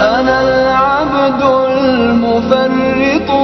أنا 0.00 0.42
العبد 0.42 1.42
المفرط 1.42 3.39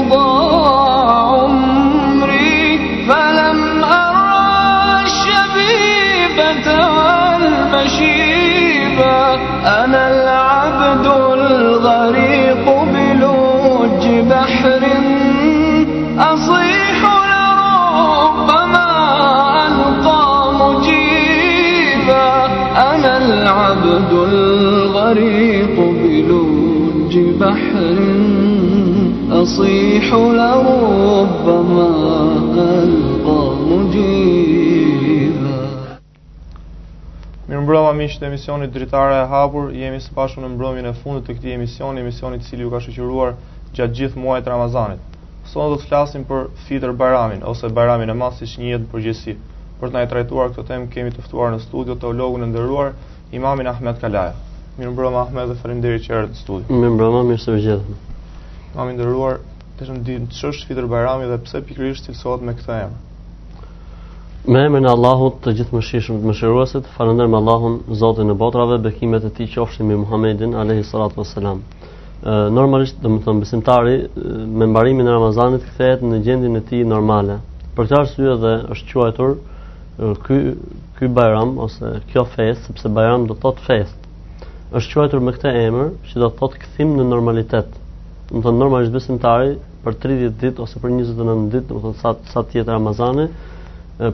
فما 31.46 31.88
ألقى 32.82 33.42
مجيبا 33.68 34.54
Mirë 37.46 37.60
mbrëma 37.66 37.90
miqë 37.94 38.16
të 38.22 38.26
emisionit 38.28 38.72
dritare 38.74 39.20
e 39.20 39.26
hapur, 39.30 39.68
jemi 39.78 40.00
së 40.02 40.10
pashu 40.16 40.42
në 40.42 40.48
mbrëmjën 40.56 40.88
e 40.90 40.92
fundit 41.04 41.28
të 41.28 41.36
këti 41.36 41.52
emisioni, 41.54 42.02
emisionit 42.02 42.42
cili 42.48 42.66
ju 42.66 42.70
ka 42.72 42.80
shëqyruar 42.86 43.36
gjatë 43.78 43.94
gjithë 44.00 44.18
muajt 44.24 44.50
Ramazanit. 44.50 45.14
Sonë 45.52 45.70
do 45.74 45.78
të 45.78 45.86
flasim 45.92 46.24
për 46.32 46.42
Fitër 46.66 46.96
Bajramin, 46.98 47.44
ose 47.52 47.70
Bajramin 47.78 48.10
e 48.10 48.18
masë 48.24 48.40
si 48.42 48.50
që 48.54 48.62
njëtë 48.64 48.84
në 48.84 48.90
përgjësi. 48.96 49.36
Për 49.78 49.88
të 49.88 49.94
nga 49.94 50.02
e 50.02 50.10
trajtuar 50.14 50.50
këtë 50.56 50.66
temë, 50.72 50.90
kemi 50.96 51.14
të 51.14 51.20
tëftuar 51.22 51.54
në 51.54 51.62
studio 51.68 51.94
të 52.00 52.10
ologun 52.10 52.48
e 52.48 52.50
ndërruar, 52.50 52.90
imamin 53.38 53.70
Ahmed 53.74 54.02
Kalaja. 54.02 54.34
Mirë 54.80 54.96
mbrëma 54.96 55.22
Ahmed 55.28 55.52
dhe 55.54 55.60
farim 55.62 55.84
që 55.86 56.18
erë 56.18 56.34
të 56.34 56.40
studio. 56.42 56.74
Mirë 56.82 56.92
mbrëma, 56.98 57.22
mirë 57.30 57.42
së 57.46 57.54
vëgjethme. 57.58 57.96
Imamin 58.74 58.98
ndërruar, 58.98 59.38
të 59.78 59.86
shumë 59.90 60.02
dy 60.08 60.14
në 60.22 60.26
qështë 60.32 60.66
fitër 60.70 60.86
barami 60.88 61.26
dhe 61.28 61.36
pse 61.46 61.60
pikrish 61.68 61.98
të 62.04 62.12
fësot 62.14 62.44
me 62.48 62.54
këta 62.56 62.76
emë? 62.86 62.94
Me 64.54 64.62
emën 64.70 64.86
e 64.88 64.88
Allahut 64.92 65.40
të 65.44 65.52
gjithë 65.58 65.76
më 65.76 65.82
shishëm 65.88 66.20
të 66.22 66.30
më 66.30 66.34
shiruasit, 66.38 66.88
falëndër 66.96 67.28
me 67.32 67.36
Allahun, 67.40 67.74
Zotin 68.00 68.30
e 68.34 68.38
botrave, 68.44 68.76
bekimet 68.86 69.26
e 69.28 69.32
ti 69.36 69.48
qofshin 69.52 69.88
me 69.90 69.96
Muhammedin, 70.04 70.54
alehi 70.62 70.84
salatu 70.92 71.18
vë 71.20 71.24
selam. 71.32 71.60
Normalisht, 72.56 73.00
dhe 73.02 73.10
më 73.16 73.20
thëmë, 73.26 73.42
besimtari, 73.44 73.94
me 74.56 74.68
mbarimin 74.72 75.10
e 75.10 75.12
Ramazanit 75.16 75.66
këthejet 75.68 76.06
në 76.08 76.22
gjendin 76.26 76.56
e 76.56 76.62
ti 76.70 76.82
normale. 76.94 77.40
Për 77.76 77.90
të 77.92 77.98
arsye 78.00 78.36
dhe 78.44 78.54
është 78.72 78.88
quajtur, 78.94 79.34
ky, 80.24 80.38
ky 80.98 81.08
bajram, 81.18 81.58
ose 81.68 81.92
kjo 82.14 82.22
fest, 82.36 82.70
sepse 82.70 82.88
bajram 82.96 83.26
do 83.28 83.34
të 83.34 83.42
thot 83.44 83.60
fest, 83.66 84.08
është 84.78 84.94
quajtur 85.00 85.26
me 85.26 85.34
këte 85.36 85.52
emër, 85.66 85.90
që 86.06 86.22
do 86.22 86.30
të 86.30 86.38
thot 86.40 86.56
këthim 86.62 86.96
në 87.00 87.10
normalitetë 87.10 87.84
do 88.26 88.40
të 88.40 88.42
thonë 88.42 88.58
normalisht 88.58 88.94
besimtari 88.94 89.52
për 89.84 89.96
30 90.02 90.32
ditë 90.40 90.62
ose 90.64 90.80
për 90.82 90.90
29 90.90 91.50
ditë, 91.52 91.66
do 91.68 91.76
të 91.76 91.82
thonë 91.82 91.98
sa 92.00 92.12
sa 92.32 92.42
tjetër 92.50 92.74
Ramazani, 92.74 93.26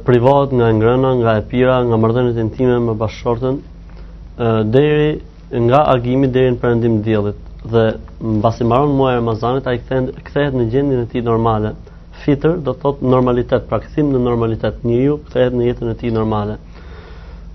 privohet 0.07 0.53
nga 0.53 0.69
ngrëna, 0.77 1.15
nga 1.23 1.37
epira, 1.41 1.79
nga 1.89 1.97
marrëdhëniet 1.99 2.41
intime 2.43 2.77
me 2.85 2.95
bashkëshortën, 3.01 3.57
deri 4.71 5.23
nga 5.67 5.81
agimi 5.95 6.29
deri 6.35 6.53
në 6.55 6.61
perëndim 6.63 7.01
diellit 7.05 7.39
dhe 7.73 7.87
mbasi 8.37 8.67
mbaron 8.67 8.93
muaji 8.99 9.19
Ramazanit 9.21 9.67
ai 9.71 9.79
kthehet 9.81 10.15
kthehet 10.27 10.55
në 10.59 10.67
gjendjen 10.73 11.03
e 11.03 11.09
tij 11.13 11.23
normale. 11.25 11.73
Fitër 12.23 12.59
do 12.63 12.73
thotë 12.83 13.09
normalitet, 13.11 13.65
pra 13.71 13.81
në 13.97 14.21
normalitet 14.23 14.85
njeriu 14.87 15.19
kthehet 15.29 15.57
në 15.57 15.71
jetën 15.71 15.91
e 15.93 15.97
tij 16.01 16.11
normale. 16.13 16.59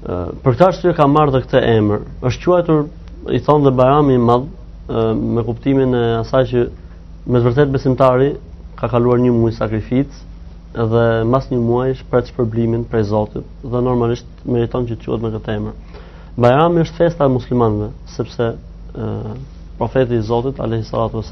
Për 0.08 0.52
këtë 0.56 0.66
arsye 0.68 0.94
ka 0.96 1.08
marrë 1.08 1.42
këtë 1.44 1.62
emër. 1.78 2.02
Është 2.28 2.44
quajtur 2.50 2.82
i 3.36 3.40
thonë 3.44 3.68
dhe 3.70 3.74
Bajrami 3.80 4.16
i 4.16 4.22
Madh, 4.28 4.46
me 5.14 5.44
kuptimin 5.44 5.94
e 5.96 6.06
asaj 6.22 6.46
që 6.54 6.62
me 7.28 7.42
vërtet 7.44 7.72
besimtari 7.74 8.30
ka 8.80 8.88
kaluar 8.88 9.20
një 9.20 9.34
muaj 9.36 9.58
sakrificë 9.58 10.86
dhe 10.92 11.04
mbas 11.28 11.50
një 11.52 11.60
muaji 11.64 11.98
është 11.98 12.08
për 12.12 12.24
çpërblimin 12.30 12.86
prej 12.92 13.04
Zotit 13.12 13.44
dhe 13.74 13.82
normalisht 13.84 14.28
meriton 14.46 14.86
që 14.88 14.96
të 15.02 15.06
quhet 15.10 15.24
me 15.26 15.34
këtë 15.34 15.56
emër. 15.58 16.00
Bajrami 16.38 16.84
është 16.86 17.00
festa 17.02 17.26
e 17.28 17.34
muslimanëve 17.34 17.90
sepse 18.14 18.48
e, 18.54 19.12
profeti 19.80 20.16
i 20.16 20.22
Zotit 20.30 20.60
alayhi 20.64 20.86
salatu 20.88 21.24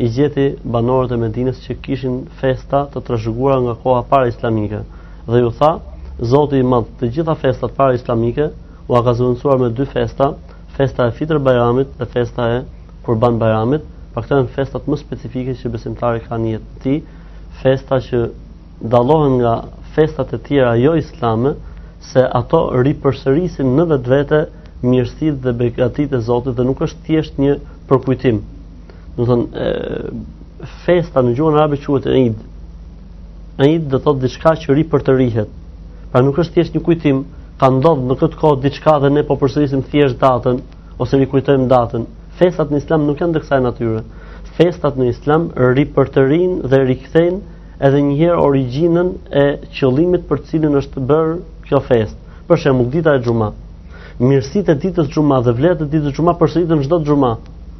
i 0.00 0.08
gjeti 0.08 0.46
banorët 0.64 1.12
e 1.12 1.16
Medinës 1.20 1.60
që 1.66 1.76
kishin 1.84 2.22
festa 2.40 2.84
të 2.94 3.02
trashëguara 3.08 3.60
nga 3.66 3.74
koha 3.82 4.00
para 4.08 4.28
islamike 4.32 4.80
dhe 5.28 5.38
ju 5.42 5.50
tha 5.58 5.74
Zoti 6.30 6.58
i 6.58 6.62
madh 6.64 6.86
të 7.00 7.08
gjitha 7.16 7.34
festat 7.40 7.74
para 7.76 7.92
islamike 7.98 8.48
u 8.88 8.92
ka 9.04 9.56
me 9.60 9.68
dy 9.70 9.86
festa 9.86 10.32
festa 10.76 11.06
e 11.08 11.12
fitër 11.16 11.38
bajramit 11.42 11.88
dhe 11.98 12.06
festa 12.06 12.44
e 12.56 12.60
kurban 13.04 13.38
bajramit, 13.40 13.82
pra 14.12 14.22
këto 14.22 14.36
janë 14.38 14.52
festat 14.54 14.86
më 14.90 14.98
specifike 15.00 15.56
që 15.60 15.72
besimtari 15.72 16.22
ka 16.26 16.38
në 16.38 16.52
jetë 16.56 16.78
ti, 16.84 16.96
festa 17.62 17.98
që 18.06 18.20
dalohen 18.92 19.38
nga 19.40 19.54
festat 19.96 20.32
e 20.36 20.40
tjera 20.46 20.74
jo 20.78 20.94
islame, 21.00 21.54
se 22.10 22.22
ato 22.40 22.60
ripërsërisin 22.82 23.72
në 23.76 23.86
vetë 23.92 24.10
vete 24.14 24.42
mirësit 24.88 25.40
dhe 25.44 25.52
begatit 25.60 26.12
e 26.16 26.20
Zotit 26.24 26.56
dhe 26.56 26.64
nuk 26.64 26.80
është 26.86 27.02
thjesht 27.06 27.36
një 27.44 27.56
përkujtim. 27.88 28.38
Në 29.18 29.26
thënë, 29.28 29.48
e, 29.52 30.70
festa 30.84 31.20
në 31.24 31.34
gjuhën 31.36 31.58
arabe 31.58 31.78
quhet 31.84 32.06
e 32.06 32.22
id. 32.28 32.38
E 33.60 33.68
id 33.76 33.90
dhe 33.92 34.00
thot 34.06 34.20
diçka 34.22 34.54
që 34.62 34.76
ri 34.78 34.86
për 34.88 35.04
të 35.04 35.16
rihet. 35.18 35.50
Pra 36.10 36.22
nuk 36.24 36.38
është 36.40 36.56
thjesht 36.56 36.76
një 36.78 36.82
kujtim, 36.86 37.20
ka 37.60 37.68
ndodhur 37.68 38.06
në 38.08 38.16
këtë 38.16 38.38
kohë 38.40 38.60
diçka 38.64 38.94
dhe 39.02 39.10
ne 39.12 39.22
po 39.28 39.36
përsërisim 39.40 39.82
thjesht 39.92 40.16
datën 40.22 40.62
ose 41.02 41.18
i 41.20 41.26
kujtojmë 41.28 41.66
datën. 41.68 42.06
Festat 42.40 42.70
në 42.72 42.78
Islam 42.80 43.04
nuk 43.04 43.20
janë 43.20 43.36
të 43.36 43.42
kësaj 43.44 43.58
natyre. 43.66 44.00
Festat 44.56 44.96
në 45.00 45.10
Islam 45.12 45.44
ripërtërin 45.76 46.54
dhe 46.70 46.80
rikthejnë 46.88 47.80
edhe 47.86 48.00
një 48.06 48.16
herë 48.22 48.40
origjinën 48.46 49.12
e 49.28 49.44
qëllimit 49.76 50.24
për 50.30 50.42
cilin 50.48 50.80
është 50.80 51.04
bërë 51.10 51.36
kjo 51.68 51.82
festë. 51.84 52.16
Për 52.48 52.62
shembull, 52.64 52.88
dita 52.96 53.14
e 53.18 53.24
xhuma. 53.26 53.50
Mirësitë 54.20 54.72
e 54.74 54.80
ditës 54.86 55.10
xhuma 55.12 55.42
dhe 55.44 55.54
vlerat 55.56 55.84
e 55.84 55.88
ditës 55.92 56.16
xhuma 56.16 56.34
përsëritën 56.40 56.82
çdo 56.86 56.98
xhuma. 57.06 57.34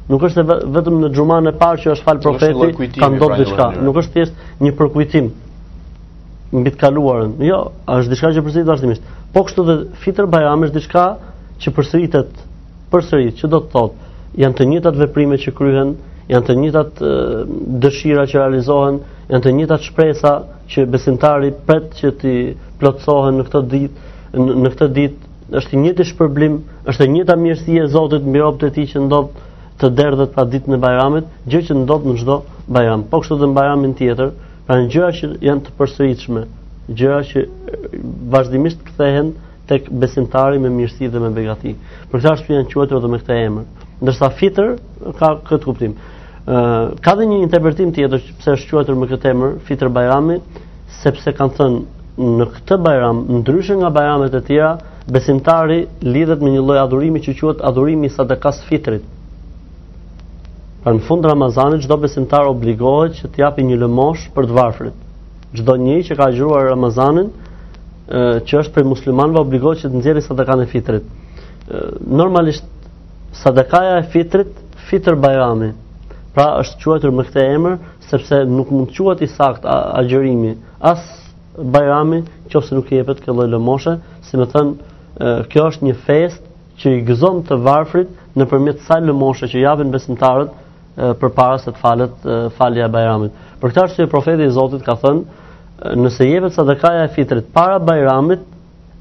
Nuk 0.09 0.21
është 0.27 0.45
vetëm 0.75 1.01
në 1.07 1.11
xhuman 1.15 1.49
e 1.51 1.55
parë 1.61 1.81
që 1.83 1.95
është 1.97 2.05
fal 2.07 2.21
profeti, 2.21 2.73
ka 2.99 2.99
pra, 2.99 3.15
ndodhur 3.17 3.41
diçka. 3.43 3.67
Nuk 3.85 3.97
është 4.03 4.13
thjesht 4.13 4.61
një 4.65 4.71
përkujtim 4.79 5.31
mbi 6.51 6.67
të 6.73 6.79
kaluarën. 6.81 7.35
Jo, 7.47 7.59
është 7.93 8.11
diçka 8.11 8.31
që 8.35 8.41
përsëritet 8.43 8.71
vazhdimisht. 8.73 9.05
Po 9.33 9.45
kështu 9.47 9.63
dhe 9.67 9.73
fitër 10.03 10.25
bajram 10.31 10.65
është 10.67 10.75
diçka 10.77 11.01
që 11.63 11.71
përsëritet, 11.77 12.31
përsërit 12.91 13.37
që 13.39 13.49
do 13.53 13.59
të 13.63 13.69
thotë, 13.75 14.09
janë 14.43 14.57
të 14.59 14.65
njëjtat 14.71 14.97
veprimet 15.01 15.43
që 15.45 15.53
kryhen, 15.59 15.93
janë 16.31 16.47
të 16.49 16.55
njëjtat 16.63 16.99
dëshira 17.85 18.25
që 18.33 18.41
realizohen, 18.43 18.97
janë 19.31 19.43
të 19.47 19.53
njëjtat 19.57 19.87
shpresa 19.87 20.33
që 20.75 20.85
besimtari 20.95 21.53
pret 21.69 21.95
që 22.01 22.11
të 22.23 22.33
plotësohen 22.83 23.39
në 23.39 23.45
këtë 23.47 23.61
ditë, 23.75 23.95
në 24.35 24.75
këtë 24.75 24.89
ditë 24.99 25.57
është 25.61 25.75
i 25.77 25.81
njëjti 25.85 26.09
shpërblim, 26.11 26.59
është 26.91 27.07
e 27.07 27.11
njëjta 27.15 27.39
mirësi 27.45 27.79
e 27.79 27.87
Zotit 27.95 28.27
mbi 28.27 28.43
robët 28.43 28.67
e 28.67 28.73
tij 28.77 28.89
që 28.93 29.05
ndot 29.07 29.31
të 29.81 29.89
derdhet 29.99 30.31
pa 30.35 30.43
ditën 30.53 30.75
e 30.77 30.81
bajramit, 30.83 31.27
gjë 31.49 31.63
që 31.69 31.79
ndot 31.83 32.05
në 32.07 32.17
çdo 32.21 32.37
bajram. 32.77 33.07
Po 33.11 33.23
kështu 33.23 33.39
dhe 33.41 33.49
në 33.51 33.57
bajramin 33.59 33.95
tjetër, 33.99 34.31
pra 34.67 34.81
gjëra 34.87 35.11
që 35.19 35.31
janë 35.49 35.65
të 35.67 35.75
përsëritshme, 35.79 36.45
gjëra 36.89 37.21
që 37.31 37.43
vazhdimisht 38.31 38.81
kthehen 38.89 39.33
tek 39.69 39.87
besimtari 40.03 40.59
me 40.59 40.69
mirësi 40.69 41.07
dhe 41.11 41.19
me 41.19 41.29
begati. 41.31 41.75
Për 42.11 42.19
këtë 42.19 42.31
arsye 42.31 42.57
janë 42.57 42.73
quajtur 42.73 42.97
edhe 43.01 43.11
me 43.13 43.19
këtë 43.21 43.37
emër. 43.45 43.67
Ndërsa 44.03 44.29
fitër 44.39 44.73
ka 45.19 45.29
këtë 45.49 45.67
kuptim. 45.69 45.93
Ë 46.47 46.97
ka 47.05 47.13
dhe 47.15 47.27
një 47.29 47.39
interpretim 47.45 47.93
tjetër 47.95 48.23
pse 48.41 48.55
është 48.57 48.73
quajtur 48.73 48.97
me 48.99 49.07
këtë 49.11 49.31
emër 49.31 49.55
Fitër 49.67 49.91
Bajrami, 49.93 50.39
sepse 51.01 51.31
kanë 51.37 51.55
thënë 51.59 52.39
në 52.39 52.47
këtë 52.57 52.77
bajram 52.85 53.21
ndryshe 53.39 53.77
nga 53.79 53.89
bajramet 53.95 54.35
e 54.37 54.41
tjera, 54.45 54.73
besimtari 55.11 55.79
lidhet 56.03 56.41
me 56.43 56.51
një 56.53 56.65
lloj 56.67 56.79
adhurimi 56.81 57.21
që 57.23 57.37
quhet 57.39 57.61
adhurimi 57.69 58.09
sadakas 58.13 58.59
fitrit. 58.67 59.05
Pra 60.83 60.91
në 60.97 61.05
fund 61.07 61.25
Ramazanit 61.25 61.85
çdo 61.85 61.95
besimtar 62.03 62.49
obligohet 62.51 63.15
që 63.21 63.29
të 63.31 63.43
japë 63.45 63.63
një 63.69 63.79
lëmosh 63.85 64.27
për 64.35 64.49
të 64.49 64.57
varfrit 64.59 65.00
çdo 65.57 65.75
një 65.75 65.97
që 66.07 66.15
ka 66.19 66.27
agjëruar 66.31 66.69
Ramazanin, 66.71 67.31
ë 68.11 68.21
që 68.47 68.59
është 68.63 68.75
për 68.77 68.87
muslimanëve 68.91 69.41
obligohet 69.43 69.81
që 69.83 69.89
të 69.91 69.99
nxjerrë 70.01 70.23
sadaka 70.25 70.57
në 70.61 70.67
fitrit. 70.71 71.03
normalisht 72.09 72.63
sadakaja 73.43 73.97
e 73.99 74.07
fitrit 74.11 74.49
fitr 74.89 75.15
bajrami. 75.23 75.69
Pra 76.35 76.47
është 76.63 76.81
quajtur 76.83 77.11
me 77.15 77.23
këtë 77.23 77.43
emër 77.55 77.77
sepse 78.09 78.41
nuk 78.49 78.71
mund 78.71 78.89
të 78.91 78.97
quhet 79.05 79.21
i 79.23 79.27
sakt 79.27 79.63
agjërimi 79.71 80.51
as 80.91 80.99
bajrami 81.73 82.19
nëse 82.51 82.75
nuk 82.75 82.91
i 82.91 82.95
jepet 82.99 83.21
kjo 83.23 83.33
lloj 83.37 83.47
lëmoshe, 83.53 83.93
si 84.25 84.33
më 84.37 84.47
thën, 84.51 84.71
kjo 85.51 85.67
është 85.69 85.85
një 85.87 85.95
fest 86.07 86.41
që 86.79 86.87
i 86.97 87.01
gëzon 87.07 87.43
të 87.47 87.59
varfrit 87.63 88.09
nëpërmjet 88.39 88.83
sa 88.87 88.99
lëmoshe 88.99 89.47
që 89.51 89.63
japin 89.67 89.91
besimtarët 89.91 90.51
përpara 91.21 91.59
se 91.63 91.71
të 91.71 91.79
falet 91.79 92.17
falja 92.57 92.87
e 92.87 92.91
bajramit. 92.97 93.31
Për 93.61 93.69
këtë 93.71 93.83
arsye 93.83 94.07
profeti 94.11 94.43
i 94.43 94.51
Zotit 94.51 94.83
ka 94.85 94.97
thënë 95.03 95.39
nëse 95.95 96.25
jepet 96.29 96.53
sadaka 96.53 96.91
e 97.03 97.07
fitrit 97.07 97.45
para 97.53 97.79
bajramit, 97.79 98.41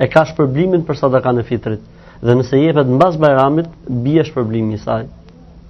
e 0.00 0.08
ka 0.08 0.22
shpërblimin 0.30 0.84
për 0.88 0.96
sadakan 0.96 1.40
e 1.40 1.42
fitrit. 1.44 1.82
Dhe 2.24 2.34
nëse 2.38 2.56
jepet 2.56 2.88
mbas 2.88 3.18
bajramit, 3.20 3.66
bie 3.88 4.22
shpërblimi 4.24 4.78
i 4.78 4.80
saj. 4.80 5.04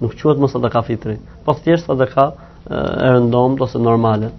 Nuk 0.01 0.15
quhet 0.17 0.39
më 0.41 0.47
sadaka 0.53 0.81
fitri, 0.87 1.17
po 1.45 1.53
thjesht 1.61 1.89
sadaka 1.91 2.29
e 2.65 2.79
rëndom 3.17 3.53
ose 3.61 3.77
normale. 3.79 4.31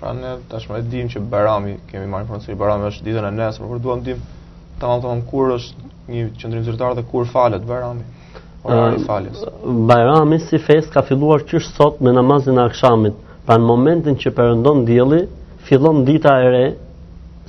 Pra 0.00 0.14
ne 0.16 0.36
tashmë 0.50 0.78
e 0.80 0.86
dim 0.92 1.10
që 1.12 1.20
bajrami 1.30 1.74
kemi 1.90 2.06
marrë 2.08 2.24
informacion 2.28 2.46
se 2.46 2.56
bajrami 2.58 2.88
është 2.92 3.04
ditën 3.10 3.28
e 3.28 3.34
nesër, 3.40 3.66
por 3.68 3.82
duam 3.84 4.00
dim 4.06 4.22
tamam 4.80 5.02
tamam 5.04 5.20
kur 5.28 5.52
është 5.58 5.90
një 6.10 6.30
qendrim 6.40 6.62
zyrtar 6.66 6.94
dhe 6.98 7.04
kur 7.10 7.26
falet 7.30 7.66
bajrami. 7.68 8.06
Bajrami 9.90 10.38
si 10.48 10.58
fest 10.62 10.88
ka 10.94 11.02
filluar 11.02 11.42
qysh 11.44 11.68
sot 11.76 12.00
me 12.00 12.14
namazin 12.16 12.58
e 12.58 12.64
akshamit. 12.66 13.18
Pra 13.46 13.58
në 13.58 13.66
momentin 13.68 14.16
që 14.22 14.30
përëndon 14.32 14.84
djeli, 14.88 15.24
fillon 15.68 16.04
dita 16.06 16.34
e 16.40 16.48
re 16.50 16.64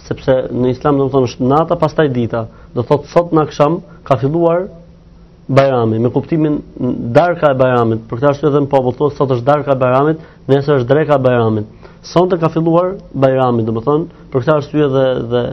sepse 0.04 0.34
në 0.52 0.72
islam 0.74 0.98
do 1.00 1.06
të 1.08 1.14
thonë 1.14 1.30
është 1.30 1.48
nata 1.50 1.78
pastaj 1.80 2.10
dita 2.14 2.44
do 2.74 2.84
thotë 2.86 3.10
sot 3.12 3.32
në 3.34 3.44
akşam 3.48 3.78
ka 4.06 4.18
filluar 4.22 4.66
bajrami 5.48 6.00
me 6.02 6.12
kuptimin 6.14 6.58
darka 7.16 7.54
e 7.54 7.58
bajramit 7.60 8.04
për 8.10 8.20
këtë 8.20 8.30
arsye 8.32 8.50
edhe 8.50 8.62
në 8.66 8.72
popull 8.74 8.96
thotë 9.00 9.18
sot 9.22 9.34
është 9.38 9.48
darka 9.48 9.74
e 9.74 9.80
bajramit 9.82 10.26
nesër 10.50 10.82
është 10.82 10.90
dreka 10.92 11.18
e 11.20 11.24
bajramit 11.28 11.90
sot 12.10 12.36
ka 12.42 12.50
filluar 12.54 12.94
bajrami 13.14 13.66
do 13.68 13.76
të 13.78 13.84
thonë 13.88 14.26
për 14.34 14.44
këtë 14.46 14.56
arsye 14.58 14.86
edhe 14.90 15.06
dhe 15.34 15.44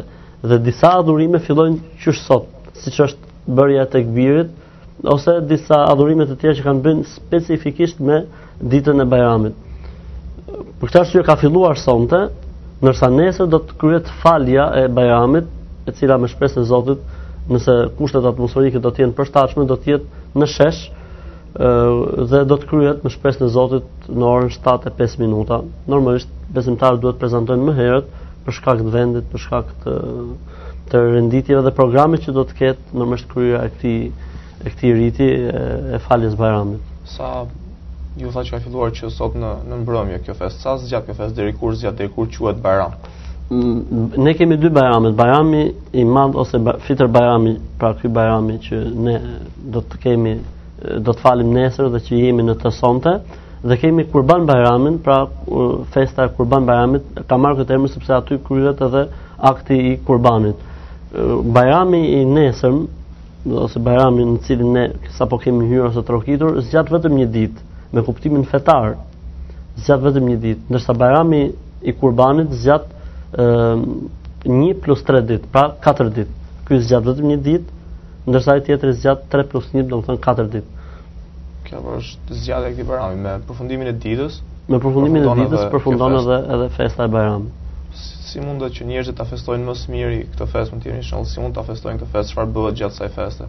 dhe 0.51 0.57
disa 0.65 0.95
adhurime 1.01 1.39
fillojnë 1.47 1.95
qysh 2.03 2.23
sot 2.27 2.77
siç 2.83 3.01
është 3.07 3.55
bërja 3.61 3.85
tek 3.93 4.07
birit 4.13 5.07
ose 5.15 5.37
disa 5.51 5.83
adhurime 5.93 6.27
të 6.31 6.37
tjera 6.43 6.57
që 6.59 6.67
kanë 6.69 6.85
bën 6.85 7.03
specifikisht 7.15 8.01
me 8.11 8.23
ditën 8.73 9.01
e 9.01 9.09
bajramit 9.09 9.67
Për 10.81 10.89
këtë 10.91 10.99
arsye 11.01 11.21
ka 11.25 11.35
filluar 11.39 11.77
sonte, 11.79 12.19
Nërsa 12.81 13.09
nesër 13.13 13.49
do 13.53 13.59
të 13.61 13.75
kryet 13.81 14.07
falja 14.23 14.71
e 14.81 14.87
bajramit, 14.89 15.49
e 15.89 15.93
cila 15.99 16.17
me 16.23 16.29
shpresë 16.33 16.63
e 16.63 16.65
Zotit, 16.71 17.03
nëse 17.53 17.75
kushtet 17.99 18.25
atmosferike 18.31 18.81
do 18.81 18.89
të 18.95 19.03
jenë 19.05 19.17
përshtatshme, 19.19 19.67
do 19.69 19.77
të 19.83 19.93
jetë 19.93 20.41
në 20.41 20.49
shesh 20.55 20.81
dhe 22.31 22.41
do 22.49 22.57
të 22.57 22.69
kryet 22.71 23.05
me 23.05 23.13
shpresë 23.13 23.45
e 23.45 23.51
Zotit 23.57 24.09
në 24.09 24.27
orën 24.33 24.53
7:05 24.57 25.19
minuta. 25.21 25.61
Normalisht 25.93 26.33
besimtarët 26.57 27.05
duhet 27.05 27.19
të 27.21 27.25
prezantojnë 27.27 27.69
më 27.69 27.77
herët 27.83 28.11
për 28.49 28.57
shkak 28.61 28.83
të 28.87 28.95
vendit, 28.97 29.29
për 29.35 29.45
shkak 29.47 29.77
të 29.85 29.99
të 30.91 31.01
renditjeve 31.07 31.63
dhe 31.63 31.71
programit 31.81 32.25
që 32.27 32.33
do 32.39 32.47
të 32.49 32.57
ketë 32.63 32.97
normalisht 33.03 33.29
kryer 33.35 33.61
e 33.61 33.71
këtij 33.77 34.01
e 34.67 34.73
këtij 34.75 34.97
riti 35.01 35.29
e, 35.31 35.65
e 36.01 36.03
faljes 36.09 36.35
bajramit. 36.35 36.81
Sa 37.17 37.35
ju 38.25 38.33
tha 38.35 38.43
që 38.45 38.51
ka 38.57 38.61
filluar 38.65 38.93
që 38.97 39.09
sot 39.15 39.37
në 39.41 39.51
në 39.71 39.77
mbrëmje 39.83 40.19
kjo 40.27 40.35
fest. 40.39 40.61
Sa 40.65 40.75
zgjat 40.81 41.07
kjo 41.09 41.15
fest 41.19 41.37
deri 41.39 41.55
kur 41.61 41.75
zgjat 41.81 41.99
deri 42.01 42.13
kur 42.15 42.29
quhet 42.35 42.61
Bayram? 42.65 42.97
Mm, 43.51 44.07
ne 44.27 44.33
kemi 44.39 44.57
dy 44.63 44.69
bajrame, 44.77 45.11
bajrami 45.19 45.63
i 45.99 46.05
madh 46.07 46.37
ose 46.39 46.61
fitër 46.87 47.09
bajrami, 47.17 47.57
pra 47.81 47.95
ky 47.99 48.09
bajrami 48.15 48.59
që 48.67 48.83
ne 49.07 49.15
do 49.75 49.83
të 49.91 49.99
kemi 50.05 50.35
do 51.05 51.13
të 51.13 51.21
falim 51.23 51.51
nesër 51.55 51.89
dhe 51.95 52.01
që 52.07 52.21
jemi 52.21 52.45
në 52.47 52.55
të 52.63 52.71
sonte 52.77 53.17
dhe 53.69 53.77
kemi 53.77 54.07
kurban 54.13 54.47
bajramin, 54.49 54.95
pra 55.05 55.17
festa 55.93 56.25
e 56.29 56.33
kurban 56.37 56.65
bajramit 56.69 57.11
ka 57.29 57.37
marrë 57.37 57.59
këtë 57.65 57.75
emër 57.77 57.91
sepse 57.97 58.15
aty 58.17 58.39
kryhet 58.47 58.81
edhe 58.87 59.03
akti 59.51 59.77
i 59.91 59.97
kurbanit. 60.07 60.63
Bajrami 61.57 62.01
i 62.21 62.23
nesër 62.31 62.79
ose 63.65 63.83
bajrami 63.91 64.25
në 64.31 64.39
cilin 64.47 64.73
ne 64.79 64.87
sapo 65.19 65.39
kemi 65.43 65.67
hyrë 65.75 65.89
ose 65.91 66.07
trokitur 66.13 66.63
zgjat 66.71 66.95
vetëm 66.95 67.19
një 67.21 67.29
ditë 67.37 67.69
me 67.93 68.03
kuptimin 68.07 68.45
fetar 68.47 68.95
zgjat 69.81 70.03
vetëm 70.05 70.27
një 70.31 70.39
ditë 70.45 70.71
ndërsa 70.75 70.95
bajrami 71.01 71.41
i 71.91 71.95
kurbanit 72.03 72.53
zgjat 72.61 72.85
ë 72.87 73.47
ehm, 73.47 73.85
një 74.51 74.73
plus 74.85 75.03
3 75.09 75.23
ditë, 75.31 75.51
pra 75.53 75.65
4 75.87 76.11
ditë. 76.19 76.35
Ky 76.69 76.79
zgjat 76.87 77.09
vetëm 77.11 77.31
një 77.33 77.39
ditë, 77.47 77.79
ndërsa 78.31 78.55
ai 78.57 78.63
tjetri 78.67 78.93
zgjat 79.01 79.25
3 79.33 79.49
plus 79.53 79.71
1, 79.75 79.89
domethën 79.91 80.21
4 80.27 80.51
ditë. 80.57 80.77
Kjo 81.67 81.83
është 81.97 82.39
zgjatja 82.43 82.69
e 82.71 82.75
këtij 82.77 82.89
bajrami 82.93 83.23
me 83.25 83.35
përfundimin 83.49 83.91
e 83.93 83.97
ditës. 84.05 84.39
Me 84.71 84.79
përfundimin 84.85 85.25
e 85.25 85.37
ditës 85.41 85.67
përfundon 85.73 86.19
edhe 86.21 86.39
edhe 86.57 86.69
festa 86.79 87.09
e 87.09 87.13
bajramit. 87.17 87.57
Si, 87.97 88.13
si 88.31 88.45
mundet 88.45 88.77
që 88.79 88.87
njerëzit 88.91 89.19
ta 89.19 89.27
festojnë 89.33 89.67
më 89.71 89.75
së 89.83 89.95
miri 89.97 90.23
këtë 90.31 90.49
festë, 90.55 90.75
mund 90.77 90.87
të 90.87 90.93
jeni 90.95 91.07
shoh 91.11 91.27
si 91.27 91.43
mund 91.43 91.57
ta 91.59 91.67
festojnë 91.71 91.99
këtë 92.05 92.13
festë, 92.17 92.35
çfarë 92.37 92.55
bëhet 92.57 92.79
gjatë 92.81 92.95
kësaj 92.97 93.11
feste? 93.19 93.49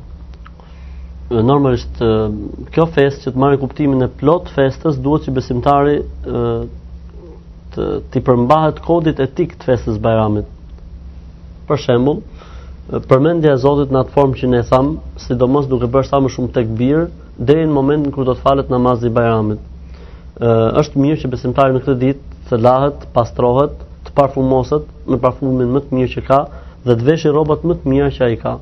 normalisht 1.39 1.95
kjo 2.75 2.86
fest 2.92 3.24
që 3.24 3.31
të 3.31 3.39
marrë 3.39 3.60
kuptimin 3.62 4.04
e 4.04 4.10
plot 4.19 4.50
festës 4.56 4.98
duhet 5.04 5.25
që 5.30 5.33
besimtari 5.36 6.00
të 6.25 6.45
të 8.12 8.22
përmbahet 8.28 8.81
kodit 8.83 9.19
etik 9.24 9.54
të 9.56 9.63
festës 9.69 10.00
Bajramit. 10.04 10.44
Për 11.69 11.80
shembull, 11.80 12.18
përmendja 13.07 13.54
e 13.56 13.60
Zotit 13.63 13.94
në 13.95 14.01
atë 14.01 14.12
formë 14.18 14.39
që 14.42 14.50
ne 14.51 14.63
tham, 14.68 14.89
sidomos 15.24 15.69
duke 15.72 15.88
bërë 15.88 16.10
sa 16.10 16.19
më 16.19 16.31
shumë 16.36 16.51
tekbir 16.57 17.06
deri 17.38 17.63
në 17.63 17.72
momentin 17.78 18.12
kur 18.12 18.28
do 18.28 18.36
të 18.36 18.44
falet 18.44 18.74
namazi 18.74 19.07
i 19.07 19.13
Bajramit. 19.16 19.62
Ë 20.42 20.51
është 20.83 21.00
mirë 21.04 21.22
që 21.24 21.31
besimtari 21.31 21.78
në 21.78 21.83
këtë 21.86 21.95
ditë 22.01 22.42
të 22.50 22.60
lahet, 22.60 23.06
pastrohet, 23.16 23.78
të 24.04 24.18
parfumoset 24.19 24.92
me 25.07 25.18
parfumin 25.24 25.72
më 25.72 25.83
të 25.86 25.95
mirë 25.95 26.13
që 26.18 26.25
ka 26.28 26.42
dhe 26.83 26.98
të 27.00 27.07
veshë 27.07 27.31
rrobat 27.31 27.63
më 27.69 27.80
të 27.80 27.94
mira 27.94 28.12
që 28.12 28.25
ai 28.28 28.38
ka 28.42 28.57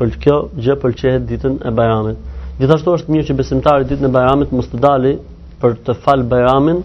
për 0.00 0.10
kjo 0.24 0.34
gjë 0.64 0.74
pëlqehet 0.82 1.24
ditën 1.28 1.58
e 1.66 1.70
Bajramit. 1.76 2.20
Gjithashtu 2.60 2.94
është 2.96 3.12
mirë 3.14 3.26
që 3.30 3.36
besimtari 3.40 3.86
ditën 3.90 4.08
e 4.08 4.12
Bajramit 4.14 4.52
mos 4.56 4.70
të 4.72 4.80
dalin 4.84 5.18
për 5.60 5.74
të 5.86 5.96
fal 6.04 6.22
Bajramin 6.30 6.80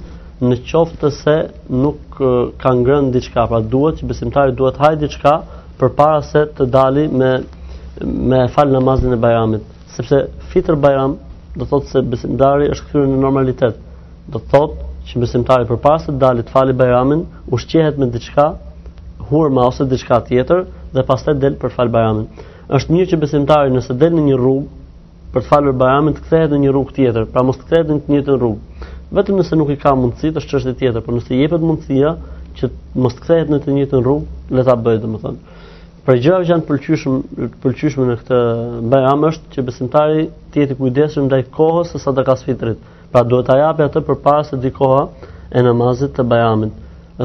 në 0.46 0.58
qoftë 0.68 1.12
se 1.22 1.36
nuk 1.84 2.18
ka 2.64 2.74
ngrënë 2.82 3.14
diçka, 3.16 3.46
pra 3.52 3.62
duhet 3.72 4.02
që 4.02 4.10
besimtari 4.10 4.56
duhet 4.60 4.76
haj 4.84 4.98
diçka 5.04 5.36
përpara 5.80 6.22
se 6.28 6.42
të 6.60 6.68
dali 6.76 7.06
me 7.20 7.36
me 8.28 8.42
fal 8.52 8.68
namazin 8.76 9.14
e 9.16 9.22
Bajramit, 9.24 9.62
sepse 9.96 10.18
fitër 10.52 10.76
Bajram 10.84 11.14
do 11.56 11.64
thotë 11.70 11.88
se 11.94 12.02
besimtari 12.12 12.68
është 12.74 12.90
kthyer 12.90 13.06
në 13.08 13.20
normalitet. 13.22 13.78
Do 14.34 14.42
thotë 14.52 14.88
që 15.08 15.22
besimtari 15.22 15.64
përpara 15.70 16.02
se 16.04 16.12
të 16.12 16.20
dalë 16.20 16.44
të 16.44 16.52
falë 16.58 16.76
Bajramin, 16.82 17.22
ushqehet 17.56 17.96
me 18.02 18.10
diçka, 18.12 18.50
hurma 19.30 19.70
ose 19.70 19.88
diçka 19.88 20.20
tjetër 20.28 20.66
dhe 20.98 21.04
pastaj 21.08 21.38
del 21.46 21.56
për 21.62 21.72
fal 21.78 21.88
Bajramin 21.96 22.28
është 22.74 22.94
mirë 22.96 23.10
që 23.14 23.18
besimtari 23.22 23.74
nëse 23.74 23.94
del 24.00 24.16
në 24.18 24.24
një 24.30 24.38
rrugë 24.40 25.34
për 25.34 25.44
të 25.46 25.50
falur 25.50 25.76
bajamin 25.78 26.16
të 26.18 26.24
kthehet 26.26 26.52
në 26.56 26.60
një 26.64 26.72
rrugë 26.74 26.96
tjetër, 26.96 27.26
pra 27.34 27.44
mos 27.44 27.58
të 27.60 27.66
kthehet 27.68 27.90
në 27.92 27.98
të 28.04 28.14
njëjtën 28.14 28.40
rrugë. 28.40 28.86
Vetëm 29.16 29.40
nëse 29.40 29.56
nuk 29.60 29.70
i 29.70 29.78
ka 29.82 29.92
mundësi 30.00 30.32
të 30.34 30.44
shkojë 30.46 30.74
tjetër, 30.80 31.02
por 31.06 31.16
nëse 31.16 31.34
i 31.36 31.42
jepet 31.42 31.62
mundësia 31.68 32.14
që 32.56 32.70
mos 33.04 33.18
të 33.18 33.24
kthehet 33.26 33.52
në 33.52 33.60
të 33.66 33.76
njëjtën 33.76 34.02
rrugë, 34.02 34.26
le 34.50 34.64
ta 34.64 34.78
bëj 34.80 35.02
domethënë. 35.04 35.54
Për 36.06 36.20
gjëra 36.24 36.46
që 36.46 36.54
janë 36.54 36.68
pëlqyeshme 36.68 37.48
pëlqyeshme 37.64 38.08
në 38.08 38.16
këtë 38.22 38.40
bajam 38.94 39.28
është 39.30 39.56
që 39.56 39.66
besimtari 39.70 40.28
të 40.54 40.62
jetë 40.62 40.78
i 40.78 40.80
kujdesshëm 40.80 41.26
ndaj 41.30 41.42
kohës 41.56 41.94
së 41.96 42.02
sadakas 42.04 42.44
fitrit. 42.46 42.78
Pra 43.12 43.24
duhet 43.26 43.48
ta 43.50 43.57
japë 43.60 43.88
atë 43.90 44.04
përpara 44.12 44.44
se 44.45 44.60
di 44.62 44.69
koha 44.76 45.07
e 45.52 45.64
namazit 45.66 46.14
të 46.18 46.26
bajamit 46.31 46.81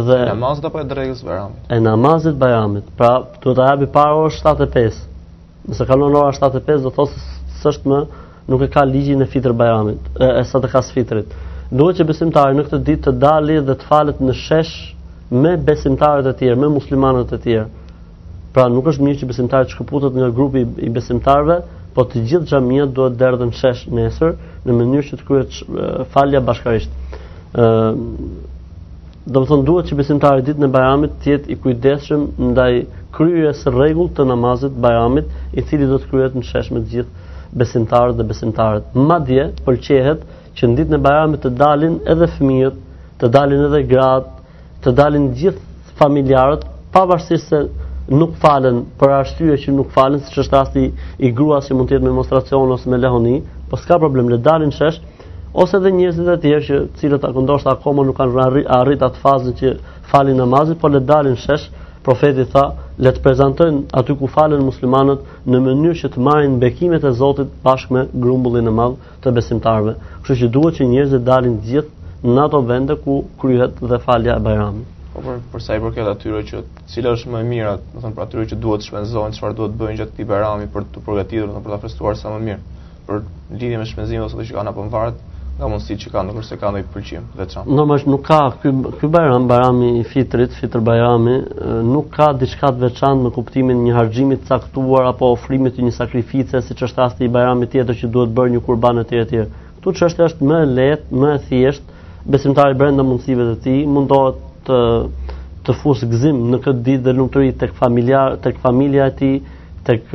dhe 0.06 0.16
namazit 0.30 0.64
apo 0.64 0.80
e 0.80 0.84
drekës 0.90 1.20
bajamit. 1.26 1.60
E 1.76 1.80
namazit 1.82 2.38
bajamit. 2.40 2.88
Pra 2.98 3.12
duhet 3.42 3.58
ta 3.60 3.70
japë 3.74 3.90
para 3.92 4.16
orës 4.20 4.40
Nëse 5.68 5.84
kalon 5.86 6.14
ora 6.16 6.32
7:05 6.32 6.80
do 6.84 6.90
thosë 6.90 7.18
s'është 7.60 7.90
më 7.92 7.98
nuk 8.50 8.62
e 8.64 8.68
ka 8.72 8.84
ligjin 8.88 9.20
e 9.20 9.26
fitr 9.28 9.52
bajamit 9.52 10.06
e 10.16 10.44
sa 10.48 10.58
të 10.62 10.70
ka 10.72 10.80
sfitrit. 10.86 11.34
Duhet 11.70 11.98
që 12.00 12.06
besimtarët 12.08 12.56
në 12.56 12.64
këtë 12.66 12.78
ditë 12.86 13.04
të 13.04 13.12
dalin 13.22 13.60
dhe 13.68 13.76
të 13.78 13.88
falet 13.90 14.22
në 14.24 14.32
shesh 14.40 14.72
me 15.30 15.52
besimtarët 15.64 16.26
e 16.26 16.32
tjerë, 16.40 16.56
me 16.64 16.70
muslimanët 16.78 17.34
e 17.36 17.38
tjerë. 17.44 17.66
Pra 18.54 18.64
nuk 18.72 18.88
është 18.90 19.04
mirë 19.06 19.20
që 19.20 19.28
besimtarët 19.34 19.68
të 19.68 19.76
shkëputen 19.76 20.16
nga 20.18 20.30
grupi 20.38 20.64
i 20.64 20.88
besimtarëve, 20.96 21.60
Po 21.90 22.04
të 22.06 22.20
gjithë 22.22 22.46
xhamiat 22.46 22.92
duhet 22.94 23.16
të 23.16 23.18
derdhen 23.18 23.48
shesh 23.60 23.80
nesër 23.90 24.36
në 24.62 24.74
mënyrë 24.78 25.06
që 25.08 25.16
të 25.18 25.24
kryhet 25.26 25.54
falja 26.12 26.38
bashkërisht. 26.46 26.90
ë 27.58 27.66
Domethënë 29.34 29.64
duhet 29.66 29.88
që 29.90 29.96
besimtarët 29.98 30.44
ditën 30.46 30.68
e 30.68 30.68
bajamit 30.76 31.16
të 31.24 31.32
jetë 31.32 31.50
i 31.50 31.56
kujdesshëm 31.64 32.22
ndaj 32.52 32.76
kryes 33.16 33.62
rregull 33.76 34.10
të 34.16 34.24
namazit 34.30 34.76
bajamit 34.84 35.30
i 35.52 35.62
cili 35.68 35.88
do 35.90 35.98
të 36.02 36.10
kryhet 36.12 36.36
në 36.40 36.44
shesh 36.50 36.70
me 36.76 36.82
të 36.84 36.90
gjithë 36.94 37.58
besimtarët 37.62 38.18
dhe 38.20 38.26
besimtarët 38.32 38.94
madje 39.12 39.46
pëlqehet 39.66 40.22
që 40.58 40.68
në 40.70 40.76
ditën 40.80 40.98
e 40.98 41.02
bajamit 41.08 41.42
të 41.44 41.50
dalin 41.62 41.96
edhe 42.14 42.28
fëmijët 42.36 42.76
të 43.20 43.30
dalin 43.36 43.64
edhe 43.66 43.82
gratë 43.92 44.82
të 44.84 44.94
dalin 45.02 45.26
gjithë 45.40 45.94
familjarët 46.00 46.66
pavarësisht 46.94 47.50
se 47.52 47.64
nuk 48.20 48.38
falen 48.42 48.84
për 49.00 49.12
arsye 49.16 49.58
që 49.64 49.74
nuk 49.74 49.90
falen 49.94 50.22
siç 50.26 50.38
është 50.44 50.56
rasti 50.58 50.86
i 51.18 51.30
gruas 51.40 51.68
që 51.70 51.76
mund 51.78 51.90
të 51.90 51.96
jetë 51.98 52.04
me 52.06 52.12
demonstracion 52.14 52.74
ose 52.76 52.90
me 52.90 52.98
lehoni 53.02 53.34
po 53.70 53.76
s'ka 53.78 53.98
problem 54.02 54.30
le 54.32 54.38
dalin 54.46 54.70
shesh 54.78 55.02
ose 55.62 55.78
edhe 55.80 55.92
njerëzit 55.98 56.30
e 56.30 56.38
tjerë 56.46 56.64
që 56.68 56.80
cilët 57.02 57.28
ndoshta 57.44 57.74
akoma 57.76 58.06
nuk 58.08 58.18
kanë 58.18 58.48
arritur 58.78 59.08
atë 59.10 59.22
fazën 59.22 59.54
që 59.60 59.74
falin 60.10 60.38
namazin, 60.42 60.74
po 60.82 60.88
le 60.90 60.98
dalin 61.06 61.36
shesh, 61.38 61.68
profeti 62.06 62.44
tha, 62.52 62.62
le 63.04 63.10
të 63.12 63.22
prezantojnë 63.24 63.82
aty 64.00 64.14
ku 64.20 64.28
falen 64.32 64.62
muslimanët 64.64 65.24
në 65.50 65.60
mënyrë 65.66 65.98
që 66.02 66.10
të 66.14 66.22
marrin 66.26 66.54
bekimet 66.62 67.04
e 67.04 67.12
Zotit 67.20 67.50
bashkë 67.64 67.94
me 67.96 68.04
grumbullin 68.24 68.68
e 68.70 68.74
madh 68.80 68.96
të 69.24 69.32
besimtarëve. 69.38 69.94
Kështu 70.24 70.38
që 70.44 70.50
duhet 70.56 70.78
që 70.80 70.88
njerëzit 70.94 71.26
dalin 71.28 71.58
të 71.58 71.68
gjithë 71.74 72.34
në 72.34 72.44
ato 72.46 72.62
vende 72.70 72.96
ku 73.04 73.20
kryhet 73.40 73.76
dhe 73.92 74.00
falja 74.06 74.36
e 74.40 74.44
Bajramit. 74.46 74.88
Po 75.14 75.24
për, 75.26 75.38
për 75.52 75.62
sa 75.64 75.76
i 75.76 75.80
përket 75.82 76.08
atyre 76.12 76.42
që 76.50 76.60
cilat 76.92 77.16
është 77.18 77.32
më 77.34 77.40
e 77.44 77.48
mira, 77.50 77.72
do 77.80 77.96
të 77.98 78.04
thonë 78.04 78.16
për 78.18 78.26
atyre 78.28 78.48
që 78.52 78.60
duhet 78.64 78.80
të 78.80 78.86
shpenzojnë, 78.90 79.36
çfarë 79.38 79.58
duhet 79.58 79.78
bëjnë 79.80 79.96
gjatë 80.00 80.12
këtij 80.14 80.28
Bajrami 80.30 80.68
për 80.74 80.86
të 80.94 81.02
përgatitur, 81.06 81.48
do 81.48 81.52
të 81.52 81.56
thonë 81.58 81.66
për 81.66 81.74
ta 81.74 81.80
festuar 81.86 82.20
sa 82.20 82.32
më 82.36 82.42
mirë 82.46 82.60
për 83.08 83.24
lidhje 83.58 83.80
me 83.80 83.88
shpenzimin 83.90 84.26
ose 84.28 84.46
që 84.46 84.54
kanë 84.60 84.70
apo 84.70 84.84
mvarrë, 84.86 85.16
nga 85.58 85.68
mundësi 85.68 85.96
që 86.02 86.10
kanë, 86.14 86.34
nëse 86.36 86.56
kanë 86.60 86.72
ndonjë 86.80 86.90
pëlqim 86.94 87.24
veçan. 87.38 87.68
Normalisht 87.68 88.08
nuk 88.08 88.22
ka 88.28 88.38
ky 88.62 88.70
ky 89.00 89.10
Bayram, 89.12 89.82
i 89.86 90.04
Fitrit, 90.08 90.54
Fitr 90.56 90.80
Bayrami, 90.86 91.36
nuk 91.86 92.10
ka 92.16 92.32
diçka 92.40 92.70
të 92.72 92.84
veçantë 92.86 93.26
në 93.26 93.32
kuptimin 93.36 93.82
një 93.86 93.96
harxhimi 93.98 94.38
të 94.40 94.48
caktuar 94.52 95.08
apo 95.12 95.30
ofrimit 95.34 95.76
të 95.76 95.86
një 95.88 95.94
sakrifice, 95.98 96.62
siç 96.68 96.86
është 96.88 97.04
asti 97.06 97.26
i 97.28 97.32
Bayramit 97.34 97.72
tjetër 97.74 97.98
që 98.02 98.12
duhet 98.14 98.34
bërë 98.38 98.54
një 98.56 98.62
kurban 98.66 99.02
e 99.02 99.04
tjetër. 99.10 99.26
Tjet. 99.30 99.58
Ktu 99.80 99.92
çështja 100.00 100.28
është 100.30 100.48
më 100.50 100.60
lehtë, 100.76 101.14
më 101.22 101.32
e 101.36 101.42
thjeshtë, 101.48 101.98
besimtari 102.30 102.74
brenda 102.76 103.04
mundësive 103.06 103.46
të 103.50 103.60
tij 103.64 103.84
mundohet 103.88 104.40
të 104.68 104.78
të 105.60 105.74
fusë 105.76 106.06
gëzim 106.08 106.38
në 106.52 106.58
këtë 106.64 106.80
ditë 106.86 107.02
dhe 107.04 107.12
lumturi 107.18 107.50
tek 107.60 107.74
familjar, 107.76 108.38
tek 108.44 108.56
familja 108.62 109.10
e 109.10 109.12
tij, 109.18 109.34
tek 109.84 110.06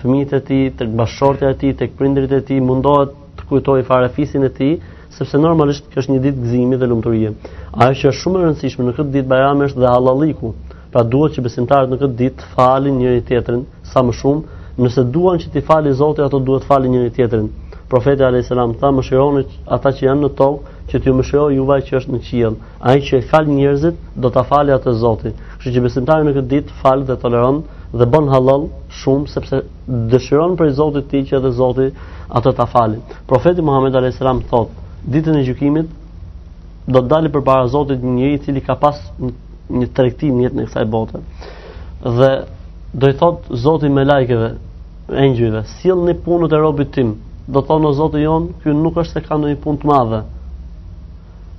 fëmijët 0.00 0.32
e 0.38 0.40
tij, 0.48 0.62
tek 0.80 0.94
bashkëshortja 0.96 1.50
e 1.52 1.56
tij, 1.60 1.74
tek 1.80 1.92
prindërit 1.98 2.32
e 2.32 2.38
tij, 2.48 2.60
mundohet 2.64 3.12
të 3.44 3.48
kujtoj 3.48 3.82
fare 3.84 4.08
fisin 4.08 4.44
e 4.44 4.48
ti, 4.48 4.68
sepse 5.14 5.38
normalisht 5.38 5.86
kjo 5.92 6.00
është 6.02 6.12
një 6.14 6.20
ditë 6.24 6.44
gëzimi 6.44 6.78
dhe 6.80 6.86
lumëturie. 6.90 7.32
Ajo 7.72 7.94
që 8.00 8.08
është 8.08 8.20
shumë 8.24 8.38
e 8.38 8.42
rëndësishme 8.48 8.84
në 8.88 8.92
këtë 8.96 9.10
ditë 9.14 9.28
bajram 9.30 9.62
është 9.68 9.80
dhe 9.84 9.88
halalliku. 9.92 10.54
Pra 10.94 11.02
duhet 11.04 11.34
që 11.36 11.44
besimtarët 11.46 11.90
në 11.92 11.98
këtë 12.00 12.16
ditë 12.18 12.48
falin 12.54 12.98
njëri 13.00 13.22
tjetrin 13.28 13.64
sa 13.92 14.02
më 14.06 14.14
shumë, 14.20 14.60
nëse 14.82 15.04
duan 15.14 15.38
që 15.42 15.50
ti 15.54 15.60
fali 15.62 15.92
Zoti, 15.98 16.22
ato 16.22 16.38
duhet 16.38 16.64
falin 16.68 16.90
njëri 16.94 17.10
tjetrin. 17.16 17.48
Profeti 17.88 18.24
alayhis 18.24 18.48
salam 18.48 18.72
tha 18.80 18.88
mëshironi 18.96 19.42
ata 19.76 19.90
që 19.92 20.06
janë 20.06 20.24
në 20.26 20.30
tokë 20.40 20.72
që 20.88 20.98
më 21.04 21.14
mëshiroj 21.18 21.52
juva 21.54 21.76
që 21.84 21.96
është 21.98 22.12
në 22.14 22.20
qiell. 22.26 22.54
Ai 22.80 23.00
që 23.06 23.18
e 23.20 23.26
fal 23.28 23.46
njerëzit 23.48 23.98
do 24.24 24.30
ta 24.34 24.42
falë 24.48 24.74
atë 24.78 24.94
Zoti. 25.02 25.34
Kështu 25.60 25.74
që 25.76 25.82
besimtari 25.84 26.26
në 26.26 26.34
këtë 26.38 26.50
ditë 26.56 26.78
fal 26.80 27.04
dhe 27.08 27.16
toleron 27.22 27.62
dhe 27.94 28.06
bën 28.10 28.26
halal 28.32 28.64
shumë 29.02 29.28
sepse 29.30 29.58
dëshiron 30.12 30.54
për 30.58 30.72
Zotin 30.78 31.02
e 31.04 31.08
tij 31.12 31.24
që 31.30 31.36
edhe 31.38 31.50
Zoti 31.58 31.84
atë 32.38 32.52
ta 32.60 32.66
falë. 32.72 32.98
Profeti 33.30 33.62
Muhammed 33.62 33.94
alayhis 33.98 34.18
salam 34.18 34.40
thotë, 34.50 34.72
ditën 35.14 35.38
e 35.40 35.44
gjykimit 35.46 35.92
do 36.94 37.02
të 37.04 37.10
dalë 37.12 37.32
përpara 37.36 37.68
Zotit 37.74 38.02
një 38.08 38.16
njeri 38.16 38.38
i 38.38 38.42
cili 38.46 38.64
ka 38.66 38.74
pas 38.82 38.98
një 39.78 39.88
tregti 39.96 40.32
në 40.34 40.46
jetën 40.48 40.64
e 40.64 40.66
kësaj 40.70 40.84
bote. 40.94 41.22
Dhe 42.18 42.32
do 43.00 43.10
i 43.12 43.18
thotë 43.22 43.60
Zoti 43.64 43.88
me 43.94 44.04
lajkeve, 44.10 44.50
engjëjve, 45.26 45.62
sillni 45.78 46.16
punët 46.26 46.54
e 46.56 46.62
robit 46.66 46.90
tim. 46.98 47.14
Do 47.54 47.62
thonë 47.68 47.94
Zoti 48.00 48.24
jon, 48.26 48.50
ky 48.62 48.74
nuk 48.74 48.98
është 49.04 49.20
se 49.20 49.26
ka 49.28 49.38
ndonjë 49.38 49.60
punë 49.64 49.82
të 49.84 49.90
madhe. 49.92 50.22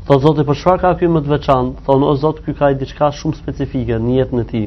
thotë 0.05 0.23
Zoti, 0.27 0.43
për 0.49 0.59
çfarë 0.59 0.81
ka 0.83 0.91
ky 0.99 1.07
më 1.07 1.21
të 1.23 1.31
veçantë? 1.37 1.83
Thonë 1.87 2.05
o 2.11 2.15
Zot, 2.21 2.43
ky 2.45 2.53
ka 2.53 2.73
diçka 2.73 3.11
shumë 3.21 3.37
specifike 3.39 4.01
në 4.05 4.19
jetën 4.19 4.41
e 4.43 4.51
tij 4.51 4.65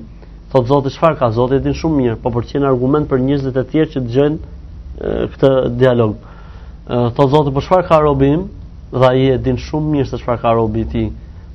thot 0.53 0.67
Zoti 0.69 0.91
çfarë 0.95 1.19
ka 1.21 1.29
Zoti 1.35 1.59
e 1.59 1.63
din 1.65 1.75
shumë 1.77 1.99
mirë, 2.01 2.17
po 2.23 2.31
për 2.33 2.47
qenë 2.53 2.69
argument 2.69 3.09
për 3.11 3.21
njerëzit 3.25 3.57
e 3.61 3.65
tjerë 3.73 3.91
që 3.95 4.03
dëgjojnë 4.07 5.09
këtë 5.35 5.51
dialog. 5.81 6.15
E, 6.15 7.01
thot 7.17 7.33
Zoti 7.35 7.53
po 7.55 7.63
çfarë 7.65 7.87
ka 7.91 7.99
robim? 8.05 8.47
Dhe 8.93 9.05
ai 9.11 9.27
e 9.35 9.39
din 9.45 9.59
shumë 9.61 9.91
mirë 9.95 10.11
se 10.15 10.21
çfarë 10.23 10.43
ka 10.47 10.55
robi 10.57 10.87
i 10.87 10.89
ti. 10.93 11.05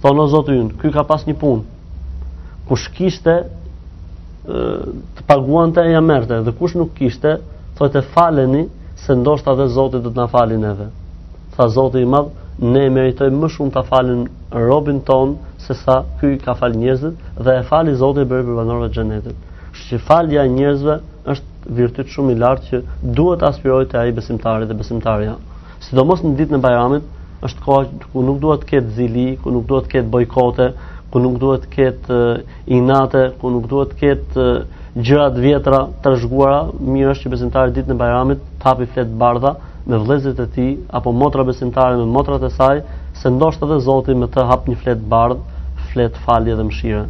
Thonë 0.04 0.20
no, 0.20 0.28
Zoti 0.34 0.60
ynë, 0.60 0.76
ky 0.82 0.94
ka 0.94 1.06
pas 1.10 1.26
një 1.26 1.36
punë. 1.42 1.66
Kush 2.70 2.86
kishte 2.96 3.38
e, 3.42 4.62
të 5.18 5.28
paguante 5.28 5.82
ja 5.90 6.02
merrte 6.06 6.42
dhe 6.46 6.54
kush 6.60 6.78
nuk 6.78 6.94
kishte, 7.00 7.40
thotë 7.80 8.06
faleni 8.14 8.68
se 9.06 9.18
ndoshta 9.20 9.58
dhe 9.60 9.70
Zoti 9.74 10.04
do 10.06 10.14
të 10.14 10.22
na 10.22 10.30
falin 10.32 10.70
edhe. 10.70 10.92
Tha 11.58 11.68
Zoti 11.70 12.06
i 12.06 12.08
madh, 12.14 12.30
ne 12.62 12.86
meritojmë 12.94 13.42
më 13.42 13.50
shumë 13.56 13.74
ta 13.74 13.82
falin 13.90 14.28
robin 14.62 15.00
ton 15.00 15.36
se 15.58 15.74
sa 15.74 16.04
ky 16.20 16.38
ka 16.46 16.54
fal 16.54 16.74
njerëzit 16.76 17.16
dhe 17.42 17.56
e 17.60 17.64
fali 17.64 17.96
Zoti 17.98 18.22
për 18.30 18.44
për 18.48 18.56
banorët 18.58 18.92
e 18.92 18.94
xhenetit. 19.00 19.36
Që 19.90 20.00
falja 20.08 20.44
e 20.46 20.50
njerëzve 20.54 20.98
është 21.34 21.74
virtyt 21.78 22.12
shumë 22.14 22.32
i 22.32 22.38
lartë 22.44 22.68
që 22.70 22.82
duhet 23.20 23.44
aspirohet 23.50 23.90
te 23.92 23.98
ai 23.98 24.12
besimtari 24.12 24.68
dhe 24.70 24.74
besimtarja. 24.82 25.36
Sidomos 25.88 26.22
në 26.24 26.36
ditën 26.38 26.58
e 26.58 26.62
bajramit 26.62 27.10
është 27.48 27.64
koha 27.66 27.88
ku 28.12 28.22
nuk 28.24 28.40
duhet 28.42 28.62
të 28.64 28.70
ketë 28.74 28.94
zili, 28.98 29.26
ku 29.44 29.52
nuk 29.52 29.66
duhet 29.68 29.88
të 29.88 29.98
ketë 29.98 30.10
bojkote, 30.14 30.68
ku 31.12 31.20
nuk 31.20 31.40
duhet 31.42 31.66
të 31.66 31.72
ketë 31.78 32.20
inate, 32.78 33.24
ku 33.42 33.50
nuk 33.52 33.68
duhet 33.72 33.90
të 33.94 34.00
ketë 34.04 34.48
gjëra 35.08 35.30
të 35.36 35.40
vjetra 35.48 35.80
të 36.04 36.16
rzhguara, 36.20 36.60
mirë 36.80 37.12
është 37.16 37.26
që 37.26 37.34
besimtari 37.36 37.74
ditën 37.76 37.92
e 37.92 37.98
bajramit 38.04 38.42
të 38.62 38.68
hapi 38.70 38.88
bardha 39.22 39.56
me 39.86 39.98
vëllezërit 40.00 40.40
e 40.40 40.48
tij 40.56 40.70
apo 41.00 41.12
motra 41.12 41.44
besimtare 41.44 41.98
me 42.00 42.06
motrat 42.06 42.44
e 42.44 42.50
saj 42.50 42.84
se 43.22 43.30
ndoshta 43.30 43.66
edhe 43.68 43.76
Zoti 43.86 44.14
më 44.18 44.28
të 44.34 44.44
hap 44.50 44.68
një 44.70 44.76
fletë 44.84 45.10
bardh, 45.14 45.42
fletë 45.92 46.22
falje 46.28 46.56
dhe 46.60 46.64
mëshire. 46.70 47.02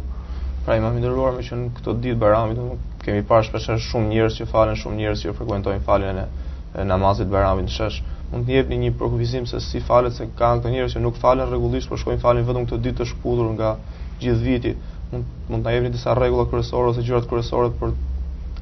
Pra 0.64 0.76
i 0.78 0.82
mami 0.84 1.00
nderuar 1.00 1.38
që 1.48 1.58
në 1.60 1.68
këto 1.78 1.94
ditë 2.04 2.18
Bayramit 2.24 2.60
kemi 3.04 3.22
parë 3.30 3.46
shpesh 3.48 3.70
shumë 3.88 4.10
njerëz 4.10 4.36
që 4.42 4.46
falen, 4.52 4.76
shumë 4.82 4.96
njerëz 5.00 5.22
që 5.26 5.34
frekuentojnë 5.38 5.84
faljen 5.88 6.20
e 6.24 6.86
namazit 6.92 7.28
Bayramit 7.34 7.68
në 7.70 7.74
shesh. 7.78 8.00
Mund 8.32 8.46
të 8.48 8.56
jepni 8.56 8.78
një 8.84 8.92
përkufizim 9.00 9.48
se 9.48 9.60
si 9.64 9.80
falet 9.88 10.12
se 10.16 10.28
kanë 10.38 10.62
këto 10.62 10.72
njerëz 10.74 10.96
që 10.96 11.02
nuk 11.06 11.18
falen 11.24 11.48
rregullisht, 11.50 11.90
por 11.92 12.00
shkojnë 12.00 12.22
falin 12.24 12.46
vetëm 12.48 12.66
këtë 12.70 12.80
ditë 12.88 13.00
të 13.02 13.08
shkputur 13.12 13.50
nga 13.56 13.74
gjithë 14.20 14.48
viti. 14.48 14.74
Mund 15.12 15.24
mund 15.52 15.62
të 15.64 15.68
na 15.70 15.76
jepni 15.76 15.92
disa 15.96 16.16
rregulla 16.18 16.48
kryesore 16.50 16.92
ose 16.92 17.04
gjërat 17.04 17.28
kryesore 17.30 17.70
për 17.80 17.92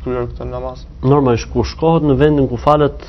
kryer 0.04 0.26
këtë 0.30 0.46
namaz? 0.50 0.82
Normalisht 1.06 1.48
kur 1.52 1.66
shkohet 1.68 2.04
në 2.06 2.16
vendin 2.20 2.48
ku 2.50 2.58
falet 2.60 3.04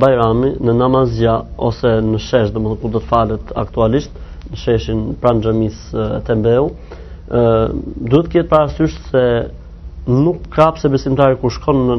Bajrami 0.00 0.52
në 0.64 0.74
namazja 0.78 1.38
ose 1.64 1.96
në 2.04 2.20
shesh, 2.26 2.52
domethënë 2.54 2.80
ku 2.84 2.90
do 2.96 3.02
të 3.04 3.10
falet 3.10 3.54
aktualisht 3.64 4.20
në 4.50 4.60
sheshin 4.60 5.02
pranë 5.22 5.46
xhamisë 5.46 6.06
e 6.18 6.22
Tembeu, 6.28 6.68
ë 6.68 7.42
duhet 7.72 8.28
të 8.28 8.34
ketë 8.36 8.48
parasysh 8.52 8.96
se 9.10 9.24
nuk 10.12 10.44
ka 10.52 10.68
pse 10.76 10.90
besimtari 10.92 11.38
kur 11.40 11.52
shkon 11.56 11.82
në, 11.88 11.96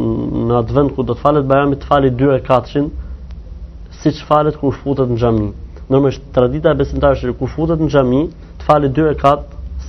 në 0.51 0.59
atë 0.61 0.75
vend 0.79 0.93
ku 0.95 1.03
do 1.09 1.15
të 1.17 1.25
falet 1.25 1.49
Bajrami 1.49 1.81
të 1.81 1.89
falë 1.91 2.13
2 2.21 2.33
e 2.35 2.41
4 2.51 2.85
siç 4.03 4.21
falet 4.29 4.53
kur 4.61 4.75
futet 4.77 5.09
në 5.09 5.17
xhami. 5.23 5.49
Normalisht 5.89 6.21
tradita 6.33 6.71
e 6.73 6.77
besimtarëve 6.79 7.33
kur 7.39 7.49
futet 7.53 7.81
në 7.81 7.89
xhami 7.93 8.23
të 8.61 8.67
falë 8.69 8.93
2 8.97 9.11
e 9.11 9.17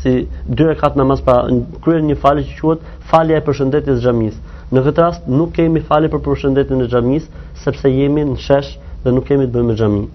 si 0.02 0.28
dy 0.48 0.64
rekat 0.64 0.96
namaz 0.98 1.20
pra 1.24 1.36
kryen 1.84 2.08
një 2.10 2.16
falë 2.20 2.44
që 2.48 2.58
quhet 2.60 2.84
falja 3.12 3.40
e 3.40 3.44
përshëndetjes 3.46 4.00
xhamis. 4.04 4.36
Në 4.74 4.82
këtë 4.86 5.04
rast 5.04 5.28
nuk 5.30 5.52
kemi 5.56 5.80
falë 5.88 6.10
për 6.12 6.22
përshëndetjen 6.26 6.84
e 6.84 6.88
xhamis 6.90 7.28
sepse 7.64 7.90
jemi 7.92 8.24
në 8.32 8.36
shesh 8.46 8.72
dhe 9.04 9.12
nuk 9.16 9.28
kemi 9.28 9.46
të 9.48 9.54
bëjmë 9.56 9.70
me 9.70 9.78
xhamin. 9.78 10.06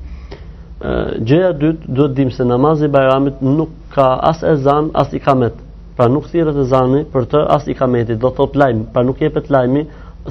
Gjëja 1.32 1.50
e 1.54 1.58
dytë 1.64 1.96
duhet 1.98 2.16
dim 2.20 2.32
se 2.38 2.46
namazi 2.54 2.88
i 2.90 2.94
Bayramit 2.94 3.42
nuk 3.46 3.74
ka 3.96 4.08
as 4.32 4.44
ezan 4.54 4.90
as 5.02 5.12
ikamet. 5.18 5.56
Pra 5.98 6.08
nuk 6.10 6.28
thirret 6.32 6.58
ezani 6.66 7.04
për 7.14 7.26
të 7.34 7.44
as 7.58 7.68
ikametit, 7.74 8.18
do 8.24 8.32
thot 8.38 8.56
lajm, 8.58 8.84
pra 8.94 9.04
nuk 9.06 9.20
jepet 9.22 9.50
lajmi 9.54 9.86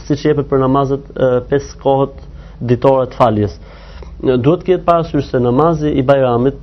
siç 0.07 0.25
jepet 0.29 0.49
për 0.51 0.63
namazet 0.65 1.07
e, 1.15 1.29
pes 1.51 1.69
kohët 1.83 2.17
ditore 2.73 3.07
të 3.13 3.19
faljes. 3.21 3.55
Duhet 4.21 4.65
të 4.65 4.67
ketë 4.73 4.85
parasysh 4.85 5.31
se 5.31 5.41
namazi 5.43 5.93
i 5.95 6.03
Bayramit 6.07 6.59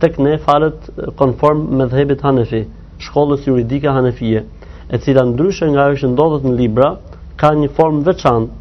tek 0.00 0.18
ne 0.18 0.38
falet 0.38 0.78
konform 1.18 1.66
me 1.78 1.86
dhëbit 1.90 2.22
Hanefi, 2.22 2.64
shkollës 3.02 3.46
juridike 3.48 3.90
Hanefie, 3.92 4.44
e 4.90 4.98
cila 5.02 5.24
ndryshe 5.26 5.66
nga 5.72 5.88
ajo 5.90 5.98
që 6.02 6.10
ndodhet 6.12 6.46
në 6.46 6.52
libra, 6.60 6.90
ka 7.40 7.50
një 7.58 7.72
formë 7.78 8.04
veçantë. 8.10 8.52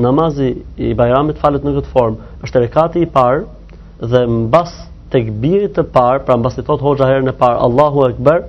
Namazi 0.00 0.48
i 0.86 0.92
Bajramit 0.98 1.38
falet 1.42 1.64
në 1.66 1.72
këtë 1.76 1.90
formë, 1.94 2.16
është 2.46 2.62
rekati 2.64 3.02
i 3.04 3.08
parë 3.16 3.42
dhe 4.12 4.22
mbas 4.30 4.70
tek 5.12 5.28
birit 5.42 5.74
të 5.76 5.84
parë, 5.94 6.22
pra 6.26 6.38
mbas 6.40 6.56
i 6.58 6.64
thot 6.66 6.80
hoxha 6.82 7.06
herën 7.10 7.28
e 7.28 7.34
parë 7.42 7.58
Allahu 7.66 8.06
Akbar, 8.08 8.46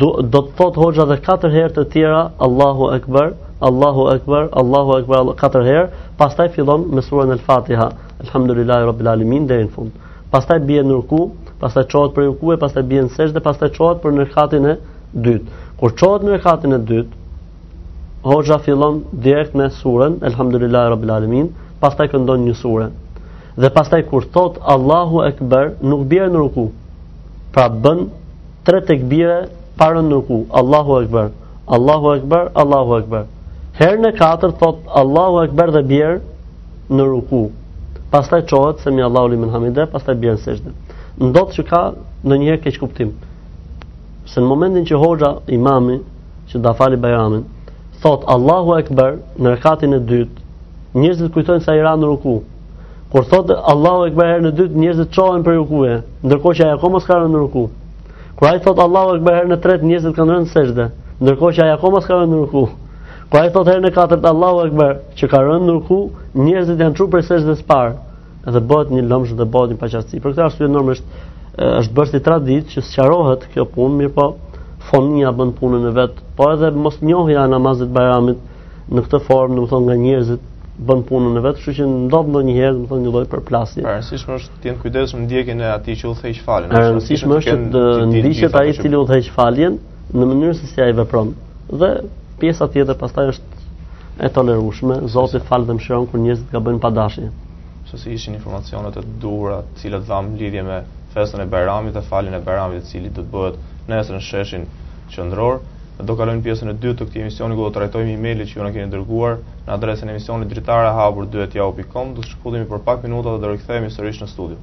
do, 0.00 0.12
do 0.22 0.44
të 0.44 0.54
thot 0.60 0.78
hoxha 0.80 1.08
edhe 1.08 1.18
katër 1.26 1.52
herë 1.56 1.74
të 1.80 1.84
tjera 1.92 2.22
Allahu 2.46 2.92
Akbar, 2.98 3.32
Allahu 3.68 4.06
Akbar, 4.14 4.48
Allahu 4.60 4.96
Akbar 5.00 5.34
katër 5.40 5.66
herë, 5.68 5.90
pastaj 6.20 6.48
fillon 6.54 6.86
me 6.94 7.02
surën 7.04 7.32
El 7.36 7.42
fatiha 7.48 7.88
Elhamdulillahi 8.24 8.86
Rabbil 8.90 9.08
Alamin 9.16 9.48
deri 9.50 9.66
në 9.70 9.74
fund 9.78 10.02
pastaj 10.34 10.58
bie 10.66 10.82
në 10.82 10.96
ruku, 10.98 11.20
pastaj 11.62 11.84
çohet 11.92 12.14
për 12.14 12.24
ruku 12.32 12.54
e 12.54 12.58
pastaj 12.64 12.82
bie 12.90 13.02
në 13.06 13.12
sesh 13.14 13.34
dhe 13.36 13.42
pastaj 13.44 13.68
çohet 13.76 14.00
për 14.02 14.14
në 14.16 14.24
katin 14.32 14.66
e 14.66 14.72
dytë. 15.26 15.60
Kur 15.78 15.92
çohet 16.00 16.24
në 16.26 16.40
katin 16.42 16.74
e 16.74 16.80
dytë, 16.88 17.20
hoxha 18.26 18.56
fillon 18.66 18.98
direkt 19.24 19.54
me 19.58 19.68
surën 19.78 20.16
Elhamdulillahi 20.30 20.90
Rabbil 20.94 21.12
Alamin, 21.18 21.48
pastaj 21.82 22.08
këndon 22.14 22.48
një 22.48 22.56
sure. 22.60 22.88
Dhe 23.56 23.70
pastaj 23.70 24.00
kur 24.10 24.26
thot 24.34 24.56
Allahu 24.74 25.20
Akbar, 25.28 25.70
nuk 25.92 26.02
bie 26.10 26.26
në 26.26 26.42
ruku. 26.42 26.64
Pra 27.54 27.68
bën 27.70 28.08
tre 28.66 28.80
tekbire 28.88 29.36
para 29.78 30.02
në 30.02 30.18
ruku. 30.18 30.40
Allahu 30.60 30.98
Akbar, 31.04 31.30
Allahu 31.76 32.14
Akbar, 32.18 32.50
Allahu 32.64 32.98
Akbar. 32.98 33.26
Herën 33.78 34.10
e 34.10 34.14
katërt 34.18 34.58
thot 34.60 34.82
Allahu 35.02 35.44
Akbar 35.46 35.70
dhe 35.78 35.84
bjer 35.94 36.18
në 36.94 37.06
ruku 37.12 37.44
pastaj 38.14 38.46
çohet 38.46 38.80
se 38.80 38.90
mi 38.90 39.02
Allahu 39.04 39.30
limin 39.32 39.48
hamide, 39.54 39.84
pastaj 39.92 40.16
bjen 40.22 40.36
sejdë. 40.44 40.70
Ndot 41.22 41.50
që 41.56 41.62
ka 41.66 41.80
ndonjëherë 42.24 42.60
keq 42.62 42.76
kuptim. 42.82 43.08
Se 44.30 44.40
në 44.40 44.46
momentin 44.46 44.86
që 44.86 45.00
hoxha 45.02 45.30
imami 45.56 45.96
që 46.52 46.60
da 46.62 46.72
fali 46.78 46.96
bajramin, 46.96 47.42
thot 48.04 48.22
Allahu 48.36 48.76
Ekber 48.80 49.16
në 49.38 49.54
rekatin 49.56 49.96
e 49.96 50.00
dytë, 50.12 50.44
njerëzit 50.94 51.32
kujtojnë 51.34 51.64
se 51.66 51.72
ai 51.74 51.82
ra 51.82 51.96
në 51.98 52.10
ruku. 52.12 52.36
Kur 53.12 53.26
thot 53.34 53.50
Allahu 53.74 54.06
Ekber 54.12 54.30
herën 54.30 54.48
e 54.52 54.54
dytë, 54.60 54.76
njerëzit 54.84 55.10
çohen 55.18 55.42
për 55.46 55.58
rukuje, 55.62 55.98
ndërkohë 56.26 56.58
që 56.60 56.68
ai 56.68 56.72
akoma 56.78 57.02
s'ka 57.02 57.18
rënë 57.18 57.32
në 57.34 57.42
ruku. 57.48 57.66
Kur 58.38 58.50
ai 58.52 58.62
thot 58.64 58.78
Allahu 58.86 59.18
Ekber 59.18 59.40
herën 59.40 59.56
e 59.58 59.60
tretë, 59.66 59.90
njerëzit 59.90 60.16
kanë 60.22 60.36
rënë 60.38 60.52
sejdë, 60.54 60.88
ndërkohë 61.24 61.56
që 61.58 61.66
ai 61.66 61.74
akoma 61.80 62.02
s'ka 62.06 62.20
rënë 62.22 62.34
në 62.36 62.42
ruku. 62.44 62.64
Kur 63.32 63.40
ai 63.40 63.48
thot 63.50 63.66
herën 63.66 63.88
e 63.88 63.92
katërt 63.94 64.26
Allahu 64.28 64.66
Ekber, 64.68 64.98
që 65.18 65.28
ka 65.30 65.38
rënë 65.46 65.66
në 65.66 65.76
ruku, 65.78 66.00
njerëzit 66.38 66.82
janë 66.84 66.98
çu 66.98 67.06
për 67.10 67.22
sejdën 67.26 67.54
e 67.54 67.64
parë, 67.66 67.94
dhe 68.52 68.60
bëhet 68.60 68.90
një 68.92 69.02
lëmsh 69.08 69.34
dhe 69.38 69.44
bëhet 69.46 69.72
një 69.74 69.78
paqartësi. 69.80 70.20
Për 70.20 70.34
këtë 70.34 70.42
arsye 70.44 70.68
normalisht 70.68 71.04
është 71.56 71.94
bërë 71.96 72.10
si 72.12 72.20
traditë 72.26 72.72
që 72.74 72.82
sqarohet 72.90 73.46
kjo 73.54 73.64
punë, 73.74 73.98
mirëpo 74.00 74.26
po 74.32 74.58
fonia 74.90 75.30
bën 75.32 75.52
punën 75.58 75.86
e 75.88 75.92
vet, 75.96 76.18
po 76.36 76.50
edhe 76.52 76.70
mos 76.76 76.98
njohja 77.00 77.44
e 77.46 77.52
namazit 77.54 77.92
Bayramit 77.94 78.42
në 78.92 79.04
këtë 79.06 79.20
formë, 79.24 79.56
domethënë 79.56 79.86
nga 79.86 79.96
njerëzit 80.02 80.50
bën 80.84 81.02
punën 81.08 81.38
e 81.38 81.42
vet, 81.46 81.56
kështu 81.62 81.72
që 81.78 81.86
ndodh 81.88 82.28
ndonjëherë 82.34 82.74
domethënë 82.80 83.06
një 83.06 83.12
lloj 83.14 83.24
përplasje. 83.32 83.84
Rëndësishme 83.86 84.36
është 84.38 84.60
të 84.60 84.68
jeni 84.68 84.82
kujdesshëm 84.82 85.24
ndjekjen 85.24 85.62
e 85.62 85.70
atij 85.76 85.96
që 86.02 86.10
udhëheq 86.12 86.42
faljen. 86.44 86.74
Rëndësishme 86.84 87.38
është 87.40 87.56
të 87.76 87.86
ndiqet 88.10 88.58
ai 88.60 88.66
i 88.72 88.76
cili 88.82 88.98
udhëheq 89.00 89.30
faljen 89.38 89.78
në 90.14 90.28
mënyrë 90.32 90.58
se 90.58 90.68
si 90.74 90.82
ai 90.84 90.92
vepron. 90.98 91.32
Dhe 91.80 91.92
pjesa 92.42 92.68
tjetër 92.74 92.98
pastaj 93.00 93.30
është 93.32 93.62
e 94.20 94.28
tolerueshme, 94.36 95.00
Zoti 95.10 95.40
fal 95.48 95.64
dhe 95.66 95.78
mëshiron 95.78 96.10
kur 96.10 96.20
njerëzit 96.22 96.52
gabojnë 96.52 96.82
pa 96.82 96.90
dashje 96.92 97.30
se 97.96 98.04
si 98.04 98.12
ishin 98.12 98.34
informacionet 98.38 98.96
e 98.98 99.02
dura, 99.24 99.60
të 99.74 99.82
cilat 99.84 100.06
dham 100.08 100.32
lidhje 100.40 100.62
me 100.66 100.78
festën 101.14 101.42
e 101.44 101.46
Bajramit 101.52 101.94
dhe 101.96 102.02
falin 102.08 102.34
e 102.34 102.40
Bajramit, 102.48 102.80
e 102.82 102.88
cili 102.90 103.10
do 103.14 103.22
të 103.22 103.28
bëhet 103.34 103.62
nesër 103.92 104.16
në 104.18 104.24
sheshin 104.28 104.66
qendror. 105.14 105.60
Do 106.10 106.16
kalojmë 106.18 106.42
pjesën 106.44 106.70
e 106.72 106.76
dytë 106.84 106.96
të 107.00 107.08
këti 107.10 107.22
emisioni 107.24 107.58
ku 107.58 107.66
do 107.68 107.74
trajtojmë 107.76 108.16
emailet 108.16 108.50
që 108.50 108.58
ju 108.58 108.66
na 108.66 108.72
keni 108.76 108.90
dërguar 108.96 109.38
në 109.68 109.74
adresën 109.76 110.10
e 110.10 110.16
emisionit 110.16 110.50
dritarehapur2@yahoo.com. 110.54 112.14
Do 112.18 112.20
të 112.24 112.30
shkudhemi 112.34 112.70
për 112.74 112.82
pak 112.90 113.02
minuta 113.06 113.34
dhe 113.36 113.44
do 113.46 113.54
rikthehemi 113.54 113.94
sërish 113.98 114.24
në 114.24 114.32
studio. 114.36 114.58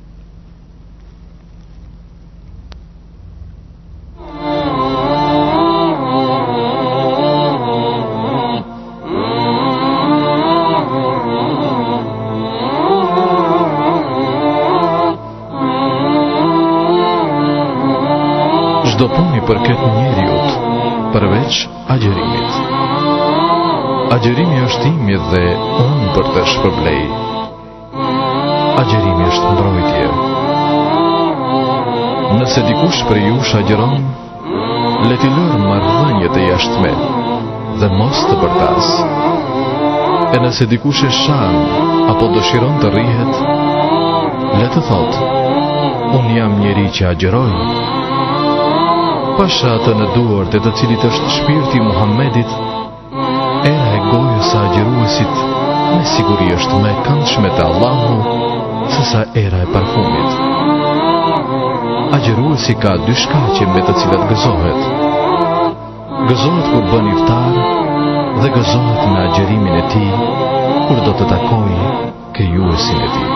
do 19.02 19.08
puni 19.10 19.40
për 19.50 19.58
këtë 19.66 19.88
njeriut, 19.94 20.50
përveç 21.14 21.56
agjerimit. 21.90 22.58
Agjerimi 24.16 24.60
është 24.68 24.90
imi 24.92 25.16
dhe 25.32 25.42
unë 25.86 26.10
për 26.18 26.28
të 26.36 26.44
shpërblej. 26.52 27.00
Agjerimi 28.82 29.26
është 29.32 29.56
mbrojtje. 29.56 30.12
Nëse 32.38 32.62
dikush 32.68 33.02
për 33.10 33.22
ju 33.26 33.42
shagjëron, 33.50 33.98
le 35.10 35.18
t'i 35.22 35.34
lërë 35.38 35.60
marrëdhënje 35.66 36.30
të 36.36 36.46
jashtme 36.52 36.94
dhe 37.82 37.90
mos 37.98 38.22
të 38.30 38.36
përtas. 38.44 38.94
E 40.38 40.44
nëse 40.46 40.70
dikush 40.76 41.02
e 41.10 41.14
shan 41.24 41.58
apo 42.14 42.30
dëshiron 42.38 42.78
të 42.86 42.94
rihet, 43.00 43.44
le 44.62 44.70
të 44.76 44.86
thotë, 44.92 45.30
unë 46.18 46.38
jam 46.38 46.60
njeri 46.62 46.86
që 47.00 47.10
agjerojnë, 47.16 47.81
pasha 49.42 49.72
atë 49.74 49.94
në 49.98 50.06
duar 50.14 50.50
të 50.54 50.60
të 50.62 50.72
cilit 50.78 51.04
është 51.08 51.30
shpirti 51.36 51.80
Muhammedit, 51.82 52.52
era 53.70 53.88
e 53.98 54.02
gojës 54.12 54.52
a 54.54 54.62
gjeruesit, 54.76 55.40
me 55.96 56.02
siguri 56.14 56.52
është 56.58 56.82
me 56.84 56.92
këndshme 57.08 57.50
të 57.58 57.64
Allahu, 57.66 58.36
sësa 58.94 59.24
era 59.44 59.64
e 59.66 59.72
parfumit. 59.74 60.36
A 62.14 62.20
gjeruesi 62.28 62.76
ka 62.84 62.94
dy 63.08 63.18
shkache 63.24 63.66
me 63.74 63.82
të 63.88 63.98
cilat 64.04 64.30
gëzohet. 64.30 64.82
Gëzohet 66.30 66.70
kur 66.76 66.86
bën 66.94 67.10
iftar 67.16 67.62
dhe 68.44 68.54
gëzohet 68.60 69.06
me 69.14 69.26
agjerimin 69.28 69.78
e 69.82 69.84
ti, 69.96 70.06
kur 70.88 71.02
do 71.08 71.16
të 71.18 71.30
takoj 71.38 71.94
kryuesin 72.36 73.02
e 73.08 73.16
ti. 73.16 73.30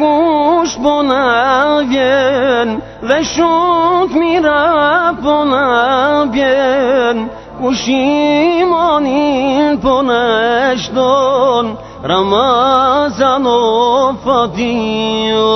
کشت 0.00 0.78
بو 0.84 1.00
نبین 1.08 2.82
و 3.08 3.22
شک 3.22 4.16
می 4.20 4.40
را 4.44 5.12
بو 5.22 5.44
نبین 5.50 7.30
کشی 7.64 8.64
مانید 8.64 9.80
بو 9.80 10.02
نشتون 10.02 11.76
رمزان 12.04 13.46
و 13.46 14.12
فتیو 14.24 15.46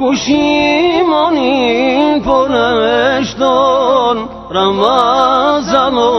کشی 0.00 1.02
مانید 1.02 2.24
بو 2.24 2.44
رمزان 4.50 5.94
و 5.94 6.12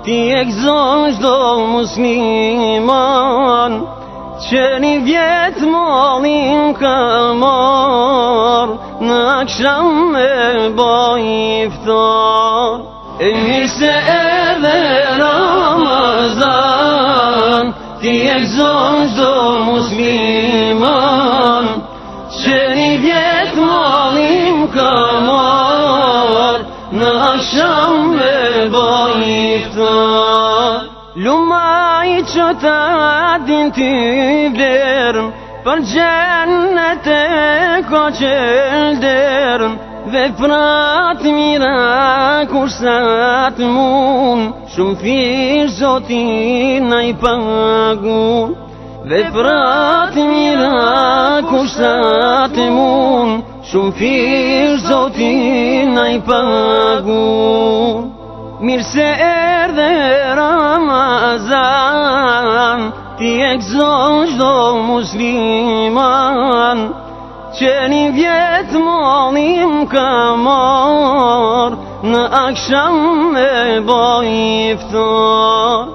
یک 0.08 0.48
زوج 0.52 1.18
دو 1.22 1.66
مسلمان 1.66 3.84
چنین 4.50 5.06
یت 5.08 5.62
مالیم 5.72 6.72
کمار 6.74 8.78
نکشم 9.00 10.12
با 10.76 11.16
افتار 11.66 12.80
میرسه 13.20 13.86
اول 13.92 14.66
رمضان 15.22 17.74
یک 18.02 18.44
زوج 18.44 19.14
دو 19.16 19.54
مسلمان 19.64 21.23
ta 32.62 33.38
din 33.46 33.70
ti 33.76 33.88
vlerëm 34.54 35.30
Për 35.64 35.80
gjenët 35.90 37.06
e 37.18 37.20
ko 37.88 38.02
që 38.18 38.32
lderëm 39.00 39.76
Dhe 40.14 40.24
prat 40.38 41.22
mira 41.36 41.76
kusat 42.50 43.62
mun 43.74 44.42
Shumë 44.74 44.98
fish 45.00 45.78
zotin 45.80 46.92
a 46.92 47.00
i 47.08 47.14
pagun 47.24 48.52
Dhe 49.08 49.22
prat 49.34 50.14
mira 50.32 51.40
kusat 51.48 52.60
mun 52.76 53.38
Shumë 53.70 53.96
fish 54.02 54.84
zotin 54.92 55.96
a 55.98 56.06
i 56.18 56.20
pagun 56.28 58.12
میرسه 58.64 59.16
ارده 59.20 60.24
رمزن 60.34 62.80
دیگ 63.18 63.60
زوج 63.60 64.28
دو 64.38 64.82
مسلمان 64.82 66.94
چنین 67.60 68.16
یتمانیم 68.16 69.86
کمار 69.88 71.76
نه 72.04 72.44
اکشم 72.44 73.08
نه 73.34 73.80
با 73.80 74.20
افتار 74.72 75.86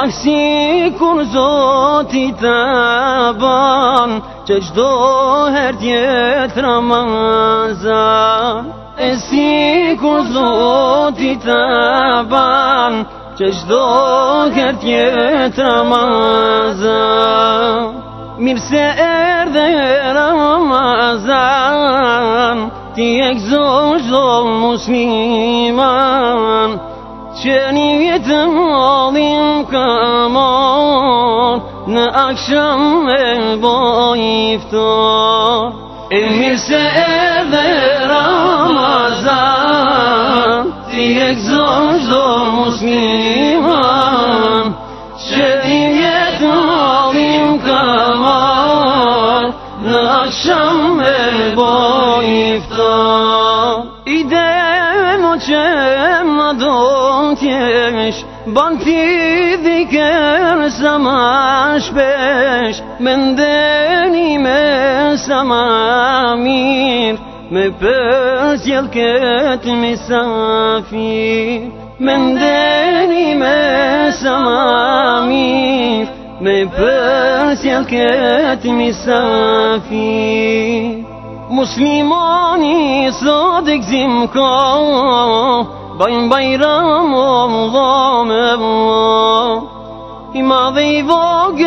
Aksi 0.00 0.86
kur 1.00 1.22
zotit 1.34 2.38
të 2.42 2.56
ban 3.42 4.16
Që 4.46 4.56
gjdo 4.68 4.88
her 5.56 5.72
djetë 5.82 6.60
ramazan 6.68 8.56
E 9.02 9.04
si 9.26 9.50
kur 10.02 10.20
zotit 10.34 11.40
të 11.50 11.60
ban 12.30 12.94
چجدا 13.38 14.50
کرد 14.56 14.84
یت 14.84 15.58
رمزم 15.58 17.94
میرسه 18.38 18.94
ارد 18.98 19.56
رمزم 20.16 22.70
یک 22.96 23.38
زوج 23.38 24.10
مسلمان 24.62 26.80
شنیت 27.44 28.28
مالیم 28.30 29.64
کمان 29.64 31.62
نه 31.88 32.06
اکشم 32.28 33.60
با 33.60 34.14
افتار 34.54 35.72
میرسه 36.10 36.92
ارده 36.96 38.00
رمزم 38.06 39.55
یک 41.06 41.38
زوج 41.38 42.10
و 42.16 42.50
مسلمان 42.50 44.74
شدیم 45.30 45.90
یک 45.90 46.42
مامیم 46.42 47.58
کمان 47.62 49.54
نقشم 49.86 51.02
با 51.56 52.20
ایفتا 52.20 53.84
ایده 54.04 55.16
ما 55.16 55.36
چه 55.38 55.64
مدوکش 56.22 58.14
بانتی 58.54 59.56
دیگر 59.56 60.68
سماش 60.82 61.90
بش 61.90 62.80
من 63.00 63.34
دنیم 63.34 64.46
سمامیر 65.16 67.14
مباز 67.56 68.62
يلقيت 68.68 69.64
مسافی 69.66 71.72
من 72.00 72.34
دانی 72.40 73.34
ما 73.34 74.10
سمامي 74.10 76.08
مباز 76.40 77.64
يلقيت 77.64 78.66
مسافی 78.66 81.04
مسلمانی 81.50 83.10
صادق 83.24 83.80
زمكا 83.80 84.76
بين 86.36 86.62
و 86.62 86.82
ومضام 87.16 88.30
الله 88.30 89.62
اما 90.36 90.70
ضيفوك 90.70 91.62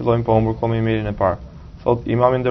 po 0.04 0.34
më 0.40 0.46
bërkomi 0.50 0.78
i 0.82 0.88
mailin 0.90 1.08
e 1.14 1.16
parë. 1.20 1.36
Thot, 1.84 2.08
imam 2.10 2.34
i 2.36 2.42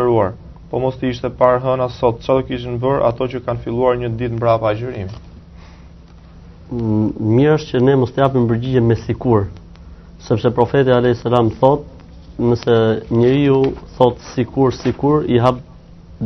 po 0.72 0.78
mos 0.80 0.94
të 0.96 1.11
ishte 1.12 1.28
parë 1.37 1.58
hëna 1.61 1.87
sot, 1.98 2.22
që 2.24 2.32
do 2.38 2.42
kishin 2.48 2.78
bërë 2.80 3.02
ato 3.11 3.26
që 3.28 3.42
kanë 3.44 3.61
filluar 3.66 3.98
një 4.00 4.08
ditë 4.16 4.38
mbra 4.38 4.54
pa 4.62 4.70
gjërim? 4.78 5.11
Mirë 7.37 7.58
është 7.58 7.74
që 7.74 7.80
ne 7.85 7.96
mos 8.00 8.14
të 8.14 8.22
japim 8.24 8.46
përgjigje 8.48 8.80
me 8.87 8.96
sikur, 9.02 9.44
sepse 10.24 10.48
profeti 10.56 10.94
a.s. 10.96 11.20
thot, 11.61 11.85
nëse 12.40 12.76
njëri 13.12 13.42
ju 13.50 13.58
thot 13.98 14.24
sikur, 14.32 14.72
sikur, 14.78 15.28
i 15.28 15.37
hap 15.44 15.61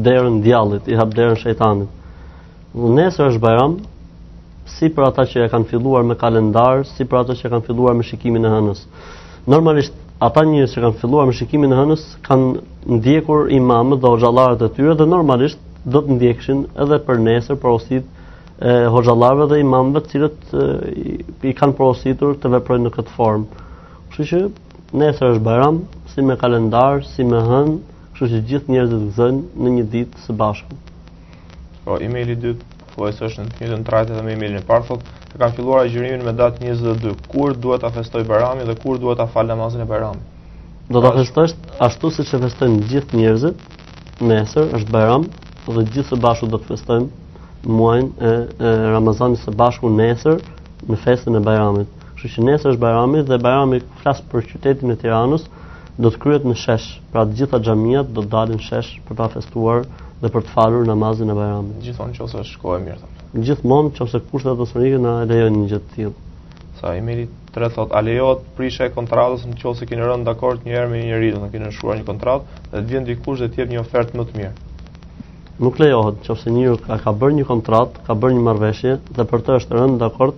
derën 0.07 0.39
djallit, 0.47 0.87
i 0.87 0.95
hap 0.97 1.11
derën 1.19 1.41
shejtanit. 1.43 1.91
Nëse 3.01 3.27
është 3.27 3.43
bajram, 3.43 3.75
si 4.77 4.93
për 4.95 5.11
ata 5.11 5.27
që 5.27 5.49
e 5.49 5.51
kanë 5.51 5.73
filluar 5.75 6.07
me 6.07 6.15
kalendar, 6.19 6.85
si 6.95 7.03
për 7.05 7.25
ata 7.25 7.35
që 7.35 7.49
e 7.51 7.55
kanë 7.57 7.67
filluar 7.67 7.99
me 7.99 8.07
shikimin 8.07 8.47
e 8.47 8.55
hënës. 8.59 8.87
Normalisht, 9.51 9.99
ata 10.23 10.45
njerëz 10.49 10.73
që 10.75 10.81
kanë 10.85 10.99
filluar 11.01 11.27
me 11.29 11.35
shikimin 11.37 11.73
e 11.75 11.77
hënës 11.77 12.05
kanë 12.25 12.61
ndjekur 12.97 13.51
imamët 13.53 14.01
dhe 14.01 14.13
xhallarët 14.23 14.63
e 14.65 14.69
tyre 14.77 14.95
dhe 14.97 15.07
normalisht 15.13 15.59
do 15.95 16.01
të 16.07 16.17
ndjekshin 16.17 16.63
edhe 16.85 16.99
për 17.09 17.21
nesër 17.27 17.59
për 17.61 18.07
e 18.57 18.75
xhallarëve 19.05 19.49
dhe 19.51 19.59
imamëve 19.65 20.01
të 20.03 20.13
cilët 20.13 21.41
i 21.45 21.53
kanë 21.59 21.77
porositur 21.79 22.39
të 22.41 22.51
veprojnë 22.55 22.87
në 22.89 22.93
këtë 22.97 23.13
formë. 23.19 23.45
Kështu 24.15 24.25
që 24.31 24.41
nesër 25.03 25.35
është 25.35 25.45
Bayram 25.49 25.83
si 26.15 26.25
me 26.25 26.39
kalendar, 26.41 27.05
si 27.13 27.25
me 27.29 27.37
hën, 27.45 27.75
kështu 28.15 28.31
që 28.33 28.41
gjithë 28.49 28.73
njerëzit 28.73 29.05
gëzojnë 29.11 29.43
në 29.65 29.75
një 29.77 29.85
ditë 29.95 30.25
së 30.25 30.39
bashku. 30.41 30.79
Po 31.85 32.01
emaili 32.07 32.33
i 32.33 32.41
dytë, 32.47 32.73
po 32.95 33.05
e 33.05 33.13
sosh 33.13 33.37
në 33.43 33.51
të 33.53 33.61
njëjtën 33.67 33.85
trajtë 33.91 34.17
dhe 34.17 34.25
me 34.25 34.33
emailin 34.39 34.63
e 34.63 34.67
parë, 34.73 34.89
thotë 34.89 35.26
që 35.37 35.43
kanë 35.43 35.57
filluar 35.59 35.83
agjërimin 35.85 36.23
me 36.27 36.33
datë 36.37 36.65
22, 36.65 37.11
kur 37.29 37.53
duhet 37.61 37.83
ta 37.85 37.91
festoj 37.93 38.23
Bayramin 38.25 38.65
dhe 38.71 38.75
kur 38.81 38.97
duhet 39.03 39.19
ta 39.21 39.27
fal 39.33 39.45
namazin 39.51 39.83
e 39.85 39.85
Bayramit? 39.85 40.25
Do 40.95 41.03
ta 41.05 41.11
festosh 41.13 41.53
ashtu 41.87 42.09
siç 42.19 42.31
e 42.33 42.41
festojnë 42.45 42.87
gjithë 42.93 43.19
njerëzit. 43.21 43.67
Nesër 44.31 44.71
është 44.79 44.95
Bayram 44.95 45.27
dhe 45.67 45.85
gjithë 45.93 46.15
së 46.15 46.19
bashku 46.25 46.49
do 46.53 46.57
të 46.63 46.71
festojmë 46.71 47.09
muajin 47.77 48.09
e, 48.17 48.33
e 48.65 48.71
Ramazanit 48.95 49.43
së 49.43 49.53
bashku 49.61 49.91
nesër 49.99 50.41
në 50.89 50.99
festën 51.05 51.37
e 51.37 51.43
Bayramit. 51.51 51.93
Kështu 52.15 52.33
që 52.39 52.47
nesër 52.49 52.73
është 52.73 52.83
Bayrami 52.87 53.21
dhe 53.29 53.37
Bayrami 53.49 53.83
flas 54.01 54.23
për 54.33 54.47
qytetin 54.55 54.95
e 54.95 54.97
Tiranës 55.03 55.45
do 56.01 56.15
të 56.15 56.23
kryhet 56.23 56.49
në 56.49 56.57
shesh. 56.63 56.87
Pra 57.13 57.27
të 57.29 57.37
gjitha 57.43 57.61
xhamiat 57.67 58.09
do 58.17 58.25
të 58.25 58.33
dalin 58.39 58.65
shesh 58.71 58.95
për 59.09 59.21
ta 59.21 59.29
festuar 59.37 59.85
dhe 60.23 60.33
për 60.33 60.49
të 60.49 60.57
falur 60.57 60.89
namazin 60.89 61.29
e 61.29 61.37
Bayramit. 61.43 61.77
Gjithmonë 61.85 62.17
nëse 62.25 62.49
shkojë 62.55 62.85
mirë 62.89 63.11
gjithmonë 63.45 63.91
nëse 63.99 64.21
kushtet 64.31 64.49
e 64.51 64.55
atmosferike 64.57 64.99
na 65.05 65.13
lejojnë 65.29 65.59
një 65.63 65.69
gjë 65.73 65.81
të 65.87 65.97
tillë. 65.97 66.15
Sa 66.81 66.93
i 66.97 67.03
merrit 67.05 67.33
tre 67.55 67.69
thotë 67.73 67.95
a 67.99 68.03
lejohet 68.05 68.45
prishja 68.57 68.89
e 68.89 68.93
kontratës 68.95 69.45
nëse 69.51 69.89
keni 69.91 70.05
rënë 70.09 70.27
dakord 70.29 70.65
një 70.67 70.77
herë 70.77 70.91
me 70.93 71.01
një 71.03 71.11
njerëz, 71.11 71.37
nëse 71.37 71.53
keni 71.53 71.73
shkruar 71.77 72.01
një 72.01 72.07
kontratë 72.09 72.67
dhe 72.73 72.83
vjen 72.91 73.07
dikush 73.09 73.43
dhe 73.43 73.51
të 73.55 73.63
jep 73.63 73.73
një 73.75 73.83
ofertë 73.83 74.19
më 74.21 74.27
të 74.27 74.41
mirë. 74.41 74.55
Nuk 75.65 75.79
lejohet 75.81 76.29
nëse 76.29 76.57
njëri 76.57 76.83
ka, 76.87 76.99
ka 77.05 77.17
bërë 77.21 77.39
një 77.39 77.47
kontratë, 77.53 78.05
ka 78.09 78.19
bërë 78.25 78.39
një 78.39 78.43
marrëveshje 78.49 78.99
dhe 79.19 79.29
për 79.31 79.47
të 79.47 79.57
është 79.61 79.81
rënë 79.81 80.03
dakord, 80.03 80.37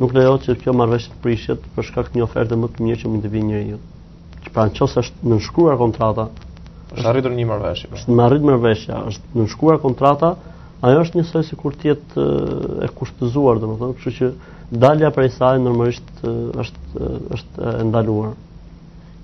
nuk 0.00 0.14
lejohet 0.14 0.46
që 0.46 0.58
kjo 0.62 0.76
marrëveshje 0.80 1.12
të 1.12 1.22
prishet 1.22 1.70
për 1.76 1.88
shkak 1.90 2.10
të 2.12 2.18
një 2.18 2.26
oferte 2.28 2.56
më 2.56 2.72
të 2.72 2.88
mirë 2.88 3.00
që 3.02 3.12
mund 3.12 3.24
të 3.26 3.36
vinë 3.36 3.46
njëri. 3.52 3.78
Pra 4.54 4.66
nëse 4.70 4.82
është, 4.86 5.00
është, 5.04 5.30
nënshkruar 5.34 5.78
kontrata, 5.80 6.28
është 6.96 7.08
arritur 7.10 7.32
një 7.36 7.46
marrëveshje. 7.52 7.88
Po. 7.90 7.96
Është 8.00 8.18
marritur 8.20 8.48
marrëveshja, 8.52 8.98
është 9.12 9.38
nënshkruar 9.40 9.80
kontrata, 9.82 10.34
ajo 10.84 11.02
është 11.04 11.16
njësoj 11.20 11.42
si 11.48 11.56
kur 11.56 11.74
tjetë 11.80 12.22
e, 12.22 12.34
e 12.86 12.90
kushtëzuar, 12.98 13.60
dhe 13.60 13.68
më 13.70 13.76
thonë, 13.80 13.94
kështu 13.96 14.12
që 14.18 14.32
dalja 14.84 15.08
prej 15.14 15.30
saj 15.36 15.62
nërmërisht 15.62 16.20
është, 16.64 16.82
është 17.38 17.70
e 17.72 17.86
ndaluar. 17.90 18.34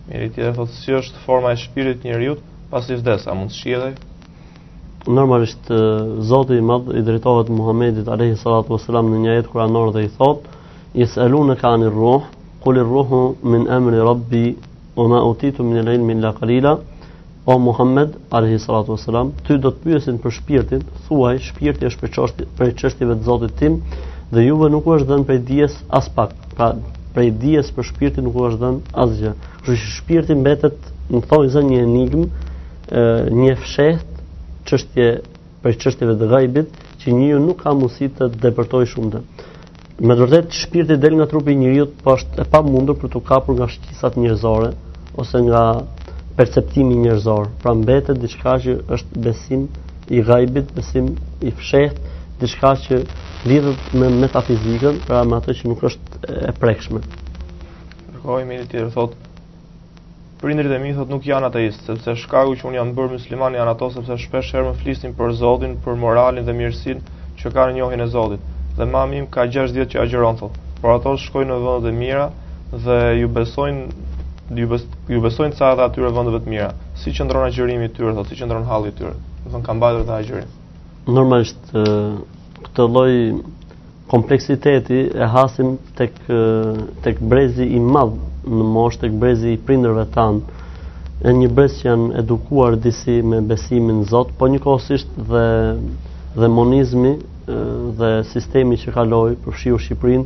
Mirë, 0.09 0.31
ti 0.35 0.41
dhe 0.47 0.55
thotë, 0.57 0.79
si 0.81 0.97
është 1.03 1.25
forma 1.27 1.53
e 1.53 1.61
shpirit 1.61 2.07
një 2.07 2.17
rjut, 2.23 2.41
pas 2.73 2.89
i 2.91 2.97
vdes, 3.01 3.27
a 3.29 3.37
mund 3.37 3.53
të 3.53 3.59
shqie 3.59 3.81
dhe? 3.83 3.93
Nërmërisht, 5.13 5.71
Zotë 6.31 6.59
i 6.59 6.63
madh 6.63 6.93
i 6.95 7.03
drejtohet 7.03 7.49
Muhammedit 7.53 8.07
Alehi 8.09 8.37
Salatu 8.39 8.77
Veselam 8.77 9.09
në 9.11 9.21
një 9.25 9.33
jetë 9.37 9.51
kura 9.53 9.65
nërë 9.69 9.93
dhe 9.97 10.05
i 10.07 10.11
thotë, 10.17 10.57
jes 11.03 11.19
elu 11.27 11.41
në 11.49 11.57
ka 11.61 11.75
një 11.83 11.91
rruh, 11.91 12.31
kulli 12.63 12.85
rruhu 12.87 13.23
min 13.43 13.69
emri 13.77 13.99
rabbi, 14.01 14.45
o 14.97 15.09
na 15.11 15.21
utitu 15.27 15.65
min 15.65 15.81
e 15.83 15.85
lejnë 15.89 16.07
min 16.07 16.21
la 16.23 16.33
kalila, 16.37 16.77
O 17.47 17.59
Muhammed 17.59 18.11
alayhi 18.31 18.59
salatu 18.59 18.93
wasalam, 18.95 19.33
ti 19.43 19.57
do 19.59 19.73
të 19.75 19.81
pyesin 19.83 20.19
për 20.23 20.35
shpirtin, 20.37 20.83
thuaj 21.09 21.39
shpirti 21.49 21.89
është 21.89 22.01
për 22.03 22.11
çështje 22.17 22.45
për 22.61 22.69
çështjeve 22.83 23.15
të 23.19 23.25
Zotit 23.29 23.57
tim 23.59 23.79
dhe 24.31 24.45
juve 24.45 24.69
nuk 24.71 24.87
u 24.87 24.93
është 24.95 25.09
dhënë 25.09 25.25
prej 25.31 25.39
dijes 25.49 25.73
as 25.99 26.07
pak. 26.15 26.37
Pra, 26.55 26.69
prej 27.17 27.33
dijes 27.43 27.73
për 27.75 27.89
shpirtin 27.89 28.25
nuk 28.29 28.37
u 28.39 28.45
është 28.47 28.61
dhënë 28.63 28.95
asgjë. 29.05 29.33
Kështu 29.59 29.75
që 29.75 29.91
shpirti 29.97 30.37
mbetet 30.39 30.87
në 31.11 31.23
thonjë 31.33 31.51
zonë 31.57 31.71
një 31.73 31.81
enigm, 31.87 32.29
një 33.43 33.57
fshet, 33.65 34.05
çështje 34.71 35.07
për 35.65 35.79
çështjeve 35.83 36.15
të 36.23 36.29
gajbit 36.37 36.77
që 37.03 37.17
njëu 37.19 37.41
nuk 37.49 37.59
ka 37.67 37.73
mundësi 37.81 38.07
të 38.21 38.29
depërtojë 38.47 38.91
shumë 38.95 39.11
të. 39.17 39.25
Me 40.07 40.15
vërtetë 40.23 40.61
shpirti 40.63 40.95
del 41.03 41.19
nga 41.19 41.27
trupi 41.35 41.57
i 41.57 41.59
njeriu, 41.65 41.89
po 42.07 42.15
është 42.15 42.45
e 42.45 42.47
pamundur 42.55 42.99
për 43.03 43.13
të 43.17 43.25
kapur 43.33 43.59
nga 43.59 43.67
shqisat 43.75 44.15
njerëzore 44.23 44.71
ose 45.23 45.43
nga 45.47 45.63
perceptimi 46.37 46.95
njerëzor. 46.97 47.47
pra 47.63 47.75
mbetet 47.75 48.21
diçka 48.23 48.55
që 48.59 48.77
është 48.95 49.21
besim 49.25 49.69
i 50.11 50.23
gajbit, 50.23 50.73
besim 50.75 51.17
i 51.43 51.51
fshet, 51.51 51.99
diçka 52.41 52.71
që 52.87 53.03
lidhët 53.47 53.93
me 53.95 54.09
metafizikën, 54.23 55.01
pra 55.07 55.25
me 55.25 55.37
atë 55.37 55.55
që 55.61 55.69
nuk 55.69 55.83
është 55.83 56.37
e 56.49 56.53
prekshme. 56.61 57.01
Rëkoj, 58.15 58.47
mirë 58.49 58.67
tjetër, 58.71 58.91
thot, 58.97 59.19
Prindërit 60.43 60.73
e 60.75 60.79
mi 60.83 60.91
thot 60.91 61.07
nuk 61.07 61.23
janë 61.23 61.47
ateistë, 61.53 61.85
sepse 61.87 62.17
shkaku 62.25 62.57
që 62.59 62.65
unë 62.67 62.75
janë 62.81 62.95
bërë 62.97 63.13
musliman 63.13 63.55
janë 63.55 63.71
ato, 63.77 63.91
sepse 63.95 64.17
shpesh 64.25 64.49
herë 64.57 64.65
më 64.69 64.73
flisin 64.81 65.13
për 65.15 65.37
Zodin, 65.39 65.77
për 65.85 65.95
moralin 66.03 66.43
dhe 66.43 66.53
mirësin 66.59 66.99
që 67.39 67.53
ka 67.55 67.69
në 67.69 67.77
njohin 67.77 68.03
e 68.03 68.09
Zotit. 68.11 68.41
Dhe 68.75 68.89
mamim 68.91 69.29
ka 69.31 69.45
6 69.47 69.71
vjetë 69.77 69.93
që 69.93 70.01
agjeron, 70.03 70.41
thot, 70.41 70.57
por 70.81 70.97
ato 70.97 71.15
shkojnë 71.15 71.47
në 71.53 71.59
vëndët 71.65 71.89
e 71.93 71.99
mira 72.03 72.27
dhe 72.85 72.99
ju 73.21 73.29
besojnë 73.37 73.87
ju 74.61 75.21
besojnë 75.23 75.57
ca 75.59 75.73
ata 75.73 75.87
atyre 75.89 76.11
vëndëve 76.13 76.41
të 76.45 76.51
mira, 76.51 76.71
si 76.99 77.13
qendron 77.15 77.47
agjërimi 77.49 77.87
i 77.89 77.93
tyre, 77.95 78.13
thotë 78.17 78.37
si 78.37 78.47
ndronë 78.49 78.69
halli 78.69 78.93
i 78.93 78.97
tyre. 78.99 79.15
Do 79.43 79.49
të 79.49 79.53
thonë 79.55 79.67
ka 79.69 79.77
mbajtur 79.79 80.03
ata 80.05 80.17
agjërim. 80.21 80.51
Normalisht 81.07 81.73
këtë 82.67 82.87
lloj 82.89 83.15
kompleksiteti 84.13 85.01
e 85.23 85.29
hasim 85.35 85.77
tek 85.99 86.19
tek 87.05 87.21
brezi 87.33 87.67
i 87.67 87.81
madh 87.81 88.19
në 88.49 88.69
moshë 88.77 89.03
tek 89.07 89.17
brezi 89.25 89.55
i 89.57 89.61
prindërve 89.67 90.05
tanë, 90.15 90.61
në 91.25 91.35
një 91.41 91.51
brez 91.57 91.77
që 91.81 91.89
janë 91.89 92.13
edukuar 92.23 92.77
disi 92.83 93.21
me 93.23 93.41
besimin 93.47 94.03
në 94.03 94.09
Zot, 94.11 94.33
po 94.39 94.49
njëkohësisht 94.51 95.15
dhe 95.31 95.47
dhe 96.33 96.49
monizmi 96.49 97.17
dhe 97.99 98.09
sistemi 98.31 98.77
që 98.81 98.93
kaloi 98.95 99.35
për 99.45 99.57
shiu 99.61 99.79
Shqipërinë, 99.83 100.25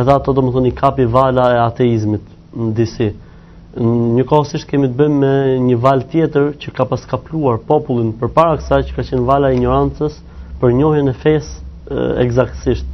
edhe 0.00 0.12
ato 0.12 0.32
do 0.36 0.42
më 0.44 0.66
i 0.68 0.72
kapi 0.76 1.06
vala 1.10 1.48
e 1.56 1.60
ateizmit 1.62 2.26
në 2.54 2.72
disi 2.76 3.08
një 3.74 4.14
një 4.16 4.24
kohësisht 4.30 4.68
kemi 4.70 4.86
të 4.90 4.94
bëjmë 4.98 5.14
me 5.22 5.54
një 5.68 5.76
val 5.82 6.02
tjetër 6.10 6.50
që 6.62 6.70
ka 6.76 6.84
paskapluar 6.86 7.56
popullin 7.66 8.12
për 8.18 8.28
para 8.36 8.56
kësaj 8.60 8.84
që 8.90 8.94
ka 8.98 9.02
qenë 9.08 9.24
vala 9.26 9.48
ignorancës 9.56 10.20
për 10.60 10.72
njohen 10.78 11.08
e 11.10 11.14
fesë 11.24 11.98
egzaksisht. 12.22 12.86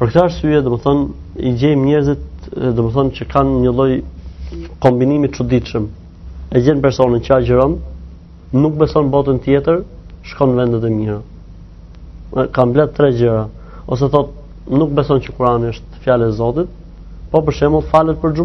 Për 0.00 0.10
këtar 0.10 0.32
syje, 0.34 0.62
dëmë 0.66 0.80
thonë, 0.82 1.08
i 1.46 1.52
gjejmë 1.60 1.86
njerëzit, 1.86 2.48
dëmë 2.56 2.92
thonë, 2.96 3.14
që 3.20 3.28
kanë 3.30 3.60
një 3.62 3.72
lloj 3.72 3.92
kombinimi 4.82 5.30
çuditshëm. 5.36 5.86
E 6.52 6.60
gjenë 6.66 6.82
personën 6.82 7.22
që 7.24 7.38
a 7.60 7.68
nuk 8.58 8.74
beson 8.82 9.06
botën 9.10 9.38
tjetër, 9.40 9.84
shkonë 10.28 10.54
vendet 10.58 10.82
e 10.84 10.90
mira. 10.92 11.20
Kam 12.52 12.72
bletë 12.74 12.92
tre 12.98 13.12
gjëra. 13.16 13.46
Ose 13.88 14.10
thotë, 14.12 14.68
nuk 14.76 14.90
beson 14.98 15.20
që 15.24 15.32
Kurani 15.34 15.70
është 15.72 16.02
fjale 16.04 16.28
e 16.28 16.32
Zotit, 16.36 16.68
po 17.30 17.40
për 17.46 17.56
shembull 17.60 17.86
falet 17.88 18.18
për 18.20 18.34
G 18.36 18.42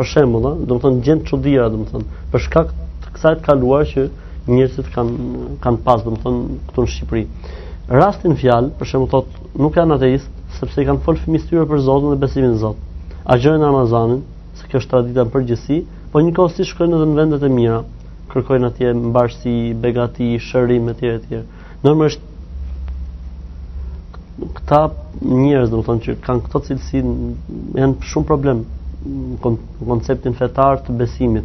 për 0.00 0.08
shembull, 0.08 0.44
ëh, 0.48 0.64
do 0.64 0.76
të 0.78 0.82
thonë 0.86 1.02
gjend 1.04 1.24
çuditëra, 1.28 1.66
do 1.74 1.78
të 1.82 1.92
thonë, 1.92 2.18
për 2.32 2.42
shkak 2.46 2.70
të 3.04 3.10
kësaj 3.16 3.34
të 3.36 3.46
kaluar 3.46 3.88
që 3.90 4.04
njerëzit 4.48 4.86
kanë 4.94 5.48
kanë 5.64 5.80
pas, 5.84 6.04
do 6.06 6.14
të 6.14 6.22
thonë, 6.24 6.58
këtu 6.70 6.84
në 6.86 6.92
Shqipëri. 6.94 7.24
Rastin 8.00 8.36
fjal, 8.40 8.70
për 8.80 8.88
shembull, 8.94 9.10
thotë, 9.12 9.44
nuk 9.60 9.76
janë 9.76 9.98
ateist, 9.98 10.30
sepse 10.56 10.80
i 10.80 10.86
kanë 10.88 11.04
fol 11.04 11.20
fëmijë 11.20 11.50
tyre 11.50 11.66
për 11.68 11.84
Zotin 11.84 12.14
dhe 12.14 12.18
besimin 12.22 12.54
në 12.56 12.62
Zot. 12.64 12.80
Agjojnë 13.34 13.68
Amazonin, 13.68 14.22
se 14.56 14.70
kjo 14.70 14.80
është 14.80 14.94
tradita 14.94 15.26
në 15.26 15.34
përgjithësi, 15.36 15.78
po 16.14 16.24
njëkohë 16.24 16.54
si 16.54 16.68
shkojnë 16.72 16.96
edhe 16.96 17.10
në 17.10 17.20
vendet 17.20 17.44
e 17.44 17.52
mira, 17.58 17.82
kërkojnë 18.32 18.70
atje 18.72 18.94
mbarësi, 19.04 19.54
begati, 19.84 20.32
shërim 20.48 20.88
etj 20.94 21.08
etj. 21.12 21.38
Normalisht 21.84 22.26
këta 24.56 24.80
njerëz, 25.26 25.70
do 25.74 25.80
të 25.82 25.88
thonë 25.90 26.04
që 26.08 26.16
kanë 26.24 26.44
këto 26.46 26.62
cilësi, 26.70 27.02
janë 27.82 28.12
shumë 28.12 28.28
problem 28.32 28.64
konceptin 29.86 30.34
fetar 30.36 30.80
të 30.84 30.94
besimit, 30.98 31.44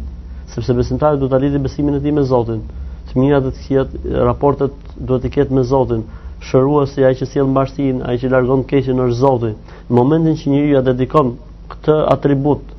sepse 0.52 0.74
besimtari 0.76 1.18
duhet 1.20 1.32
ta 1.32 1.38
lidhë 1.40 1.62
besimin 1.64 1.96
e 1.96 2.00
tij 2.04 2.12
me 2.12 2.22
Zotin. 2.28 2.60
Të 3.08 3.16
mira 3.20 3.38
do 3.40 3.50
të 3.54 3.62
kjetë, 3.62 4.00
raportet 4.26 4.72
duhet 4.98 5.24
të 5.24 5.30
ketë 5.36 5.54
me 5.56 5.62
Zotin. 5.64 6.02
Shëruesi 6.50 7.04
ai 7.08 7.14
që 7.16 7.28
sjell 7.30 7.48
mbarësinë, 7.48 8.02
ai 8.10 8.18
që 8.20 8.30
largon 8.30 8.64
keqen 8.68 9.00
është 9.06 9.16
Zoti. 9.18 9.54
Në 9.88 9.94
momentin 10.00 10.34
që 10.36 10.50
njeriu 10.52 10.74
ja 10.76 10.82
dedikon 10.84 11.30
këtë 11.72 11.94
atribut 12.12 12.74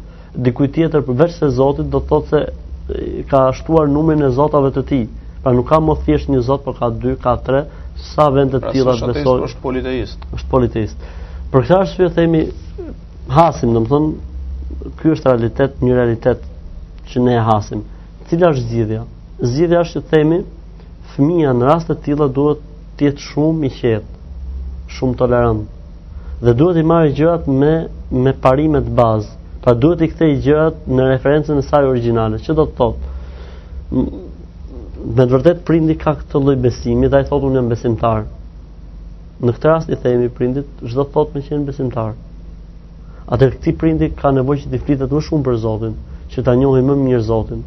dikujt 0.45 0.75
tjetër 0.75 1.01
përveç 1.07 1.33
se 1.39 1.49
Zotit, 1.57 1.89
do 1.89 1.99
të 1.99 2.07
thotë 2.11 2.37
se 2.37 3.25
ka 3.31 3.47
shtuar 3.57 3.89
numrin 3.89 4.21
e 4.23 4.29
Zotave 4.37 4.69
të 4.77 4.83
tij. 4.91 5.07
Pra 5.43 5.55
nuk 5.57 5.67
ka 5.71 5.79
më 5.81 5.97
thjesht 6.05 6.29
një 6.31 6.43
Zot, 6.45 6.63
por 6.67 6.77
ka 6.77 6.91
2, 7.01 7.17
ka 7.23 7.33
3, 7.47 7.63
sa 8.13 8.29
vende 8.29 8.59
të 8.61 8.61
pra, 8.67 8.75
tilla 8.75 8.93
besojnë. 9.01 9.43
Është 9.49 9.61
politeist. 9.65 10.29
Është 10.37 10.51
politeist. 10.51 11.05
Për 11.51 11.65
këtë 11.65 11.77
arsye 11.81 12.09
themi 12.13 12.43
hasim, 13.33 13.73
domethënë 13.75 14.13
ky 14.95 15.09
është 15.11 15.31
realitet, 15.31 15.79
një 15.83 15.93
realitet 15.95 16.43
që 17.11 17.23
ne 17.25 17.33
e 17.39 17.43
hasim. 17.49 17.81
Cila 18.29 18.51
është 18.53 18.65
zgjidhja? 18.69 19.01
Zgjidhja 19.41 19.81
është 19.85 20.01
të 20.01 20.11
themi 20.13 20.39
fëmia 21.13 21.53
në 21.55 21.67
raste 21.69 21.95
të 21.97 22.03
tilla 22.09 22.27
duhet 22.35 22.61
të 22.97 23.07
jetë 23.09 23.25
shumë 23.29 23.65
i 23.65 23.71
qetë, 23.79 24.13
shumë 24.97 25.17
tolerant 25.19 25.73
dhe 26.45 26.53
duhet 26.59 26.77
i 26.77 26.85
marrë 26.85 27.13
gjërat 27.17 27.47
me 27.61 27.71
me 28.25 28.33
parime 28.43 28.77
të 28.87 28.91
bazë, 28.99 29.31
pa 29.63 29.73
duhet 29.73 30.03
i 30.05 30.09
kthej 30.11 30.35
gjërat 30.45 30.83
në 30.87 31.07
referencën 31.11 31.57
e 31.57 31.63
saj 31.67 31.87
origjinale. 31.91 32.37
Ço 32.45 32.53
do 32.59 32.67
të 32.69 32.77
thotë? 32.77 33.97
Me 33.97 35.23
të 35.23 35.31
vërtetë 35.33 35.65
prindi 35.67 35.95
ka 36.01 36.13
këtë 36.19 36.41
lloj 36.43 36.55
besimi, 36.65 37.09
dhe 37.09 37.17
ai 37.21 37.27
thotë 37.29 37.49
unë 37.49 37.59
jam 37.61 37.71
besimtar. 37.73 38.23
Në 39.41 39.53
këtë 39.57 39.71
rast 39.71 39.89
i 39.93 39.97
themi 40.05 40.29
prindit, 40.33 40.69
çdo 40.85 41.07
thotë 41.13 41.35
me 41.37 41.43
qenë 41.47 41.65
besimtar. 41.71 42.13
Atë 43.35 43.47
këti 43.57 43.71
prindi 43.79 44.07
ka 44.19 44.29
nevojë 44.35 44.61
që 44.63 44.69
të 44.71 44.77
flitet 44.87 45.11
më 45.15 45.21
shumë 45.27 45.43
për 45.45 45.55
Zotin, 45.63 45.95
që 46.33 46.43
ta 46.47 46.53
njohë 46.59 46.83
më 46.89 46.93
mirë 47.01 47.23
Zotin. 47.29 47.63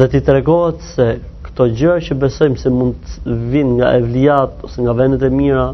Dhe 0.00 0.08
ti 0.14 0.20
tregohet 0.28 0.80
se 0.94 1.04
këto 1.46 1.68
gjëra 1.78 2.00
që 2.08 2.16
besojmë 2.24 2.58
se 2.62 2.72
mund 2.78 3.04
të 3.26 3.36
vinë 3.52 3.76
nga 3.78 3.92
evliat 4.00 4.64
ose 4.68 4.82
nga 4.82 4.94
vendet 5.00 5.22
e 5.22 5.30
mira 5.36 5.68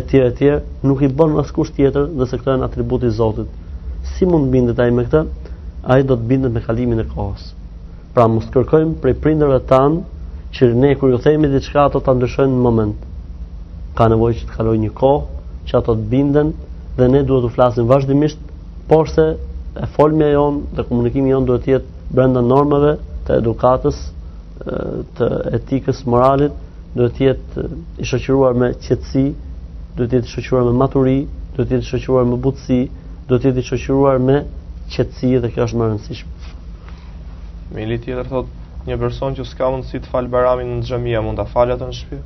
etj 0.00 0.16
etj, 0.24 0.50
nuk 0.88 1.04
i 1.06 1.08
bën 1.20 1.36
askush 1.44 1.70
tjetër, 1.76 2.08
dhe 2.18 2.26
se 2.32 2.38
këto 2.40 2.56
janë 2.56 2.66
atributi 2.68 3.06
i 3.06 3.14
Zotit. 3.20 3.46
Si 4.16 4.26
mund 4.32 4.50
bindet 4.54 4.82
ai 4.82 4.90
me 4.98 5.06
këtë? 5.06 5.22
Ai 5.94 6.02
do 6.08 6.18
të 6.18 6.26
bindet 6.32 6.52
me 6.56 6.64
kalimin 6.66 7.04
e 7.04 7.06
kohës. 7.14 7.46
Pra 8.14 8.26
mos 8.32 8.50
kërkojmë 8.54 8.98
prej 9.04 9.14
prindërve 9.22 9.62
tan 9.70 10.00
që 10.58 10.72
ne 10.82 10.90
kur 10.98 11.14
ju 11.14 11.22
themi 11.28 11.48
diçka 11.54 11.86
ato 11.86 12.02
ta 12.06 12.14
ndryshojnë 12.18 12.56
në 12.58 12.62
moment. 12.66 12.98
Ka 13.98 14.10
nevojë 14.10 14.40
që 14.40 14.50
të 14.50 14.58
kalojë 14.58 14.82
një 14.88 14.92
kohë 14.98 15.26
që 15.70 15.78
ato 15.80 15.94
të 16.00 16.10
binden 16.16 16.52
dhe 16.96 17.08
ne 17.12 17.22
duhet 17.28 17.44
të 17.48 17.52
flasim 17.54 17.88
vazhdimisht, 17.90 18.38
por 18.90 19.08
se 19.10 19.24
e 19.82 19.86
folmja 19.96 20.28
jonë 20.32 20.74
dhe 20.78 20.84
komunikimi 20.88 21.32
jonë 21.32 21.48
duhet 21.50 21.64
të 21.66 21.72
jetë 21.74 22.14
brenda 22.14 22.42
normave 22.46 22.92
të 23.26 23.38
edukatës, 23.42 24.00
të 25.18 25.30
etikës, 25.58 26.04
moralit, 26.10 26.54
duhet 26.96 27.16
të 27.18 27.24
jetë 27.26 27.64
i 27.98 28.06
shoqëruar 28.10 28.54
me 28.62 28.68
qetësi, 28.86 29.24
duhet 29.98 30.12
të 30.12 30.20
jetë 30.20 30.30
i 30.30 30.34
shoqëruar 30.36 30.68
me 30.70 30.76
maturi, 30.84 31.16
duhet 31.56 31.72
të 31.72 31.78
jetë 31.78 31.88
i 31.88 31.92
shoqëruar 31.92 32.28
me 32.30 32.38
butësi, 32.46 32.80
duhet 33.28 33.42
të 33.42 33.50
jetë 33.50 33.64
i 33.64 33.68
shoqëruar 33.72 34.20
me 34.28 34.38
qetësi 34.94 35.32
dhe 35.42 35.50
kjo 35.54 35.66
është 35.66 35.80
më 35.80 35.84
e 35.84 35.90
rëndësishme. 35.92 36.30
Me 37.74 37.88
një 37.90 37.98
tjetër 38.06 38.30
thot, 38.30 38.52
një 38.86 39.00
person 39.02 39.34
që 39.38 39.48
s'ka 39.50 39.72
mundësi 39.74 40.04
të 40.04 40.12
falë 40.14 40.30
baramin 40.36 40.76
në 40.76 40.86
xhamia 40.92 41.24
mund 41.24 41.40
ta 41.42 41.48
falë 41.50 41.74
atë 41.78 41.90
në 41.90 41.98
shtëpi? 41.98 42.22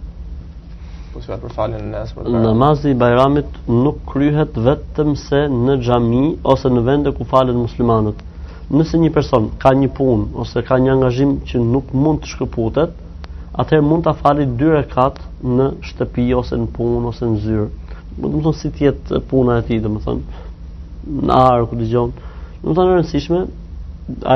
po 1.14 1.20
sjell 1.24 1.40
për 1.40 1.52
falen 1.56 1.88
nesër 1.94 2.18
për 2.18 2.40
Namazi 2.42 2.90
i 2.92 2.96
Bayramit 2.98 3.54
nuk 3.68 4.00
kryhet 4.10 4.56
vetëm 4.66 5.14
se 5.26 5.44
në 5.52 5.76
xhami 5.84 6.22
ose 6.52 6.68
në 6.72 6.82
vende 6.88 7.12
ku 7.16 7.26
falen 7.30 7.56
muslimanët. 7.62 8.18
Nëse 8.70 8.98
një 9.00 9.10
person 9.14 9.46
ka 9.62 9.72
një 9.76 9.88
punë 9.96 10.40
ose 10.42 10.60
ka 10.68 10.76
një 10.82 10.92
angazhim 10.98 11.36
që 11.48 11.60
nuk 11.64 11.94
mund 11.96 12.20
të 12.24 12.32
shkëputet, 12.34 12.96
atëherë 13.58 13.86
mund 13.88 14.04
ta 14.06 14.12
fali 14.20 14.44
dyre 14.60 14.82
rekat 14.82 15.20
në 15.44 15.70
shtëpi 15.90 16.26
ose 16.40 16.58
në 16.60 16.68
punë 16.76 17.06
ose 17.12 17.30
në 17.32 17.40
zyrë. 17.46 17.66
Do 18.18 18.28
të 18.34 18.42
thonë 18.44 18.58
si 18.60 18.72
të 19.08 19.22
puna 19.30 19.56
e 19.58 19.64
tij, 19.68 19.80
do 19.86 19.94
thonë 20.04 21.22
në 21.30 21.38
arë 21.46 21.64
ku 21.70 21.78
dëgjon. 21.80 22.12
Do 22.62 22.68
të 22.68 22.76
thonë 22.76 22.98
rëndësishme 22.98 23.40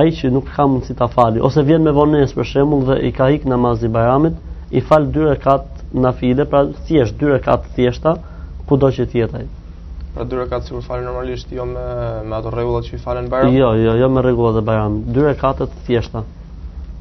ai 0.01 0.11
që 0.17 0.31
nuk 0.33 0.49
ka 0.55 0.67
mundësi 0.69 0.97
ta 0.97 1.07
fali 1.09 1.41
ose 1.41 1.63
vjen 1.65 1.81
me 1.85 1.93
vonesë 1.97 2.37
për 2.37 2.47
shembull 2.51 2.83
dhe 2.91 2.97
i 3.09 3.13
ka 3.17 3.29
ik 3.33 3.45
namazin 3.49 3.89
e 3.89 3.93
Bayramit, 3.95 4.41
i 4.73 4.81
fal 4.85 5.07
dyre 5.13 5.33
rekat 5.35 5.65
nafile, 5.93 6.45
pra 6.49 6.67
thjesht 6.87 7.13
është 7.13 7.21
dyre 7.21 7.39
katë 7.45 7.73
si 7.75 7.87
është 7.91 8.03
ta, 8.05 8.15
ku 8.69 8.77
do 8.81 8.89
që 8.95 9.07
tjetaj. 9.13 9.45
Pra 10.15 10.25
dyre 10.29 10.47
katë 10.49 10.67
si 10.69 10.75
kur 10.77 10.87
falen 10.87 11.05
normalisht, 11.09 11.53
jo 11.53 11.65
me, 11.69 11.85
me 12.29 12.37
ato 12.37 12.51
regullat 12.55 12.89
që 12.89 12.97
i 12.99 13.03
falen 13.03 13.29
bajram? 13.33 13.55
Jo, 13.57 13.71
jo, 13.81 13.95
jo 14.01 14.09
me 14.11 14.25
regullat 14.25 14.61
e 14.63 14.67
bajram, 14.69 14.99
dyre 15.17 15.35
katë 15.41 15.67
thjeshta. 15.87 15.95
është 15.95 16.13
ta. 16.13 16.25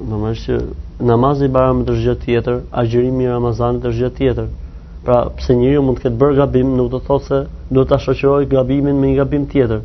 normalisht 0.00 0.44
që 0.44 0.62
namazin 1.02 1.46
i 1.48 1.52
bajramit 1.54 1.90
është 1.90 2.02
zhjo 2.04 2.14
tjetër, 2.24 2.60
a 2.72 2.84
i 2.84 3.26
Ramazanit 3.26 3.84
është 3.84 3.96
zhjo 3.98 4.08
tjetër. 4.18 4.46
Pra, 5.04 5.16
pse 5.38 5.54
njeriu 5.54 5.82
mund 5.82 5.96
të 5.98 6.02
ketë 6.02 6.16
bërë 6.20 6.34
gabim, 6.36 6.76
nuk 6.76 6.90
do 6.90 6.98
të 6.98 7.06
thotë 7.06 7.24
se 7.26 7.38
duhet 7.70 7.88
ta 7.88 7.96
shoqëroj 7.98 8.46
gabimin 8.50 8.96
me 9.00 9.06
një 9.10 9.16
gabim 9.16 9.46
tjetër. 9.46 9.80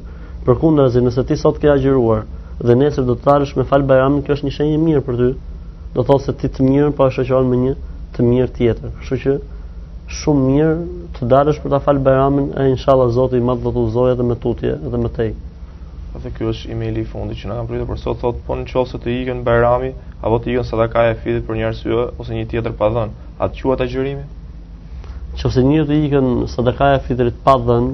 Përkundër 0.45 0.95
nëse 1.03 1.23
ti 1.27 1.35
sot 1.39 1.59
ke 1.63 1.69
agjëruar 1.71 2.23
dhe 2.69 2.73
nesër 2.79 3.05
do 3.09 3.13
të 3.19 3.23
dalësh 3.27 3.51
me 3.57 3.63
fal 3.69 3.83
bajram, 3.87 4.17
kjo 4.25 4.33
është 4.35 4.45
një 4.47 4.51
shenjë 4.55 4.73
e 4.75 4.81
mirë 4.85 5.01
për 5.09 5.17
ty. 5.21 5.27
Do 5.93 6.01
të 6.01 6.05
thotë 6.09 6.23
se 6.25 6.33
ti 6.41 6.49
të 6.55 6.65
mirë 6.69 6.89
pa 6.89 7.03
po 7.03 7.07
shoqëron 7.17 7.47
me 7.51 7.59
një 7.61 7.75
të 8.15 8.25
mirë 8.29 8.49
tjetër. 8.57 8.91
Kështu 8.99 9.17
që 9.23 9.35
shumë 10.19 10.43
mirë 10.49 10.75
të 11.15 11.29
dalësh 11.31 11.61
për 11.63 11.73
ta 11.75 11.79
fal 11.87 12.01
bajramin 12.07 12.49
e 12.59 12.65
inshallah 12.73 13.07
Zoti 13.19 13.39
më 13.49 13.55
do 13.63 13.71
të 13.71 13.83
udhëzojë 13.85 14.11
edhe 14.15 14.25
me 14.31 14.37
tutje 14.47 14.73
edhe 14.75 14.99
më 15.05 15.13
tej. 15.17 15.31
Atë 16.17 16.33
ky 16.35 16.49
është 16.51 16.73
emaili 16.75 17.05
i 17.05 17.07
fundit 17.13 17.39
që 17.39 17.47
na 17.49 17.57
kanë 17.61 17.69
pritur 17.71 17.89
për 17.93 18.01
sot 18.03 18.19
thotë 18.25 18.43
po 18.49 18.57
në 18.59 18.67
çështë 18.73 18.99
të 19.05 19.13
ikën 19.21 19.39
bajrami 19.47 19.93
apo 20.19 20.41
të 20.41 20.55
ikën 20.55 20.67
sadaka 20.71 21.07
e 21.07 21.15
fitit 21.23 21.47
për 21.47 21.61
një 21.61 21.69
arsye 21.71 22.05
ose 22.19 22.33
një 22.37 22.49
tjetër 22.51 22.75
pa 22.81 22.91
dhën. 22.97 23.15
Atë 23.47 23.61
quhet 23.63 23.85
agjërimi? 23.87 24.27
Nëse 25.39 25.69
njëri 25.71 25.87
të 25.93 26.01
ikën 26.09 26.33
sadaka 26.57 26.91
e 26.99 27.05
fitrit 27.07 27.39
pa 27.47 27.55
dhën, 27.69 27.87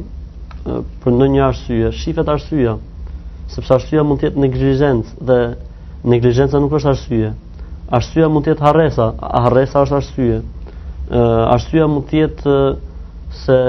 për 0.64 1.14
në 1.16 1.28
një 1.34 1.42
arsye, 1.46 1.90
shifet 1.96 2.28
arsye, 2.30 2.74
sepse 3.54 3.74
arsye 3.78 4.04
mund 4.06 4.20
tjetë 4.22 4.40
neglijenës 4.44 5.14
dhe 5.30 5.38
neglijenësa 6.12 6.60
nuk 6.64 6.74
është 6.80 6.90
arsye. 6.94 7.32
Arsye 8.00 8.28
mund 8.30 8.46
tjetë 8.50 8.64
haresa, 8.66 9.08
a 9.30 9.44
haresa 9.48 9.84
është 9.88 9.96
arsye. 10.00 10.42
Arsye 11.56 11.88
mund 11.90 12.10
tjetë 12.12 12.58
se 13.46 13.60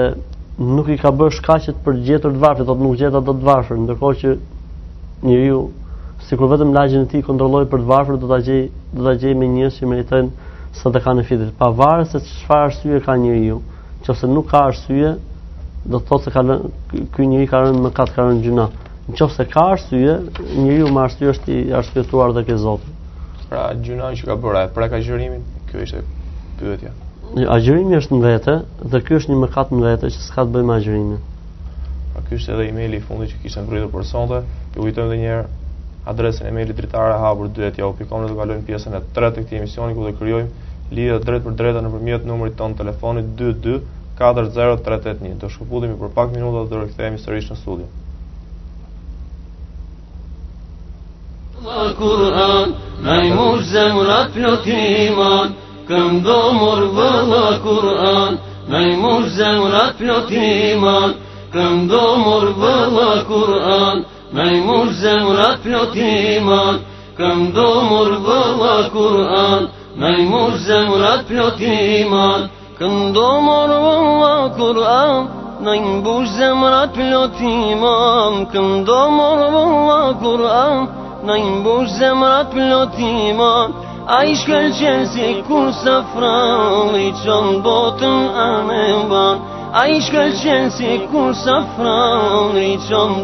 nuk 0.61 0.89
i 0.93 0.97
ka 1.01 1.11
bërë 1.17 1.35
shkacet 1.39 1.79
për 1.85 2.01
gjetur 2.05 2.35
dvarfe, 2.37 2.65
do 2.67 2.75
të 2.75 2.83
nuk 2.85 2.97
gjeta 2.99 3.21
do 3.21 3.31
të 3.33 3.41
dvarfe, 3.41 3.77
ndërko 3.85 4.11
që 4.21 4.35
një 5.25 5.39
ju, 5.47 5.61
si 6.27 6.37
kur 6.37 6.51
vetëm 6.51 6.73
lagjën 6.75 7.07
e 7.07 7.09
ti 7.11 7.23
kontrolloj 7.25 7.65
për 7.71 7.83
dvarfe, 7.87 8.17
do 8.21 8.29
të 8.29 8.41
gjej, 8.47 8.61
do 8.93 9.05
të 9.07 9.15
gjej 9.23 9.35
me 9.41 9.49
një 9.55 9.71
që 9.77 9.89
meritojnë 9.89 10.49
së 10.81 10.91
të 10.93 11.01
ka 11.05 11.15
në 11.17 11.25
fitrit. 11.29 11.55
Pa 11.57 11.71
varë 11.81 12.05
se 12.11 12.21
që 12.27 12.53
arsye 12.57 13.01
ka 13.07 13.15
një 13.23 13.37
ju, 13.47 13.57
që 14.05 14.29
nuk 14.31 14.51
ka 14.53 14.61
arsye, 14.69 15.15
do 15.89 15.99
të 15.99 16.07
thotë 16.07 16.23
se 16.23 16.31
ka 16.33 16.41
ky 17.15 17.25
njeri 17.27 17.47
ka 17.49 17.61
rënë 17.65 17.89
kat 17.97 18.11
ka 18.15 18.25
rënë 18.27 18.43
gjuna. 18.45 18.65
Nëse 19.11 19.45
ka 19.49 19.63
arsye, 19.73 20.19
njeriu 20.53 20.91
me 20.93 21.01
arsye 21.05 21.31
është 21.33 21.51
i 21.55 21.73
arsyetuar 21.73 22.33
dhe 22.35 22.43
ke 22.45 22.57
Zoti. 22.61 22.91
Pra 23.49 23.71
gjuna 23.81 24.11
që 24.17 24.23
ka 24.29 24.35
bërë, 24.43 24.65
pra 24.75 24.89
ka 24.93 24.99
gjërimin, 25.01 25.41
ky 25.69 25.81
ishte 25.85 26.03
pyetja. 26.59 26.93
Jo, 27.31 27.47
agjërimi 27.55 27.97
është 27.97 28.13
në 28.15 28.21
vete 28.25 28.55
dhe 28.93 28.99
ky 29.07 29.17
është 29.17 29.31
një 29.31 29.39
mëkat 29.45 29.71
në 29.73 29.81
vete 29.87 30.09
që 30.13 30.19
s'ka 30.27 30.43
të 30.45 30.51
bëjë 30.55 30.67
me 30.69 30.75
agjërimin. 30.75 31.23
Pra 32.11 32.23
ky 32.27 32.37
është 32.37 32.53
edhe 32.55 32.65
emaili 32.69 32.99
i 32.99 33.05
fundit 33.07 33.31
që 33.31 33.39
kishte 33.41 33.63
mbërritur 33.65 33.89
për 33.93 34.05
sonte. 34.11 34.41
Ju 34.73 34.83
kujtojmë 34.83 35.09
edhe 35.09 35.19
një 35.21 35.31
herë 35.31 35.47
adresën 36.11 36.47
emailit 36.51 36.75
dritare 36.77 37.17
hapur 37.23 37.47
2@yahoo.com 37.55 38.21
dhe 38.23 38.31
do 38.33 38.39
kalojmë 38.39 38.65
pjesën 38.67 38.93
e 38.93 39.01
tretë 39.15 39.35
të 39.35 39.43
këtij 39.45 39.59
emisioni 39.61 39.95
ku 39.95 40.05
do 40.07 40.13
krijojmë 40.19 40.49
lidhje 40.91 41.19
drejt 41.25 41.43
për 41.45 41.55
drejtë 41.59 41.83
nëpërmjet 41.85 42.25
numrit 42.25 42.55
ton 42.57 42.73
telefonit 42.75 43.25
22 43.39 43.79
4 44.21 44.53
0 44.53 45.39
Do 45.41 45.49
shkëpullimi 45.49 45.95
për 46.01 46.11
pak 46.15 46.29
minuta 46.35 46.61
dhe 46.61 46.69
do 46.71 46.81
rëkthejemi 46.83 47.17
sërish 47.23 47.47
në 47.53 47.57
studio. 47.61 47.89
Kur'an, 52.01 52.73
na 53.05 53.15
i 53.25 53.31
mush 53.37 53.65
zemrat 53.71 54.29
plot 54.35 54.65
iman, 54.67 55.53
Kur'an, 57.65 58.37
na 58.69 58.83
i 58.85 58.93
mush 59.01 59.33
zemrat 59.39 59.97
plot 59.97 60.31
iman, 60.31 61.13
Kur'an, 63.31 63.99
na 64.37 64.47
i 64.53 64.61
mush 64.69 64.93
zemrat 65.01 65.63
plot 65.65 65.95
iman, 65.97 66.85
Kur'an, 68.93 69.67
na 70.01 70.15
i 70.17 72.03
mush 72.05 72.57
Këndo 72.81 73.25
morë 73.45 73.75
vëlla 73.77 74.35
Kur'an 74.57 75.17
Në 75.65 75.73
imbu 75.79 76.13
zemrat 76.35 76.95
plot 76.95 77.35
iman 77.49 78.39
Këndo 78.53 78.95
morë 79.17 79.49
vëlla 79.57 79.97
Kur'an 80.23 80.79
Në 81.29 81.35
imbu 81.43 81.75
zemrat 81.99 82.49
plot 82.55 82.97
iman 83.09 83.75
A 84.17 84.23
i 84.25 84.33
shkëll 84.41 84.71
që 84.79 84.95
si 85.13 85.29
kur 85.49 85.69
së 85.83 85.93
frali 86.15 87.11
Qënë 87.21 87.59
botën 87.67 88.17
anë 88.47 88.79
e 88.79 88.97
ban 89.13 89.43
A 89.77 89.83
i 89.97 90.01
shkëll 90.07 90.33
që 90.41 90.57
si 90.79 90.95
kur 91.13 91.35
së 91.45 91.59
frali 91.75 92.65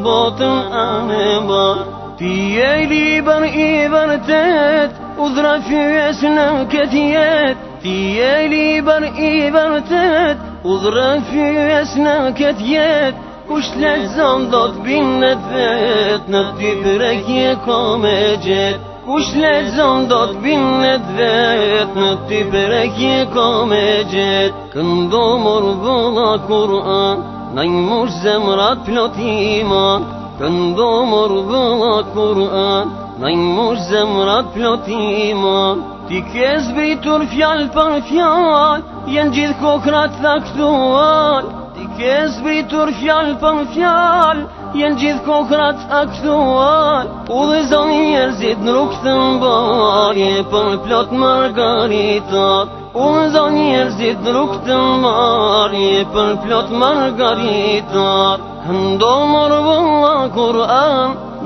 botën 0.06 0.56
anë 0.86 1.24
e 1.34 1.38
ban 1.50 1.84
Ti 2.22 2.36
e 2.68 2.72
liber 2.94 3.50
i 3.66 3.70
vërtet 3.98 5.02
Udhra 5.26 5.58
fyës 5.66 6.22
në 6.38 6.46
këtë 6.76 7.08
jetë 7.14 7.66
ليالي 7.88 8.82
برقي 8.82 9.52
برتت 9.52 10.38
وغرافي 10.66 11.82
أسناك 11.82 12.38
تيات 12.58 13.14
وشلت 13.50 14.00
زندات 14.18 14.74
بالندفات 14.84 16.22
نبدي 16.30 16.72
برقي 16.84 17.56
كامجات 17.68 18.80
وشلت 19.08 19.64
زندات 19.78 20.30
بالندفات 20.36 21.90
نبدي 21.98 22.44
برقي 22.52 23.16
كامجات 23.36 24.52
كن 24.74 25.10
دمر 25.10 25.64
بلا 25.84 26.30
قرآن 26.50 27.18
نيموش 27.56 28.10
زمرات 28.10 28.78
بلوت 28.88 29.18
إيمان 29.18 30.02
كن 30.40 30.76
دمر 30.76 31.30
بلا 31.50 31.94
قرآن 32.16 32.86
نيموش 33.22 33.78
زمرات 33.78 34.46
بلوت 34.56 34.88
إيمان 34.90 35.97
Ti 36.10 36.20
ke 36.32 36.50
s'bëjtur 36.64 37.24
fjal 37.34 37.66
për 37.76 37.94
fjal, 38.10 38.84
jenë 39.14 39.34
gjithë 39.38 39.56
kokrat 39.62 40.14
t'aktual 40.24 41.50
Ti 41.76 41.88
ke 41.98 42.14
s'bëjtur 42.36 42.92
fjal 43.02 43.34
për 43.42 43.58
fjal, 43.74 44.40
jenë 44.82 45.02
gjithë 45.02 45.26
kokrat 45.26 45.84
t'aktual 45.90 47.12
U 47.28 47.42
dhe 47.50 47.60
zoni 47.74 48.16
erzit 48.22 48.64
në 48.68 48.78
rukë 48.78 49.02
të 49.08 49.18
mbarje, 49.34 50.32
për 50.56 50.72
plot 50.86 51.12
margaritar 51.26 52.72
U 53.04 53.10
dhe 53.18 53.28
zoni 53.36 53.68
erzit 53.84 54.24
në 54.24 54.38
rukë 54.40 54.62
të 54.70 54.80
marje, 55.04 55.92
për 56.16 56.36
plot 56.48 56.72
margaritar 56.86 58.48
Ndo 58.72 59.16
më 59.34 59.46
rëvoha 59.52 60.16
kur 60.40 60.58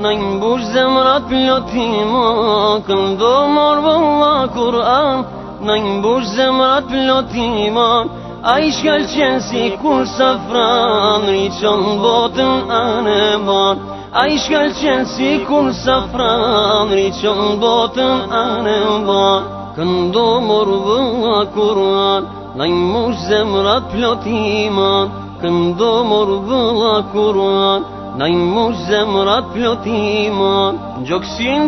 në 0.02 0.12
një 0.20 0.30
bush 0.42 0.64
zemrat 0.76 1.26
plotima 1.30 2.22
Këndo 2.88 3.32
morë 3.56 3.82
vëlla 3.88 4.30
Kur'an 4.56 5.22
Në 5.68 5.76
një 5.84 5.92
bush 6.06 6.32
zemrat 6.38 6.88
plotima 6.94 7.86
A 8.42 8.56
i 8.66 8.72
shkel 8.78 9.06
qenë 9.12 9.44
si 9.50 9.64
kur 9.82 10.06
safran 10.16 11.28
Rishon 11.34 11.84
botën 12.06 12.74
anë 12.82 13.16
e 13.28 13.30
ban 13.50 13.84
A 14.18 14.26
i 14.36 14.40
shkel 14.46 14.72
qenë 14.80 15.06
si 15.16 15.32
kur 15.50 15.70
safran 15.84 16.90
Rishon 16.98 17.60
botën 17.66 18.34
anë 18.42 18.76
e 18.88 18.98
ban 19.10 19.48
Këndo 19.78 20.26
morë 20.50 20.82
vëlla 20.90 21.38
Kur'an 21.58 22.30
Në 22.58 22.74
një 22.74 23.06
zemrat 23.30 23.90
plotima 23.94 24.90
Këndo 25.46 25.94
morë 26.14 26.42
vëlla 26.50 26.94
Kur'an 27.14 27.90
Na 28.17 28.28
i 28.28 28.36
mu 28.36 28.74
zemra 28.88 29.38
plot 29.54 29.86
iman 29.86 30.76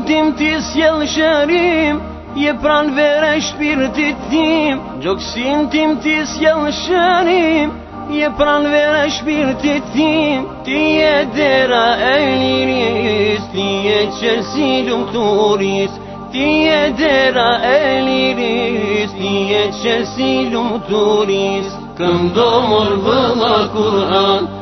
tim 0.07 0.33
ti 0.37 0.51
sjell 0.71 0.99
shërim 1.13 1.99
Je 2.35 2.53
pran 2.61 2.93
vere 2.95 3.39
shpirtit 3.41 4.17
tim 4.29 4.79
Gjoksin 5.01 5.69
tim 5.71 5.95
ti 6.03 6.15
sjell 6.25 6.67
shërim 6.83 7.69
Je 8.11 8.29
pran 8.37 8.63
vere 8.63 9.09
shpirtit 9.09 9.83
tim 9.93 10.45
Ti 10.65 10.79
je 10.99 11.15
dera 11.35 11.87
e 12.13 12.15
liris 12.41 13.43
Ti 13.51 13.67
je 13.87 13.99
qesilum 14.19 15.01
turis 15.13 15.91
Ti 16.31 16.39
je 16.67 16.81
dera 16.99 17.49
e 17.71 18.01
liris 18.07 19.11
Ti 19.17 19.31
je 19.51 19.63
qesilum 19.81 20.79
turis 20.89 21.71
Këndo 21.97 22.49
mor 22.69 22.91
vëlla 23.05 23.55
Kur'an 23.71 24.61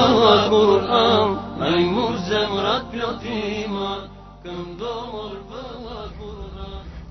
Kur'an 0.53 1.27
Me 1.59 1.71
mur 1.93 2.15
zemrat 2.27 2.87
plot 2.93 3.25
iman 3.37 4.03
Këndor 4.43 5.35
vë 5.51 5.61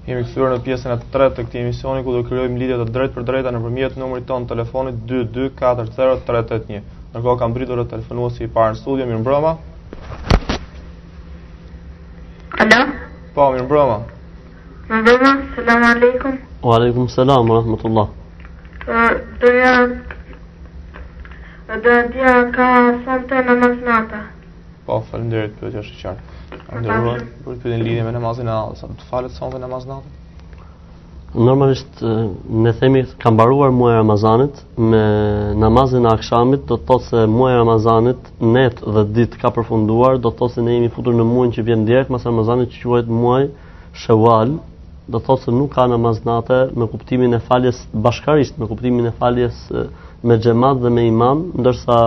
Jemi 0.03 0.25
kthyer 0.27 0.51
në 0.51 0.57
pjesën 0.67 0.93
e 0.93 1.11
tretë 1.15 1.37
të 1.37 1.43
këtij 1.47 1.61
emisioni 1.63 2.01
ku 2.03 2.13
do 2.17 2.25
krijojm 2.27 2.57
lidhje 2.59 2.75
të 2.81 2.87
drejtë 2.97 3.15
për 3.17 3.25
drejta 3.29 3.51
nëpërmjet 3.55 3.95
numrit 4.01 4.25
tonë 4.27 4.49
telefonit 4.51 4.97
2240381. 5.11 6.81
Ndërkohë 7.13 7.39
kam 7.39 7.53
mbritur 7.55 7.79
të 7.85 7.85
telefonuesi 7.93 8.43
i 8.43 8.51
parë 8.51 8.75
në 8.75 8.81
studio, 8.81 9.21
Broma 9.23 9.53
Alo. 12.65 12.81
Po, 13.37 13.47
mirëmbrëma. 13.55 14.01
Mirëmbrëma, 14.91 15.31
selam 15.55 15.87
aleikum. 15.93 16.43
Wa 16.67 16.81
aleikum 16.81 17.07
selam 17.15 17.49
wa 17.51 17.61
rahmatullah. 17.61 18.11
Po, 18.83 18.91
po, 18.91 19.03
të 19.43 19.51
janë 19.61 19.99
dhe 21.83 21.97
dhja 22.15 22.31
ka 22.55 22.69
sënë 23.05 23.55
në 23.59 23.93
ata. 23.97 24.23
Po, 24.89 24.97
falim 25.11 25.29
dhe 25.31 25.43
rëtë 25.45 25.61
pëtë 25.61 25.83
është 25.83 26.15
dhe 26.87 26.97
për 27.03 27.21
të 27.21 27.23
pëtë 27.45 27.79
lidhje 27.85 28.07
me 28.09 28.15
namazin 28.17 28.51
e 28.51 28.57
alë, 28.57 28.75
sa 28.81 28.91
më 28.91 28.97
të 29.03 29.07
falet 29.11 29.37
sënë 29.37 29.61
në 29.63 29.79
ata? 29.79 29.99
Normalisht 31.35 32.03
ne 32.67 32.73
themi 32.81 33.05
ka 33.23 33.31
mbaruar 33.33 33.71
muaj 33.73 33.97
Ramazanit 34.01 34.59
me 34.77 35.05
namazin 35.63 36.09
e 36.09 36.11
akshamit, 36.17 36.67
do 36.69 36.75
të 36.81 36.89
thotë 36.91 37.09
se 37.13 37.23
muaji 37.37 37.61
Ramazanit 37.63 38.29
net 38.57 38.83
dhe 38.97 39.07
ditë 39.21 39.39
ka 39.45 39.55
përfunduar, 39.61 40.19
do 40.19 40.35
të 40.35 40.43
thotë 40.43 40.59
se 40.59 40.67
ne 40.67 40.75
jemi 40.77 40.91
futur 40.99 41.15
në 41.15 41.29
muajin 41.31 41.55
që 41.57 41.65
vjen 41.71 41.87
direkt 41.89 42.11
pas 42.17 42.27
Ramazanit 42.31 42.75
që 42.75 42.85
quhet 42.91 43.15
muaj 43.23 43.47
Shawal, 44.03 44.59
do 45.13 45.21
të 45.21 45.27
thotë 45.27 45.45
se 45.45 45.53
nuk 45.53 45.73
ka 45.75 45.85
namaz 45.93 46.21
natë 46.25 46.59
me 46.81 46.87
kuptimin 46.89 47.37
e 47.37 47.41
faljes 47.47 47.81
bashkarisht, 48.05 48.57
me 48.61 48.69
kuptimin 48.71 49.11
e 49.11 49.17
faljes 49.21 49.59
me 50.29 50.39
xhamat 50.41 50.81
dhe 50.83 50.91
me 50.97 51.05
imam, 51.09 51.43
ndërsa 51.61 51.99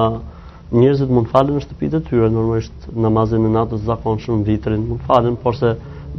njerëzit 0.79 1.11
mund 1.13 1.27
të 1.27 1.33
falen 1.35 1.57
në 1.59 1.63
shtëpitë 1.65 1.99
e 1.99 2.05
tyre 2.09 2.29
normalisht 2.33 2.87
namazin 3.05 3.45
e 3.45 3.51
natës 3.53 3.83
zakonshëm 3.89 4.41
vitrin, 4.47 4.81
mund 4.89 5.03
të 5.03 5.09
falen, 5.09 5.37
por 5.43 5.57
se 5.59 5.73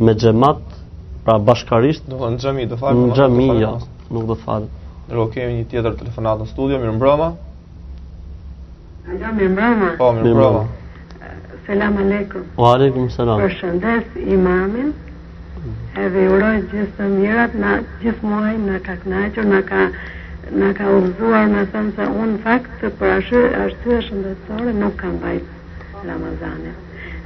me 0.06 0.14
xhamat, 0.14 0.60
pra 1.26 1.38
bashkarisht, 1.48 2.04
do 2.12 2.20
në 2.22 2.38
xhami, 2.44 2.68
do 2.70 2.78
falen 2.80 3.08
në 3.10 3.18
xhami, 3.18 3.48
jo, 3.64 3.72
nuk 4.14 4.28
do 4.30 4.36
të 4.38 4.44
falen. 4.46 4.68
Ro 5.16 5.26
kemi 5.34 5.58
një 5.62 5.66
tjetër 5.72 5.96
telefonat 6.02 6.44
në 6.44 6.48
studio, 6.52 6.78
mirëmbrëma. 6.82 7.28
mbrëma. 9.06 9.08
Ajo 9.16 9.34
mirë 9.40 9.50
mbrëma. 9.54 9.90
Po, 10.00 10.12
mirëmbrëma. 10.20 10.64
Selam 11.66 11.96
alejkum. 12.02 12.44
Wa 12.62 12.74
alejkum 12.76 13.10
selam. 13.10 13.42
Përshëndet 13.42 14.16
imamin 14.36 14.88
edhe 16.02 16.26
uroj 16.32 16.56
gjithë 16.70 16.94
të 16.98 17.06
mirat, 17.14 17.54
na, 17.62 17.70
gjithë 18.02 18.30
muaj 18.30 18.54
në 18.64 18.78
ka 18.86 18.94
knaqër, 19.02 19.48
në 19.52 19.60
ka 19.70 19.80
në 20.60 20.66
ka 20.78 20.90
uvzuar 20.94 21.46
në 21.50 21.62
thëmë 21.72 21.92
se 21.96 22.04
unë 22.22 22.36
fakt 22.44 22.74
të 22.82 22.90
për 23.00 23.08
ashtu 23.16 23.40
e 23.48 23.94
e 23.94 23.96
shëndetësore 24.08 24.74
nuk 24.80 24.94
kam 25.00 25.16
bajtë 25.18 26.04
Ramazane. 26.10 26.74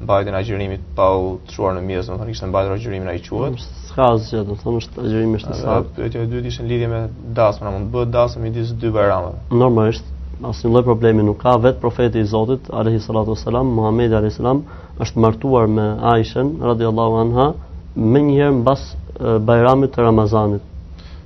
mbajtjen 0.03 0.33
e 0.33 0.39
agjërimit 0.39 0.87
pa 0.97 1.09
u 1.21 1.27
çuar 1.53 1.75
në 1.77 1.83
mjes, 1.91 2.09
domethënë 2.09 2.33
kishte 2.33 2.49
mbajtur 2.49 2.73
agjërimin 2.77 3.11
ai 3.13 3.21
quhet. 3.27 3.61
S'ka 3.91 4.07
asgjë, 4.17 4.41
domethënë 4.49 4.81
është 4.83 5.03
agjërimi 5.03 5.39
është 5.41 5.59
sa. 5.61 5.75
Pyetja 5.97 6.23
e 6.25 6.31
dytë 6.33 6.49
ishte 6.51 6.65
në 6.65 6.71
lidhje 6.73 6.89
me 6.89 7.03
dasmën, 7.37 7.69
a 7.69 7.75
mund 7.75 7.89
të 7.89 7.93
bëhet 7.93 8.13
dasmë 8.17 8.43
midis 8.47 8.73
dy 8.81 8.91
bajramave? 8.97 9.43
Normalisht, 9.63 10.09
asnjë 10.49 10.73
lloj 10.73 10.83
problemi 10.89 11.25
nuk 11.27 11.37
ka, 11.45 11.53
vetë 11.67 11.79
profeti 11.85 12.23
i 12.23 12.25
Zotit 12.33 12.69
alayhi 12.81 12.99
salatu 13.05 13.37
wasalam, 13.37 13.69
Muhamedi 13.77 14.17
alayhi 14.17 14.35
salam 14.41 14.65
është 15.05 15.23
martuar 15.25 15.69
me 15.69 15.87
Aishën 16.15 16.55
radhiyallahu 16.73 17.21
anha 17.23 17.47
më 17.95 18.25
një 18.27 18.41
herë 18.41 18.57
mbas 18.59 18.87
bajramit 19.19 19.91
të 19.95 20.03
Ramazanit. 20.07 20.61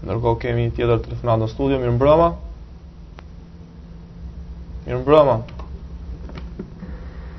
Ndërkohë 0.06 0.38
kemi 0.42 0.64
një 0.68 0.72
tjetër 0.76 1.00
telefonat 1.04 1.40
në 1.42 1.46
studio, 1.52 1.78
mirë 1.82 1.94
mbrëma. 1.96 2.26
Mirë 4.84 4.98
mbrëma. 5.00 5.34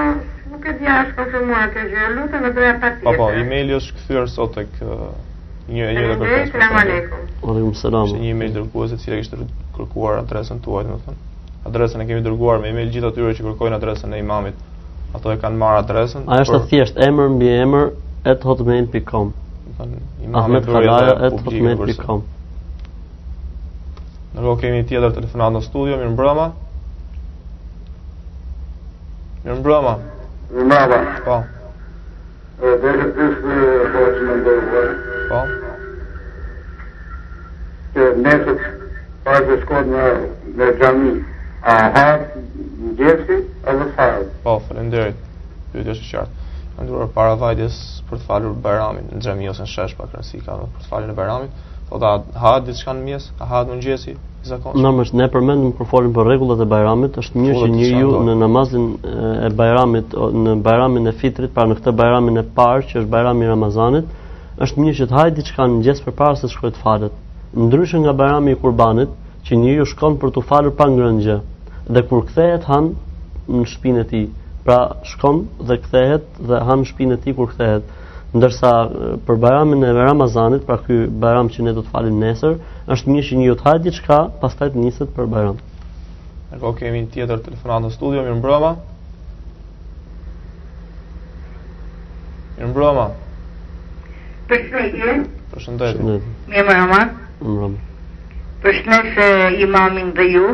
Nuk 0.51 0.65
e 0.65 0.75
dhja 0.81 0.99
është 1.05 1.15
po 1.17 1.23
konfë 1.29 1.45
mua 1.47 1.63
të 1.75 1.87
gjëllu, 1.95 2.27
të 2.33 2.43
në 2.43 2.51
dhe 2.59 2.67
e 2.75 2.77
pasi 2.83 2.97
e 2.97 3.01
të... 3.05 3.05
po, 3.07 3.19
pa, 3.23 3.33
po, 3.39 3.75
është 3.79 3.97
këthyrë 4.01 4.31
sot 4.39 4.57
e 4.57 4.67
kë... 4.75 4.97
Uh, 4.99 5.29
një 5.71 5.85
e 5.85 5.93
një 5.95 6.09
dhe 6.09 6.17
për 6.17 6.39
pesë 6.41 7.20
Aleikum 7.51 7.73
selam. 7.77 8.05
Ishte 8.07 8.19
një 8.21 8.31
email 8.31 8.53
dërguese 8.55 8.95
e 8.95 9.01
cila 9.03 9.17
kishte 9.19 9.39
kërkuar 9.75 10.19
adresën 10.21 10.59
tuaj, 10.63 10.85
domethënë. 10.87 11.21
Adresën 11.69 12.01
e 12.01 12.07
kemi 12.09 12.23
dërguar 12.25 12.61
me 12.63 12.69
email 12.71 12.91
gjithë 12.95 13.09
atyre 13.11 13.33
që 13.37 13.45
kërkojnë 13.47 13.77
adresën 13.79 14.15
e 14.15 14.19
imamit. 14.23 14.59
Ato 15.17 15.33
e 15.33 15.39
kanë 15.41 15.59
marrë 15.61 15.81
adresën. 15.83 16.27
Ai 16.31 16.41
është 16.45 16.61
thjesht 16.71 16.99
emër 17.07 17.31
mbi 17.35 17.49
emër 17.51 17.87
hotmail.com. 18.47 19.33
Domethënë 20.23 20.65
Kalaja 20.71 21.15
et 21.27 21.43
hotmail.com. 21.45 22.23
Ne 24.35 24.45
do 24.45 24.55
kemi 24.61 24.83
tjetër 24.87 25.15
telefonat 25.17 25.55
në 25.57 25.63
studio, 25.65 25.97
mirë 26.01 26.13
mbrëmë. 26.15 26.45
Mirë 29.47 29.57
mbrëmë. 29.59 29.95
Mirë 30.53 30.69
mbrëmë. 30.69 31.19
Po. 31.25 31.41
Po 35.33 35.43
që 37.93 38.05
mesëç 38.23 38.61
pas 39.25 39.41
të 39.47 39.57
shkon 39.63 39.89
në 39.91 40.05
në 40.59 40.67
xhami. 40.79 41.11
A 41.63 41.73
ha 41.95 42.05
ngjeshi 42.91 43.41
edhe 43.71 43.87
sa? 43.97 44.05
Po, 44.45 44.55
falenderoj. 44.67 45.11
Pyetja 45.73 45.95
është 45.97 46.07
qartë. 46.11 46.37
Ka 46.77 46.85
ndruar 46.85 47.09
para 47.15 47.35
vajtjes 47.41 47.75
për 48.09 48.21
të 48.21 48.27
falur 48.29 48.55
Bajramin 48.63 49.09
në 49.11 49.21
xhami 49.25 49.49
ose 49.51 49.65
në 49.65 49.69
shesh 49.75 49.95
pa 49.99 50.07
krasi 50.11 50.39
ka 50.45 50.55
për 50.61 50.83
të 50.85 50.89
falur 50.91 51.11
në 51.11 51.17
Bajramin. 51.19 51.51
Po 51.89 51.99
ta 51.99 52.15
ha 52.39 52.53
diçka 52.65 52.93
në 52.95 53.05
mes, 53.09 53.27
a 53.43 53.49
ha 53.51 53.63
në 53.67 53.77
ngjeshi? 53.81 54.15
Normalisht 54.81 55.13
ne 55.19 55.27
përmendëm 55.29 55.73
për 55.77 55.87
folim 55.91 56.13
për 56.15 56.25
rregullat 56.29 56.61
e 56.63 56.67
Bajramit, 56.71 57.17
është 57.21 57.37
mirë 57.41 57.57
që 57.61 57.67
njeriu 57.75 58.21
në 58.25 58.35
namazin 58.41 58.85
e 59.45 59.51
Bajramit, 59.59 60.15
në 60.41 60.55
Bajramin 60.65 61.11
e 61.11 61.11
Fitrit, 61.19 61.53
pra 61.53 61.67
në 61.69 61.77
këtë 61.77 61.93
Bajramin 61.99 62.41
e 62.41 62.45
parë 62.57 62.87
që 62.89 62.97
është 63.03 63.11
Bajrami 63.13 63.45
i 63.45 63.51
Ramazanit, 63.51 64.07
është 64.65 64.81
mirë 64.85 64.97
që 65.03 65.09
të 65.11 65.17
hajë 65.19 65.35
diçka 65.41 65.67
në 65.67 65.75
mëngjes 65.75 66.01
përpara 66.07 66.39
se 66.39 66.47
të 66.49 66.53
shkojë 66.55 66.79
falet 66.81 67.19
ndryshe 67.55 67.99
nga 67.99 68.13
bajrami 68.13 68.51
i 68.51 68.55
kurbanit, 68.55 69.09
që 69.45 69.57
njëri 69.59 69.85
shkon 69.91 70.15
për 70.21 70.29
të 70.35 70.43
falur 70.47 70.71
pa 70.77 70.85
ngrëngjë, 70.87 71.35
dhe 71.91 72.03
kur 72.07 72.21
kthehet 72.27 72.63
han 72.69 72.91
në 73.51 73.65
shpinën 73.73 74.03
e 74.05 74.05
tij. 74.11 74.27
Pra 74.63 74.77
shkon 75.13 75.45
dhe 75.67 75.79
kthehet 75.83 76.25
dhe 76.47 76.59
han 76.67 76.83
në 76.83 76.87
shpinën 76.91 77.15
e 77.17 77.21
tij 77.23 77.33
kur 77.35 77.49
kthehet. 77.51 77.83
Ndërsa 78.31 78.71
për 79.27 79.39
bajramin 79.43 79.83
e 79.83 79.91
Ramazanit, 79.91 80.63
pra 80.67 80.77
ky 80.85 81.07
bajram 81.11 81.49
që 81.51 81.65
ne 81.67 81.73
do 81.75 81.83
të 81.83 81.91
falim 81.91 82.19
nesër, 82.21 82.55
është 82.93 83.09
mirë 83.11 83.25
që 83.31 83.39
njëri 83.41 83.57
të 83.59 83.65
hajë 83.67 83.83
diçka, 83.87 84.19
pastaj 84.39 84.69
të 84.71 84.83
niset 84.85 85.11
për 85.15 85.27
bajram. 85.33 85.57
Ako 86.53 86.71
okay, 86.71 86.87
kemi 86.93 87.01
tjetër 87.11 87.41
telefonat 87.43 87.87
në 87.87 87.91
studio, 87.97 88.23
mirë 88.27 88.37
mbrëma. 88.39 88.71
Mirë 92.61 92.71
mbrëma. 92.71 93.09
Përshëndetje. 94.47 95.11
Përshëndetje. 95.51 96.21
Mirë 96.53 96.63
mbrëma. 96.69 97.01
Mërëm. 97.41 97.75
Përshëndes 98.63 99.53
imamin 99.65 100.09
dhe 100.17 100.25
ju. 100.33 100.49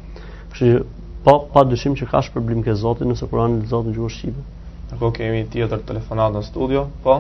Kështu 0.49 0.64
që 0.64 0.81
po 1.29 1.39
pa 1.55 1.61
dyshim 1.70 1.93
që 2.01 2.07
ka 2.09 2.20
shpërblim 2.24 2.62
ke 2.64 2.72
Zotin 2.83 3.11
nëse 3.12 3.26
Kurani 3.31 3.61
e 3.62 3.66
Zotit 3.72 3.97
gjuhë 3.99 4.12
shqipe. 4.14 4.43
Ako 4.97 5.11
kemi 5.18 5.43
tjetër 5.53 5.83
telefonat 5.91 6.33
në 6.33 6.41
studio, 6.47 6.87
po? 7.05 7.16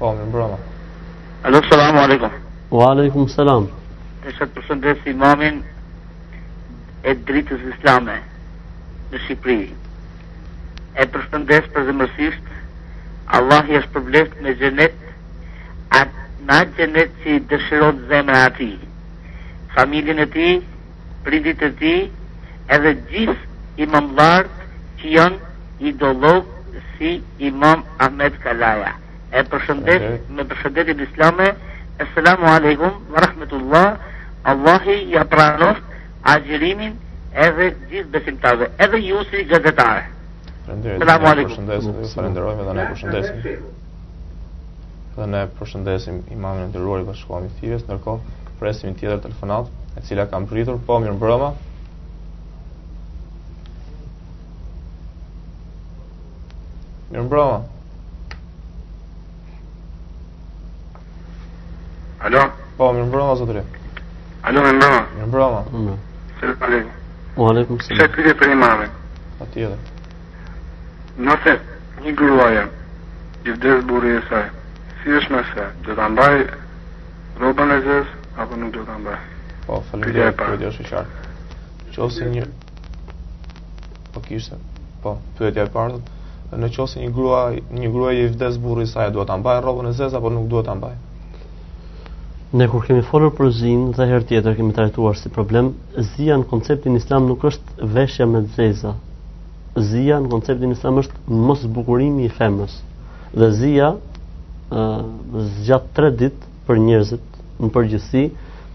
Po, 0.00 0.08
më 0.16 0.24
mbrëma. 0.30 0.56
Alo, 1.46 1.60
salamu 1.70 2.00
alikum. 2.02 2.34
Wa 2.74 2.88
alaikum 2.96 3.28
salam. 3.36 3.68
Dhe 4.24 4.32
shëtë 4.34 4.56
përshëndes 4.58 5.06
imamin 5.14 5.60
e 7.06 7.14
dritës 7.30 7.62
islame 7.74 8.16
në 9.12 9.22
Shqipëri. 9.28 9.70
E 10.98 11.06
përshëndes 11.14 11.70
për 11.76 11.86
zëmërsisht, 11.92 12.50
Allah 13.38 13.70
i 13.70 13.78
është 13.78 14.02
me 14.42 14.54
gjenet, 14.58 14.98
atë 16.00 16.26
na 16.50 16.60
gjenet 16.74 17.10
që 17.22 17.28
i 17.36 17.40
dëshiron 17.50 18.02
zemën 18.10 18.38
ati. 18.44 18.72
Familjen 19.78 20.18
e 20.18 20.26
ti, 20.34 20.48
prindit 21.22 21.62
e 21.70 21.74
ti, 21.82 21.96
edhe 22.76 22.92
gjithë 23.10 23.34
i 23.82 23.86
lartë 23.88 24.68
që 25.00 25.12
janë 25.16 25.36
i 25.80 26.80
si 26.96 27.10
imam 27.46 27.82
Ahmed 28.02 28.36
Kalaja. 28.42 28.92
E 29.32 29.42
përshëndet 29.50 30.02
okay. 30.02 30.16
me 30.34 30.44
përshëndetit 30.50 31.00
islame, 31.10 31.46
e 32.00 32.04
selamu 32.14 32.46
alaikum, 32.50 32.90
rahmetullah, 33.22 33.92
Allahi 34.50 34.96
ja 35.12 35.22
pranoft 35.30 35.82
agjerimin 36.34 36.94
edhe 37.46 37.70
gjithë 37.90 38.10
besim 38.16 38.38
edhe 38.84 38.98
ju 39.06 39.22
si 39.30 39.44
gazetare. 39.50 40.04
Selamu 40.66 41.26
alaikum. 41.26 41.56
Përshëndesim, 41.56 41.94
dhe 41.94 42.28
ne 42.74 42.84
përshëndesim. 42.90 43.60
Dhe 45.16 45.26
ne 45.34 45.46
përshëndesim 45.58 46.20
imamin 46.36 46.66
e 46.66 46.68
ndërruar 46.72 47.00
i 47.02 47.06
përshkohami 47.12 47.48
të 47.52 47.60
tjeres, 47.60 47.86
nërko 47.90 48.18
presim 48.60 48.90
i 48.90 48.94
tjetër 49.00 49.22
telefonat, 49.26 49.70
e 49.98 50.02
cila 50.02 50.26
kam 50.30 50.46
pritur, 50.50 50.78
po 50.86 50.98
mirë 50.98 51.14
më 51.18 51.52
Mirë 57.08 57.22
mbrëma. 57.24 57.58
Alo? 62.28 62.42
Po, 62.76 62.88
mirë 62.94 63.06
mbrëma, 63.08 63.36
zotëri. 63.40 63.62
Alo, 64.44 64.64
mirë 64.66 64.72
mbrëma. 64.76 64.98
Mirë 65.16 65.28
mbrëma. 65.32 65.94
Selam 66.40 66.66
aleikum. 66.68 66.90
Wa 67.40 67.46
aleikum 67.52 67.80
selam. 67.86 68.00
Shëtë 68.00 68.18
për 68.18 68.36
për 68.42 68.52
mame 68.60 68.88
A 69.40 69.46
ti 69.54 69.64
edhe. 69.68 69.78
Nëse, 71.30 71.54
një 72.04 72.12
gruaja, 72.18 72.66
i 73.46 73.56
vdes 73.56 73.80
buri 73.88 74.12
e 74.18 74.20
saj, 74.28 74.44
si 75.00 75.14
është 75.20 75.32
me 75.36 75.42
se, 75.52 75.66
dhe 75.88 75.94
të 75.94 76.02
ambaj 76.08 76.36
robën 77.42 77.74
e 77.74 77.80
zes, 77.86 78.10
apo 78.42 78.58
nuk 78.58 78.74
dhe 78.76 78.84
të 78.88 78.96
ambaj? 78.98 79.18
Po, 79.66 79.80
falim 79.90 80.12
dhe, 80.18 80.26
pyrje 80.42 80.70
është 80.74 80.84
i 80.86 80.90
qartë. 80.92 81.32
Qo 81.96 82.10
se 82.18 82.28
një... 82.36 82.44
Po, 84.12 84.22
kishtë. 84.28 84.60
Po, 85.06 85.16
pyrje 85.38 85.66
e 85.68 85.72
parë, 85.76 85.98
në 86.56 86.68
qofë 86.72 86.92
se 86.94 87.00
një 87.04 87.08
grua, 87.16 87.38
një 87.78 87.88
grua 87.92 88.12
i 88.16 88.22
vdes 88.32 88.54
burri 88.62 88.84
i 88.84 88.88
saj, 88.88 89.10
duhet 89.12 89.28
ta 89.28 89.36
mbajë 89.36 89.60
rrobën 89.64 89.88
e 89.90 89.92
zeza, 89.98 90.16
apo 90.16 90.30
nuk 90.32 90.46
duhet 90.48 90.66
ta 90.70 90.74
mbajë? 90.78 91.04
Ne 92.56 92.68
kur 92.72 92.84
kemi 92.86 93.02
folur 93.04 93.34
për 93.36 93.50
zinë 93.58 93.90
dhe 93.98 94.06
herë 94.08 94.26
tjetër 94.30 94.54
kemi 94.56 94.72
trajtuar 94.72 95.18
si 95.20 95.28
problem, 95.34 95.68
zia 96.14 96.38
në 96.40 96.46
konceptin 96.48 96.96
islam 96.96 97.26
nuk 97.28 97.44
është 97.50 97.90
veshja 97.98 98.24
me 98.30 98.40
zeza. 98.54 98.94
Zia 99.90 100.16
në 100.24 100.30
konceptin 100.32 100.72
islam 100.72 101.02
është 101.02 101.36
mos 101.44 101.66
bukurimi 101.76 102.24
i 102.24 102.32
femrës. 102.38 102.78
Dhe 103.36 103.50
zia 103.58 103.90
ë 103.92 103.98
uh, 104.72 105.04
zgjat 105.58 105.92
3 105.98 106.14
ditë 106.22 106.48
për 106.66 106.80
njerëzit 106.86 107.38
në 107.60 107.70
përgjithësi 107.76 108.24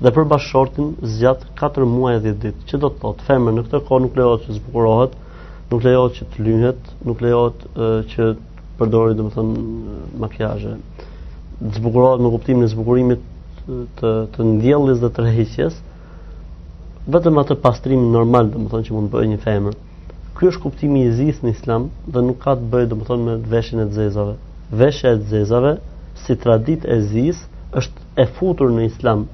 dhe 0.04 0.12
për 0.14 0.30
bashortin 0.36 0.94
zgjat 1.16 1.50
4 1.62 1.90
muaj 1.96 2.20
e 2.20 2.24
10 2.30 2.40
ditë. 2.46 2.64
Ço 2.70 2.78
do 2.86 2.94
të 2.94 3.02
thotë, 3.02 3.26
femra 3.32 3.58
në 3.58 3.66
këtë 3.66 3.82
kohë 3.90 4.06
nuk 4.06 4.22
lejohet 4.22 4.46
të 4.46 4.60
zbukurohet, 4.62 5.18
nuk 5.74 5.82
lejohet 5.90 6.18
që 6.20 6.26
të 6.34 6.44
lyhet, 6.46 6.82
nuk 7.10 7.22
lejohet 7.26 7.64
që 8.14 8.26
të 8.38 8.62
përdorë 8.78 9.16
domethënë 9.18 10.18
makiazhe. 10.22 10.76
Zbukurohet 11.78 12.22
me 12.22 12.30
kuptimin 12.36 12.68
e 12.68 12.70
zbukurimit 12.74 13.24
të 13.98 14.12
të 14.36 14.48
ndjellës 14.52 15.02
dhe 15.02 15.10
të 15.16 15.26
rrehiqjes 15.26 15.80
vetëm 17.16 17.42
atë 17.42 17.58
pastrim 17.66 18.06
normal 18.14 18.52
domethënë 18.54 18.88
që 18.90 18.96
mund 18.96 19.12
bëjë 19.14 19.32
një 19.34 19.40
femër. 19.48 19.76
Ky 20.38 20.52
është 20.52 20.64
kuptimi 20.66 21.04
i 21.08 21.12
zith 21.18 21.42
në 21.46 21.56
Islam 21.58 21.90
dhe 22.14 22.24
nuk 22.28 22.40
ka 22.46 22.54
të 22.60 22.70
bëjë 22.74 22.92
domethënë 22.94 23.26
me 23.30 23.38
veshjen 23.54 23.84
e 23.86 23.90
zezave. 23.98 24.38
Veshja 24.82 25.16
e 25.16 25.22
zezave 25.32 25.76
si 26.26 26.38
traditë 26.44 26.92
e 26.98 27.00
zis 27.14 27.44
është 27.82 28.22
e 28.24 28.28
futur 28.38 28.70
në 28.74 28.90
Islam, 28.92 29.26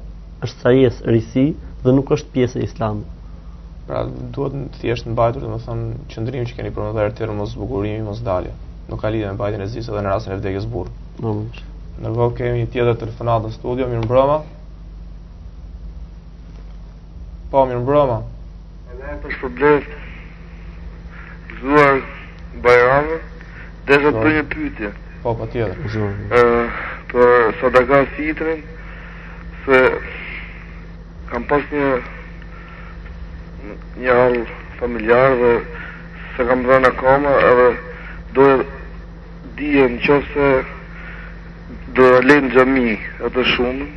është 0.46 0.64
sajes 0.66 1.04
rrisi 1.10 1.48
dhe 1.84 1.96
nuk 1.98 2.16
është 2.16 2.32
pjesë 2.36 2.62
e 2.64 2.68
Islamit. 2.72 3.08
Pra 3.90 4.04
duhet 4.06 4.54
thjesht 4.78 5.08
në 5.10 5.16
bajtur 5.18 5.48
dhe 5.48 5.50
më 5.50 6.42
që 6.50 6.56
keni 6.56 6.70
promotarë 6.74 7.10
të 7.10 7.16
tërë 7.24 7.34
mos 7.40 7.56
bukurimi, 7.58 8.04
mos 8.06 8.20
dalje. 8.28 8.52
Nuk 8.88 9.00
ka 9.02 9.10
lidhe 9.10 9.32
me 9.32 9.40
bajtën 9.40 9.64
e 9.66 9.66
zisë 9.72 9.96
dhe 9.96 10.04
në 10.06 10.10
rastin 10.14 10.34
e 10.34 10.36
vdekjes 10.38 10.68
burë. 10.70 10.92
Në 11.18 11.34
Ne 12.04 12.10
Nërko 12.12 12.28
kemi 12.38 12.60
një 12.62 12.68
tjetër 12.76 12.96
telefonat 13.02 13.44
në 13.48 13.52
studio, 13.56 13.88
mirë 13.90 14.04
mbrëma. 14.06 14.36
Po, 17.52 17.66
mirë 17.72 17.80
mbrëma. 17.88 18.20
Në 19.00 19.18
për 19.26 19.34
shpërblet, 19.40 19.90
zuar 21.62 22.00
bajrame, 22.68 23.18
dhe 23.90 23.98
dhe 24.06 24.12
për 24.22 24.32
një 24.38 24.46
pytje. 24.54 24.94
Po, 25.24 25.34
pa 25.34 25.36
po, 25.40 25.52
tjetër. 25.52 25.76
Për 27.10 27.52
sadaka 27.64 28.04
sitrin, 28.16 28.62
se 29.66 29.82
kam 31.34 31.44
pas 31.52 31.68
një 31.74 31.92
një 34.04 34.14
halë 34.18 34.44
familjar 34.80 35.34
dhe 35.42 35.52
se 36.36 36.46
kam 36.50 36.62
dhënë 36.68 36.92
akoma 36.94 37.34
edhe 37.50 37.66
do 38.38 38.46
dije 39.60 39.88
në 39.96 40.00
qo 40.06 40.20
se 40.32 40.50
do 41.98 42.06
e 42.18 42.22
lejnë 42.30 42.52
gjami 42.56 42.94
atë 43.30 43.44
shumë 43.56 43.88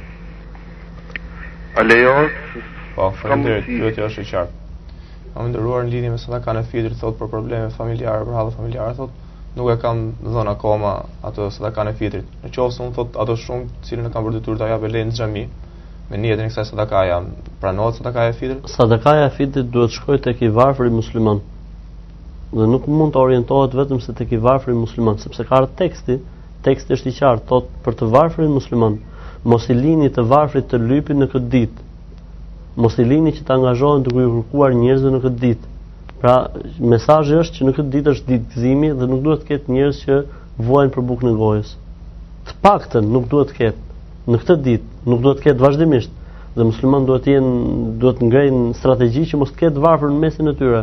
a 1.79 1.87
lejot 1.89 2.39
po, 2.97 3.11
falenderit, 3.23 3.69
si. 3.69 3.79
të 3.79 4.07
është 4.09 4.27
e 4.27 4.31
qartë 4.33 4.61
Më 5.35 5.43
më 5.45 5.49
ndërruar 5.51 5.85
në 5.87 5.93
lidhje 5.95 6.09
me 6.13 6.19
sada 6.23 6.39
ka 6.45 6.53
në 6.57 6.61
fjetër, 6.71 6.95
thot, 7.01 7.15
për 7.19 7.29
probleme 7.35 7.71
familjare, 7.77 8.27
për 8.29 8.35
halë 8.37 8.51
familjare, 8.57 8.95
thot, 8.99 9.15
nuk 9.57 9.71
e 9.75 9.79
kam 9.81 10.03
dhënë 10.27 10.51
akoma 10.53 10.91
ato 11.29 11.47
sada 11.55 11.71
ka 11.73 11.85
fitrit. 11.87 11.99
fjetër. 12.03 12.27
Në 12.43 12.51
qovë 12.57 12.71
se 12.75 12.83
unë, 12.85 12.93
thot, 12.99 13.17
ato 13.25 13.37
shumë 13.45 13.87
cilën 13.87 14.11
e 14.11 14.11
kam 14.13 14.27
për 14.27 14.35
dhëtur 14.37 14.59
të 14.61 14.65
aja 14.67 14.77
për 14.83 14.93
gjami, 15.17 15.47
me 16.11 16.19
njëtën 16.19 16.47
e 16.47 16.51
kësaj 16.51 16.67
sadakaja, 16.73 17.19
pranohet 17.63 17.99
sadakaja 18.01 18.33
e 18.33 18.37
fitrit? 18.41 18.69
Sadakaja 18.73 19.29
e 19.29 19.33
fitrit 19.37 19.69
duhet 19.75 19.95
shkoj 19.97 20.19
të 20.25 20.35
ki 20.41 20.49
varfëri 20.57 20.91
musliman. 20.93 21.41
Dhe 22.53 22.67
nuk 22.69 22.89
mund 22.91 23.15
të 23.15 23.21
orientohet 23.23 23.77
vetëm 23.79 24.03
se 24.05 24.15
të 24.19 24.27
ki 24.33 24.41
varfëri 24.47 24.77
musliman, 24.77 25.21
sepse 25.23 25.47
ka 25.49 25.63
rëtë 25.63 25.79
teksti, 25.79 26.19
teksti 26.67 26.97
është 26.99 27.11
i 27.13 27.19
qartë, 27.21 27.45
thot 27.53 27.71
për 27.87 27.97
të 28.01 28.11
varfëri 28.17 28.51
musliman, 28.53 28.99
mos 29.49 29.69
i 29.73 29.77
lini 29.79 30.11
të 30.15 30.27
varfërit 30.31 30.69
të 30.73 30.81
lypin 30.83 31.23
në 31.23 31.31
këtë 31.35 31.51
ditë, 31.55 31.87
mos 32.83 32.99
i 33.03 33.07
lini 33.09 33.33
që 33.39 33.47
të 33.49 33.55
angazhohen 33.59 34.05
të 34.07 34.13
kujë 34.17 34.33
kërkuar 34.35 34.77
njerëzë 34.83 35.15
në 35.17 35.23
këtë 35.25 35.41
ditë. 35.45 35.71
Pra, 36.23 36.37
mesajë 36.93 37.39
është 37.43 37.57
që 37.59 37.65
në 37.67 37.73
këtë 37.79 37.93
ditë 37.97 38.13
është 38.17 38.29
ditë 38.31 38.53
gëzimi 38.53 38.93
dhe 39.01 39.09
nuk 39.11 39.25
duhet 39.25 39.41
të 39.43 39.49
ketë 39.49 39.73
njerëz 39.77 40.03
që 40.05 40.21
vojnë 40.69 40.95
për 40.95 41.07
bukë 41.09 41.27
në 41.29 41.33
gojës. 41.41 41.73
Të 42.47 42.55
pak 42.63 42.87
të 42.93 43.03
nuk 43.09 43.27
duhet 43.33 43.51
të 43.51 43.59
ketë 43.59 43.82
në 44.31 44.39
këtë 44.39 44.55
ditë 44.65 45.09
nuk 45.11 45.23
duhet 45.25 45.39
të 45.41 45.45
ketë 45.49 45.63
vazhdimisht 45.65 46.11
dhe 46.57 46.65
musliman 46.69 47.07
duhet 47.09 47.25
të 47.27 47.33
jenë 47.33 47.95
duhet 48.03 48.21
të 48.21 48.27
ngrejnë 48.29 48.75
strategji 48.79 49.25
që 49.33 49.39
mos 49.41 49.51
të 49.51 49.59
ketë 49.65 49.83
varfër 49.83 50.13
në 50.13 50.21
mesin 50.25 50.51
e 50.51 50.53
tyre 50.61 50.83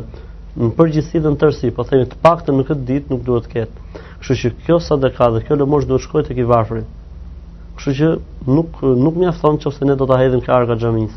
në 0.60 0.72
përgjithësi 0.76 1.22
dhe 1.24 1.32
në 1.36 1.40
tërsi 1.44 1.72
po 1.78 1.86
themi 1.88 2.08
të 2.12 2.20
paktën 2.26 2.58
në 2.60 2.66
këtë 2.68 2.86
ditë 2.90 3.14
nuk 3.14 3.24
duhet 3.30 3.48
të 3.48 3.52
ketë 3.54 4.04
kështu 4.20 4.38
që 4.42 4.52
kjo 4.66 4.80
sadaka 4.88 5.30
dhe 5.38 5.44
kjo 5.48 5.58
lëmosh 5.62 5.88
duhet 5.92 6.04
shkojë 6.08 6.28
tek 6.30 6.42
i 6.44 6.48
varfëri 6.50 6.84
kështu 7.78 7.94
që 8.02 8.10
nuk 8.58 8.84
nuk 8.84 9.16
mjafton 9.16 9.62
nëse 9.62 9.88
ne 9.88 9.96
do 10.02 10.10
ta 10.10 10.20
hedhim 10.20 10.44
këtë 10.44 10.56
arka 10.58 10.78
xhamis 10.82 11.16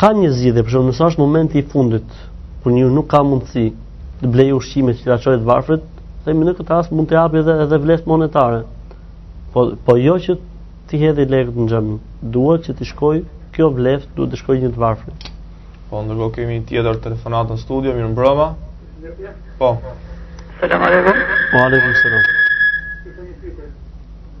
ka 0.00 0.12
një 0.16 0.32
zgjidhje 0.32 0.64
për 0.64 0.78
shkak 0.78 1.12
është 1.12 1.24
momenti 1.26 1.60
i 1.60 1.66
fundit 1.74 2.08
kur 2.62 2.72
ju 2.80 2.88
nuk 2.96 3.10
ka 3.12 3.20
mundësi 3.28 3.68
të 4.22 4.32
blejë 4.34 4.56
ushqime 4.56 4.96
që 4.98 5.10
ta 5.12 5.18
çojë 5.22 5.42
të 5.44 5.48
varfrit 5.52 5.84
themi 6.24 6.48
në 6.48 6.56
këtë 6.58 6.72
rast 6.74 6.94
mund 6.96 7.10
të 7.12 7.20
japi 7.20 7.42
edhe 7.42 7.58
edhe 7.66 7.78
vlesë 7.84 8.08
monetare 8.10 8.64
po, 9.58 9.74
po 9.86 9.94
jo 9.98 10.14
që 10.24 10.34
ti 10.90 11.00
hedhi 11.02 11.24
lekët 11.34 11.56
në 11.60 11.66
xhami, 11.72 11.94
duhet 12.34 12.66
që 12.68 12.74
ti 12.78 12.86
shkoj 12.90 13.16
kjo 13.56 13.70
vleft 13.78 14.10
duhet 14.16 14.34
të 14.36 14.40
shkoj 14.42 14.56
një 14.62 14.70
të 14.74 14.82
varfrit. 14.82 15.26
Po 15.90 16.02
ndërkohë 16.04 16.34
kemi 16.36 16.58
tjetër 16.68 17.00
telefonat 17.06 17.50
në 17.50 17.56
studio, 17.64 17.94
mirë 17.98 18.10
mbrëma. 18.12 18.46
Po. 19.62 19.70
Selam 20.60 20.84
alaikum. 20.88 21.22
Po 21.52 21.62
selam. 21.70 21.94
salam. 22.02 22.26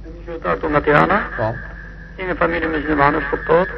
Jemi 0.04 0.26
qytetar 0.26 0.74
nga 0.76 0.82
Tirana. 0.88 1.20
Po. 1.38 1.50
Jemi 2.20 2.36
familje 2.44 2.70
me 2.76 2.80
zhvanës 2.86 3.28
të 3.32 3.40
tot. 3.50 3.74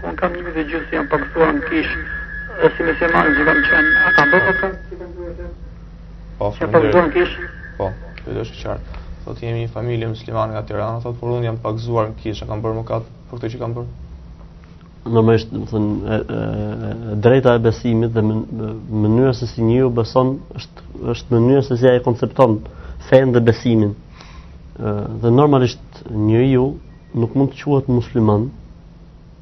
Po 0.00 0.12
kam 0.20 0.36
një 0.38 0.44
vizë 0.50 0.66
gjithë 0.70 0.90
si 0.92 1.00
jam 1.00 1.08
paktuar 1.12 1.54
në 1.56 1.64
kish 1.70 1.96
e 2.62 2.70
si 2.76 2.86
me 2.86 2.94
se 3.00 3.08
marë 3.14 3.34
në 3.34 3.56
qenë. 3.70 3.96
A 4.10 4.14
kam 4.20 4.34
bërë 4.34 4.56
të 4.60 4.70
Po, 6.38 6.52
fërëndirë. 6.62 7.06
kish. 7.16 7.34
Po, 7.78 7.82
fërëndirë. 7.90 8.38
Po, 8.44 8.54
fërëndirë 8.54 8.95
thotë 9.26 9.40
po 9.42 9.46
jemi 9.46 9.62
një 9.64 9.70
familje 9.74 10.08
muslimane 10.12 10.52
nga 10.54 10.60
Tirana, 10.68 11.00
thotë 11.02 11.18
por 11.18 11.32
unë 11.34 11.46
jam 11.48 11.56
pagzuar 11.62 12.10
në 12.10 12.18
kishë, 12.22 12.46
kam 12.46 12.60
bërë 12.62 12.76
mëkat 12.78 13.06
për 13.30 13.38
këtë 13.40 13.50
që 13.54 13.60
kam 13.62 13.72
bërë. 13.76 13.88
Normalisht, 15.16 15.50
do 15.54 15.62
të 15.62 15.72
thënë, 15.72 17.16
drejta 17.22 17.52
e 17.58 17.62
besimit 17.62 18.14
dhe 18.14 18.22
mënyra 18.26 19.32
se 19.38 19.46
si 19.50 19.62
njeriu 19.66 19.90
beson 19.94 20.32
është 20.60 20.86
është 21.14 21.34
mënyra 21.34 21.62
se 21.66 21.78
si 21.78 21.88
ai 21.90 22.00
koncepton 22.02 22.56
fenë 23.10 23.34
dhe 23.36 23.42
besimin. 23.50 23.92
Dhe 25.22 25.30
normalisht 25.34 26.02
njeriu 26.10 26.64
nuk 27.14 27.34
mund 27.38 27.54
të 27.54 27.62
quhet 27.64 27.90
musliman 27.94 28.48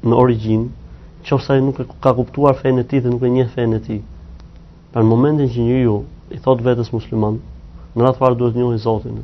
në 0.05 0.17
origjinë 0.23 1.23
qoftë 1.25 1.55
ai 1.55 1.63
nuk 1.65 1.81
ka 2.03 2.13
kuptuar 2.17 2.57
fenë 2.61 2.85
e 2.85 2.89
tij 2.89 3.03
dhe 3.05 3.13
nuk 3.13 3.25
e 3.25 3.33
njeh 3.37 3.53
fenë 3.57 3.79
e 3.79 3.83
tij. 3.87 4.01
Për 4.93 5.07
momentin 5.11 5.49
që 5.55 5.65
njeriu 5.69 5.97
i 6.31 6.37
thot 6.41 6.61
vetes 6.65 6.93
musliman, 6.93 7.41
në 7.95 8.05
radhë 8.05 8.21
parë 8.21 8.37
duhet 8.39 8.59
njohë 8.61 8.77
Zotin 8.85 9.23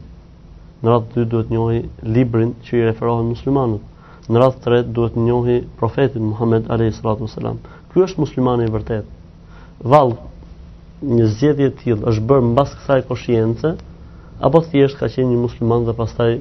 Në 0.85 0.89
radhë 0.89 1.07
të 1.09 1.15
dytë 1.21 1.29
duhet 1.33 1.51
njohi 1.53 1.79
librin 2.15 2.51
që 2.67 2.77
i 2.77 2.85
referohet 2.87 3.25
muslimanët. 3.27 3.81
Në 4.33 4.39
radhë 4.41 4.57
të 4.59 4.63
tretë 4.65 4.93
duhet 4.99 5.17
njohi 5.25 5.57
profetin 5.81 6.23
Muhammed 6.31 6.71
alayhis 6.75 7.01
salatu 7.01 7.27
wasalam. 7.27 7.59
Ky 7.91 8.01
është 8.07 8.23
muslimani 8.23 8.65
i 8.65 8.71
vërtet. 8.75 9.11
Vall 9.93 10.15
një 11.11 11.27
zgjedhje 11.35 11.67
e 11.69 11.75
tillë 11.83 12.07
është 12.13 12.25
bërë 12.31 12.47
mbas 12.49 12.73
kësaj 12.79 13.01
koshiencë 13.11 13.73
apo 14.49 14.63
thjesht 14.71 14.97
ka 15.03 15.09
qenë 15.15 15.29
një 15.35 15.39
musliman 15.43 15.85
dhe 15.89 15.95
pastaj 15.99 16.31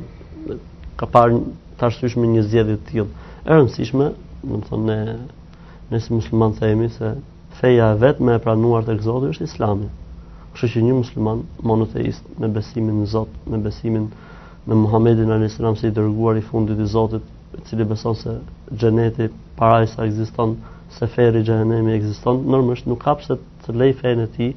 ka 1.03 1.09
parë 1.19 1.43
të 1.81 1.87
arsyeshme 1.91 2.33
një 2.33 2.47
zgjedhje 2.49 2.79
e 2.81 2.83
tillë. 2.91 3.11
E 3.45 3.51
rëndësishme, 3.61 4.09
do 4.49 4.55
të 4.57 4.69
thonë 4.71 4.85
ne 4.89 5.19
ne 5.93 6.01
si 6.07 6.13
musliman 6.17 6.55
themi 6.63 6.89
se 6.97 7.13
feja 7.61 7.93
e 7.93 7.97
vetme 8.07 8.39
e 8.39 8.41
pranuar 8.49 8.87
tek 8.89 9.03
Zoti 9.05 9.33
është 9.35 9.49
Islami. 9.51 9.89
Kështu 10.55 10.73
që 10.75 10.83
një 10.89 10.99
musliman 11.03 11.43
monoteist 11.73 12.29
me 12.41 12.49
besimin 12.57 13.03
në 13.05 13.09
Zot, 13.17 13.39
me 13.53 13.59
besimin 13.69 14.09
në 14.71 14.77
Muhammedin 14.79 15.33
a.s. 15.35 15.57
si 15.81 15.89
i 15.89 15.91
dërguar 15.91 16.39
i 16.39 16.45
fundit 16.47 16.79
i 16.79 16.87
Zotit, 16.87 17.23
i 17.55 17.61
cili 17.67 17.85
beson 17.91 18.15
se 18.15 18.37
gjeneti 18.79 19.27
parajsa 19.59 20.07
ekziston, 20.07 20.55
se 20.95 21.07
feri 21.11 21.43
gjenemi 21.47 21.93
egziston, 21.97 22.39
nërmësht 22.51 22.87
nuk 22.91 23.03
ka 23.03 23.17
se 23.27 23.37
të 23.65 23.75
lej 23.77 23.93
fejnë 24.03 24.29
e 24.29 24.31
ti, 24.37 24.49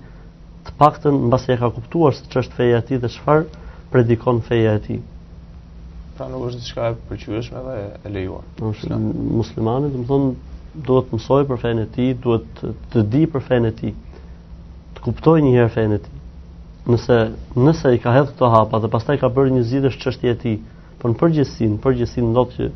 të 0.67 0.75
pakten 0.79 1.17
në 1.25 1.31
basi 1.33 1.51
e 1.55 1.57
ka 1.59 1.71
kuptuar 1.75 2.13
se 2.17 2.29
që 2.29 2.43
është 2.43 2.69
e 2.77 2.83
ti 2.87 2.99
dhe 3.01 3.09
çfarë 3.15 3.65
predikon 3.93 4.39
feja 4.45 4.77
e 4.77 4.83
ti. 4.85 4.99
Pra 6.17 6.29
nuk 6.29 6.45
është 6.51 6.61
diçka 6.61 6.87
e 6.91 6.95
përqyëshme 7.09 7.63
dhe 7.65 7.77
e 8.05 8.13
lejuar. 8.13 8.45
Në 8.61 8.69
është 8.69 8.91
ja. 8.93 8.99
të 8.99 9.91
më 9.97 10.07
thonë, 10.11 10.33
duhet 10.85 11.09
të 11.09 11.17
mësoj 11.17 11.45
për 11.49 11.61
fejnë 11.65 11.87
e 11.87 11.91
ti, 11.97 12.09
duhet 12.23 12.63
të 12.93 13.05
di 13.13 13.25
për 13.33 13.45
fejnë 13.49 13.71
e 13.73 13.77
ti, 13.81 13.93
të 14.93 15.05
kuptoj 15.09 15.39
njëherë 15.41 15.73
fejnë 15.79 15.97
e 15.99 16.03
ti 16.05 16.19
nëse 16.87 17.17
nëse 17.55 17.91
i 17.95 17.99
ka 18.03 18.11
hedhë 18.15 18.33
këto 18.33 18.49
hapa 18.51 18.79
dhe 18.83 18.89
pastaj 18.91 19.17
ka 19.21 19.29
bërë 19.31 19.51
një 19.57 19.61
zgjidhësh 19.67 19.97
çështje 20.03 20.31
e 20.31 20.35
tij, 20.41 20.55
por 20.99 21.11
në 21.13 21.17
përgjithësi, 21.21 21.67
në 21.75 21.79
përgjithësi 21.83 22.23
ndot 22.31 22.57
që 22.57 22.67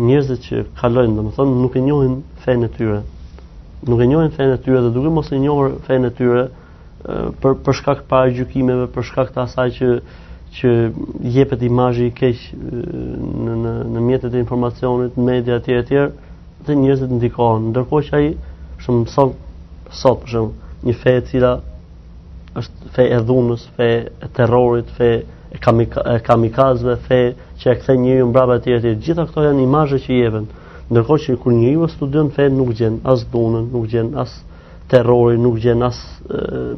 njerëzit 0.00 0.46
që 0.46 0.62
kalojnë, 0.80 1.16
domethënë 1.20 1.58
nuk 1.64 1.76
e 1.76 1.82
njohin 1.84 2.14
fenë 2.46 2.70
e 2.70 2.72
tyre. 2.78 3.00
Nuk 3.88 4.00
e 4.00 4.06
njohin 4.08 4.32
fenë 4.36 4.56
e 4.58 4.62
tyre 4.64 4.80
dhe 4.86 4.94
duke 4.96 5.12
mos 5.12 5.28
e 5.36 5.40
njohur 5.42 5.74
fenë 5.86 6.08
e 6.10 6.14
tyre 6.16 6.48
për 7.42 7.58
për 7.66 7.76
shkak 7.80 8.02
të 8.04 8.08
paraqyjimeve, 8.10 8.88
për 8.96 9.06
shkak 9.10 9.32
të 9.36 9.44
asaj 9.44 9.70
që 9.80 9.90
që 10.50 10.70
jepet 11.30 11.60
imazhi 11.62 12.08
i 12.10 12.14
keq 12.16 12.40
në 12.56 13.58
në 13.62 13.74
në 13.94 14.04
mjetet 14.08 14.34
e 14.34 14.40
informacionit, 14.42 15.16
në 15.18 15.26
media 15.28 15.60
etj 15.60 15.74
etj, 15.78 16.00
dhe 16.66 16.76
njerëzit 16.80 17.12
ndikohen, 17.14 17.68
ndërkohë 17.70 18.08
që 18.08 18.16
ai 18.18 18.32
shumë 18.84 19.06
sot 19.14 19.36
sot 20.00 20.24
për 20.24 20.34
shemb 20.34 20.86
një 20.90 20.96
fe 21.02 21.14
e 21.18 21.22
cila 21.28 21.52
është 22.58 22.88
fe 22.94 23.04
e 23.16 23.20
dhunës, 23.26 23.64
fe 23.76 23.88
e 24.08 24.28
terrorit, 24.36 24.88
fe 24.96 25.10
e, 25.20 25.60
kamika, 25.62 26.02
e 26.16 26.22
kamikazve, 26.26 26.96
fe 27.06 27.20
që 27.60 27.72
e 27.72 27.76
kthe 27.78 27.94
njeriu 28.02 28.26
mbrapa 28.30 28.56
të 28.58 28.64
tjerë. 28.64 28.94
Gjitha 29.06 29.26
këto 29.30 29.44
janë 29.46 29.66
imazhe 29.66 30.00
që 30.04 30.18
jepen. 30.20 30.48
Ndërkohë 30.90 31.24
që 31.26 31.36
kur 31.44 31.54
njeriu 31.54 31.88
studion 31.92 32.30
fe 32.34 32.48
nuk 32.52 32.72
gjen 32.80 32.98
as 33.12 33.22
dhunën, 33.32 33.68
nuk 33.74 33.86
gjen 33.92 34.10
as 34.24 34.32
terrorin, 34.90 35.42
nuk 35.46 35.60
gjen 35.62 35.84
as 35.86 35.98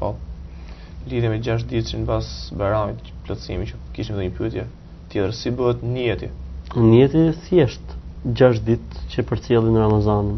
Po, 0.00 0.10
lidhe 1.12 1.28
me 1.34 1.40
gjasht 1.48 1.68
ditës 1.72 1.96
në 1.98 2.04
basë 2.12 2.58
bërame, 2.62 2.94
që 3.06 3.12
plëtsimi 3.26 3.68
që 3.70 3.80
kishim 3.96 4.16
dhe 4.20 4.26
një 4.28 4.32
pëtje, 4.38 4.64
tjetër 5.10 5.34
si 5.40 5.52
bëhet 5.60 5.84
një 5.96 6.16
të? 6.22 7.26
si 7.42 7.60
eshtë 7.66 8.32
gjasht 8.40 8.64
ditë 8.70 9.06
që 9.12 9.26
për 9.30 9.44
cilë 9.46 9.68
në 9.72 9.80
Ramazanë. 9.84 10.36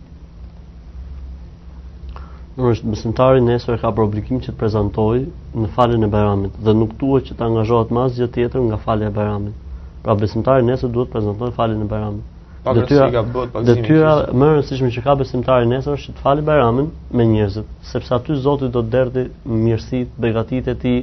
Në 2.55 2.73
besimtari 2.93 3.43
nesër 3.49 3.79
ka 3.83 3.91
për 3.95 4.07
obligim 4.07 4.39
që 4.45 4.51
të 4.53 4.57
prezentoj 4.61 5.19
në 5.27 5.71
falin 5.75 6.07
e 6.07 6.11
Bajramit 6.15 6.57
dhe 6.65 6.75
nuk 6.79 6.95
duhet 7.03 7.27
që 7.29 7.37
të 7.39 7.47
angazhohet 7.49 7.93
mas 7.97 8.09
asgjë 8.13 8.29
tjetër 8.37 8.65
nga 8.69 8.79
falin 8.87 9.09
e 9.11 9.15
Bajramit. 9.19 9.59
Pra 10.05 10.15
besimtari 10.23 10.65
nesër 10.71 10.91
duhet 10.95 11.11
të 11.11 11.17
prezentoj 11.19 11.51
falin 11.59 11.83
e 11.85 11.89
Bajramit 11.93 12.37
detyra 12.65 13.09
ka 13.11 13.23
bëhet 13.25 13.49
pak 13.53 13.63
detyra 13.69 14.11
më 14.37 14.45
e 14.47 14.51
rëndësishme 14.53 14.89
që 14.95 15.01
ka 15.05 15.15
besimtari 15.17 15.65
nesër 15.69 15.95
është 15.97 16.13
të 16.17 16.23
falë 16.25 16.43
bajramin 16.49 16.89
me 17.17 17.23
njerëzit 17.25 17.69
sepse 17.91 18.13
aty 18.17 18.35
Zoti 18.43 18.67
do 18.75 18.81
të 18.85 18.89
derdhë 18.95 19.23
mirësitë 19.65 20.21
begatitë 20.25 20.73
e 20.73 20.75
tij 20.81 20.99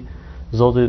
Zoti 0.60 0.84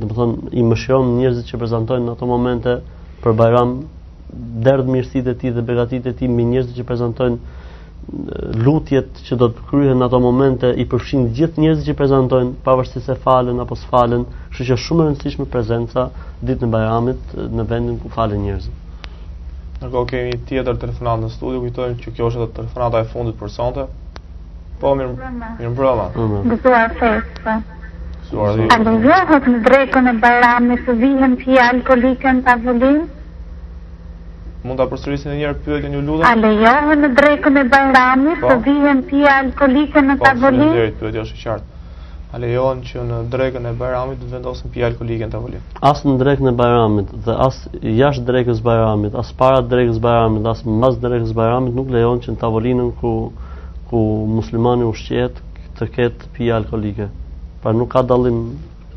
do 0.00 0.06
të 0.10 0.14
thonë 0.18 0.48
i 0.50 0.64
mëshiron 0.70 1.12
njerëzit 1.20 1.46
që 1.52 1.60
prezantojnë 1.62 2.06
në 2.08 2.16
ato 2.16 2.26
momente 2.30 2.74
për 3.22 3.36
bajram 3.42 3.76
derdh 4.66 4.90
mirësitë 4.96 5.34
e 5.34 5.38
tij 5.42 5.54
dhe 5.58 5.64
begatitë 5.70 6.10
e 6.10 6.16
tij 6.20 6.32
me 6.34 6.46
njerëzit 6.50 6.80
që 6.80 6.86
prezantojnë 6.88 7.38
lutjet 8.66 9.20
që 9.28 9.34
do 9.40 9.46
të 9.54 9.64
kryhen 9.70 9.98
në 10.02 10.06
ato 10.10 10.20
momente 10.22 10.68
i 10.72 10.84
përfshin 10.90 11.30
gjithë 11.38 11.62
njerëzit 11.62 11.88
që 11.92 11.96
prezantojnë 12.00 12.52
pavarësisht 12.66 13.06
se 13.10 13.14
falen 13.24 13.58
apo 13.62 13.74
s'falen, 13.80 14.22
kështu 14.52 14.66
që 14.70 14.76
shumë 14.86 15.02
e 15.04 15.08
rëndësishme 15.10 15.46
prezenca 15.50 16.04
ditën 16.46 16.66
e 16.70 16.74
bajramit 16.76 17.34
në 17.56 17.66
vendin 17.74 17.98
ku 17.98 18.08
falen 18.14 18.44
njerëzit. 18.46 18.74
Ndërko 19.86 20.00
kemi 20.10 20.30
tjetër 20.48 20.78
telefonat 20.82 21.20
në 21.22 21.28
studio, 21.32 21.58
kujtojmë 21.62 21.96
që 22.04 22.12
kjo 22.16 22.28
është 22.28 22.40
të 22.42 22.46
telefonata 22.56 23.02
e 23.02 23.04
fundit 23.12 23.36
për 23.42 23.50
sante. 23.56 23.84
Po, 24.80 24.94
mirë 24.98 25.10
mbrëma. 25.10 25.50
Mirë 25.60 25.68
mbrëma. 25.74 26.06
Gëzua 26.52 26.80
fest, 27.02 27.38
po. 27.44 27.54
Suar 28.30 28.58
di. 28.58 28.66
A 28.74 28.78
gëzua 28.88 29.18
hët 29.30 29.46
në 29.52 29.60
drekën 29.68 30.10
e 30.10 30.14
balam, 30.24 30.66
në 30.72 30.80
së 30.88 30.96
vihën 31.04 31.36
të 31.44 31.58
alkoholikën 31.68 32.40
në 32.40 32.56
avullim? 32.56 32.98
Mund 34.66 34.80
për 34.80 34.88
apërsërisin 34.88 35.34
e 35.36 35.36
njerë 35.44 35.60
pyetje 35.68 35.92
një 35.94 36.02
lutën? 36.08 36.26
A 36.32 36.34
lejohë 36.42 36.98
në 37.04 37.12
drekën 37.22 37.62
e 37.62 37.66
balam, 37.76 38.26
po. 38.26 38.26
në 38.26 38.36
së 38.42 38.58
vihën 38.66 39.04
të 39.12 39.22
alkoholikën 39.36 40.10
në 40.12 40.18
avullim? 40.18 40.42
Po, 40.42 40.50
së 40.50 40.70
në 40.80 40.82
djerit 40.82 41.00
pyetje 41.04 41.26
është 41.28 41.42
qartë 41.44 41.75
a 42.34 42.38
lejon 42.42 42.80
që 42.82 43.02
në 43.06 43.18
drekën 43.30 43.68
e 43.70 43.72
Bajramit 43.78 44.18
të 44.22 44.28
vendosin 44.32 44.70
pi 44.74 44.82
alkolike 44.84 45.28
në 45.28 45.30
tavolinë. 45.30 45.62
As 45.90 46.00
në 46.04 46.14
drekën 46.22 46.50
e 46.50 46.52
Bajramit 46.58 47.12
dhe 47.26 47.36
as 47.46 47.58
jashtë 47.82 48.24
drekës 48.28 48.62
Bajramit, 48.66 49.14
as 49.14 49.30
para 49.38 49.60
drekës 49.62 50.00
Bajramit, 50.02 50.46
as 50.50 50.64
mbas 50.66 50.98
drekës 51.02 51.32
Bajramit 51.38 51.76
nuk 51.78 51.92
lejon 51.94 52.22
që 52.24 52.34
në 52.34 52.40
tavolinën 52.42 52.90
ku 53.00 53.12
ku 53.86 54.00
muslimani 54.26 54.82
ushqehet 54.90 55.36
të 55.78 55.86
ketë 55.94 56.32
pi 56.34 56.48
alkolike. 56.50 57.06
Pra 57.62 57.70
nuk 57.72 57.92
ka 57.92 58.02
dallim 58.02 58.40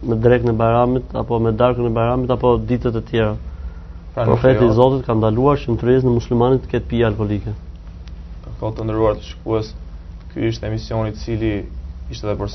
me 0.09 0.17
drekën 0.17 0.49
e 0.49 0.57
Bajramit 0.63 1.13
apo 1.21 1.37
me 1.39 1.53
darkën 1.59 1.85
e 1.85 1.93
Bajramit 1.99 2.33
apo 2.33 2.55
ditët 2.71 2.97
e 2.97 3.03
tjera. 3.11 3.35
Pra 4.15 4.25
profeti 4.25 4.65
i 4.65 4.73
Zotit 4.73 5.05
ka 5.05 5.13
ndaluar 5.15 5.61
që 5.61 5.75
në 5.75 5.83
tryezën 5.83 6.09
e 6.09 6.15
muslimanit 6.15 6.65
të 6.65 6.71
ketë 6.71 6.89
pi 6.89 7.03
alkolike. 7.05 7.53
Ka 8.43 8.55
thotë 8.63 8.87
ndëruar 8.89 9.19
të 9.21 9.27
shkues, 9.29 9.69
ky 10.33 10.49
ishte 10.49 10.65
emisioni 10.71 11.13
i 11.13 11.19
cili 11.21 11.51
ishte 12.09 12.25
dhe 12.25 12.33
për 12.41 12.51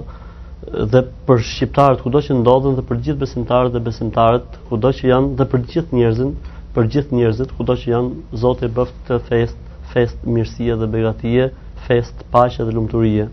dhe 0.93 1.01
për 1.29 1.41
shqiptarët 1.49 2.03
kudo 2.05 2.21
që 2.27 2.37
ndodhen 2.41 2.77
dhe 2.77 2.85
për 2.91 3.01
gjithë 3.07 3.21
besimtarët 3.23 3.75
dhe 3.77 3.83
besimtarët 3.87 4.59
kudo 4.69 4.91
që 4.99 5.09
janë 5.11 5.33
dhe 5.41 5.47
për 5.55 5.65
gjithë 5.73 5.97
njerëzin, 5.99 6.35
për 6.75 6.91
gjithë 6.95 7.17
njerëzit 7.19 7.55
kudo 7.57 7.77
që 7.81 7.91
janë, 7.91 8.39
Zoti 8.45 8.69
e 8.69 8.71
këtë 8.77 9.19
fest, 9.31 9.57
fest 9.93 10.29
mirësie 10.29 10.77
dhe 10.83 10.91
begatie, 10.95 11.49
fest 11.89 12.23
paqe 12.35 12.65
dhe 12.69 12.77
lumturie. 12.77 13.27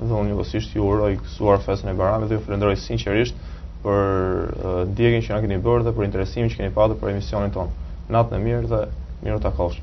Dhe 0.00 0.12
unë 0.16 0.32
njëkosisht 0.32 0.74
ju 0.76 0.88
uroj 0.92 1.12
kësuar 1.20 1.62
fesën 1.62 1.92
e 1.92 1.96
baramit 2.00 2.32
dhe 2.32 2.40
ju 2.40 2.44
falenderoj 2.46 2.80
sinqerisht 2.80 3.36
për 3.84 4.90
ndjekjen 4.90 5.24
që 5.28 5.36
na 5.36 5.42
keni 5.44 5.60
bërë 5.68 5.86
dhe 5.86 5.94
për 5.96 6.08
interesimin 6.08 6.50
që 6.52 6.58
keni 6.62 6.74
patur 6.74 6.98
për 7.00 7.14
emisionin 7.14 7.54
tonë. 7.54 7.80
Natën 8.16 8.38
e 8.38 8.42
mirë 8.48 8.68
dhe 8.74 8.84
mirë 9.26 9.40
takosh. 9.46 9.78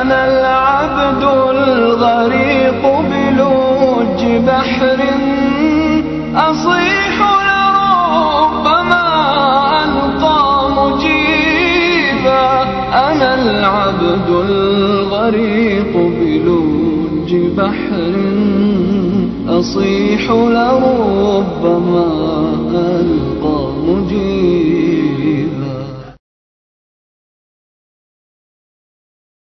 أنا 0.00 0.18
العبد 0.30 1.22
الغريق 1.24 2.82
بلوج 3.00 4.48
بحر 4.48 4.98
أصيح 6.36 7.16
لربما 7.46 9.04
ألقى 9.84 10.44
مجيبا 10.70 12.46
أنا 12.94 13.30
العبد 13.34 14.28
الغريق 14.28 15.73
يصيح 19.76 20.30
لربما 20.48 22.06
أنت 22.74 23.23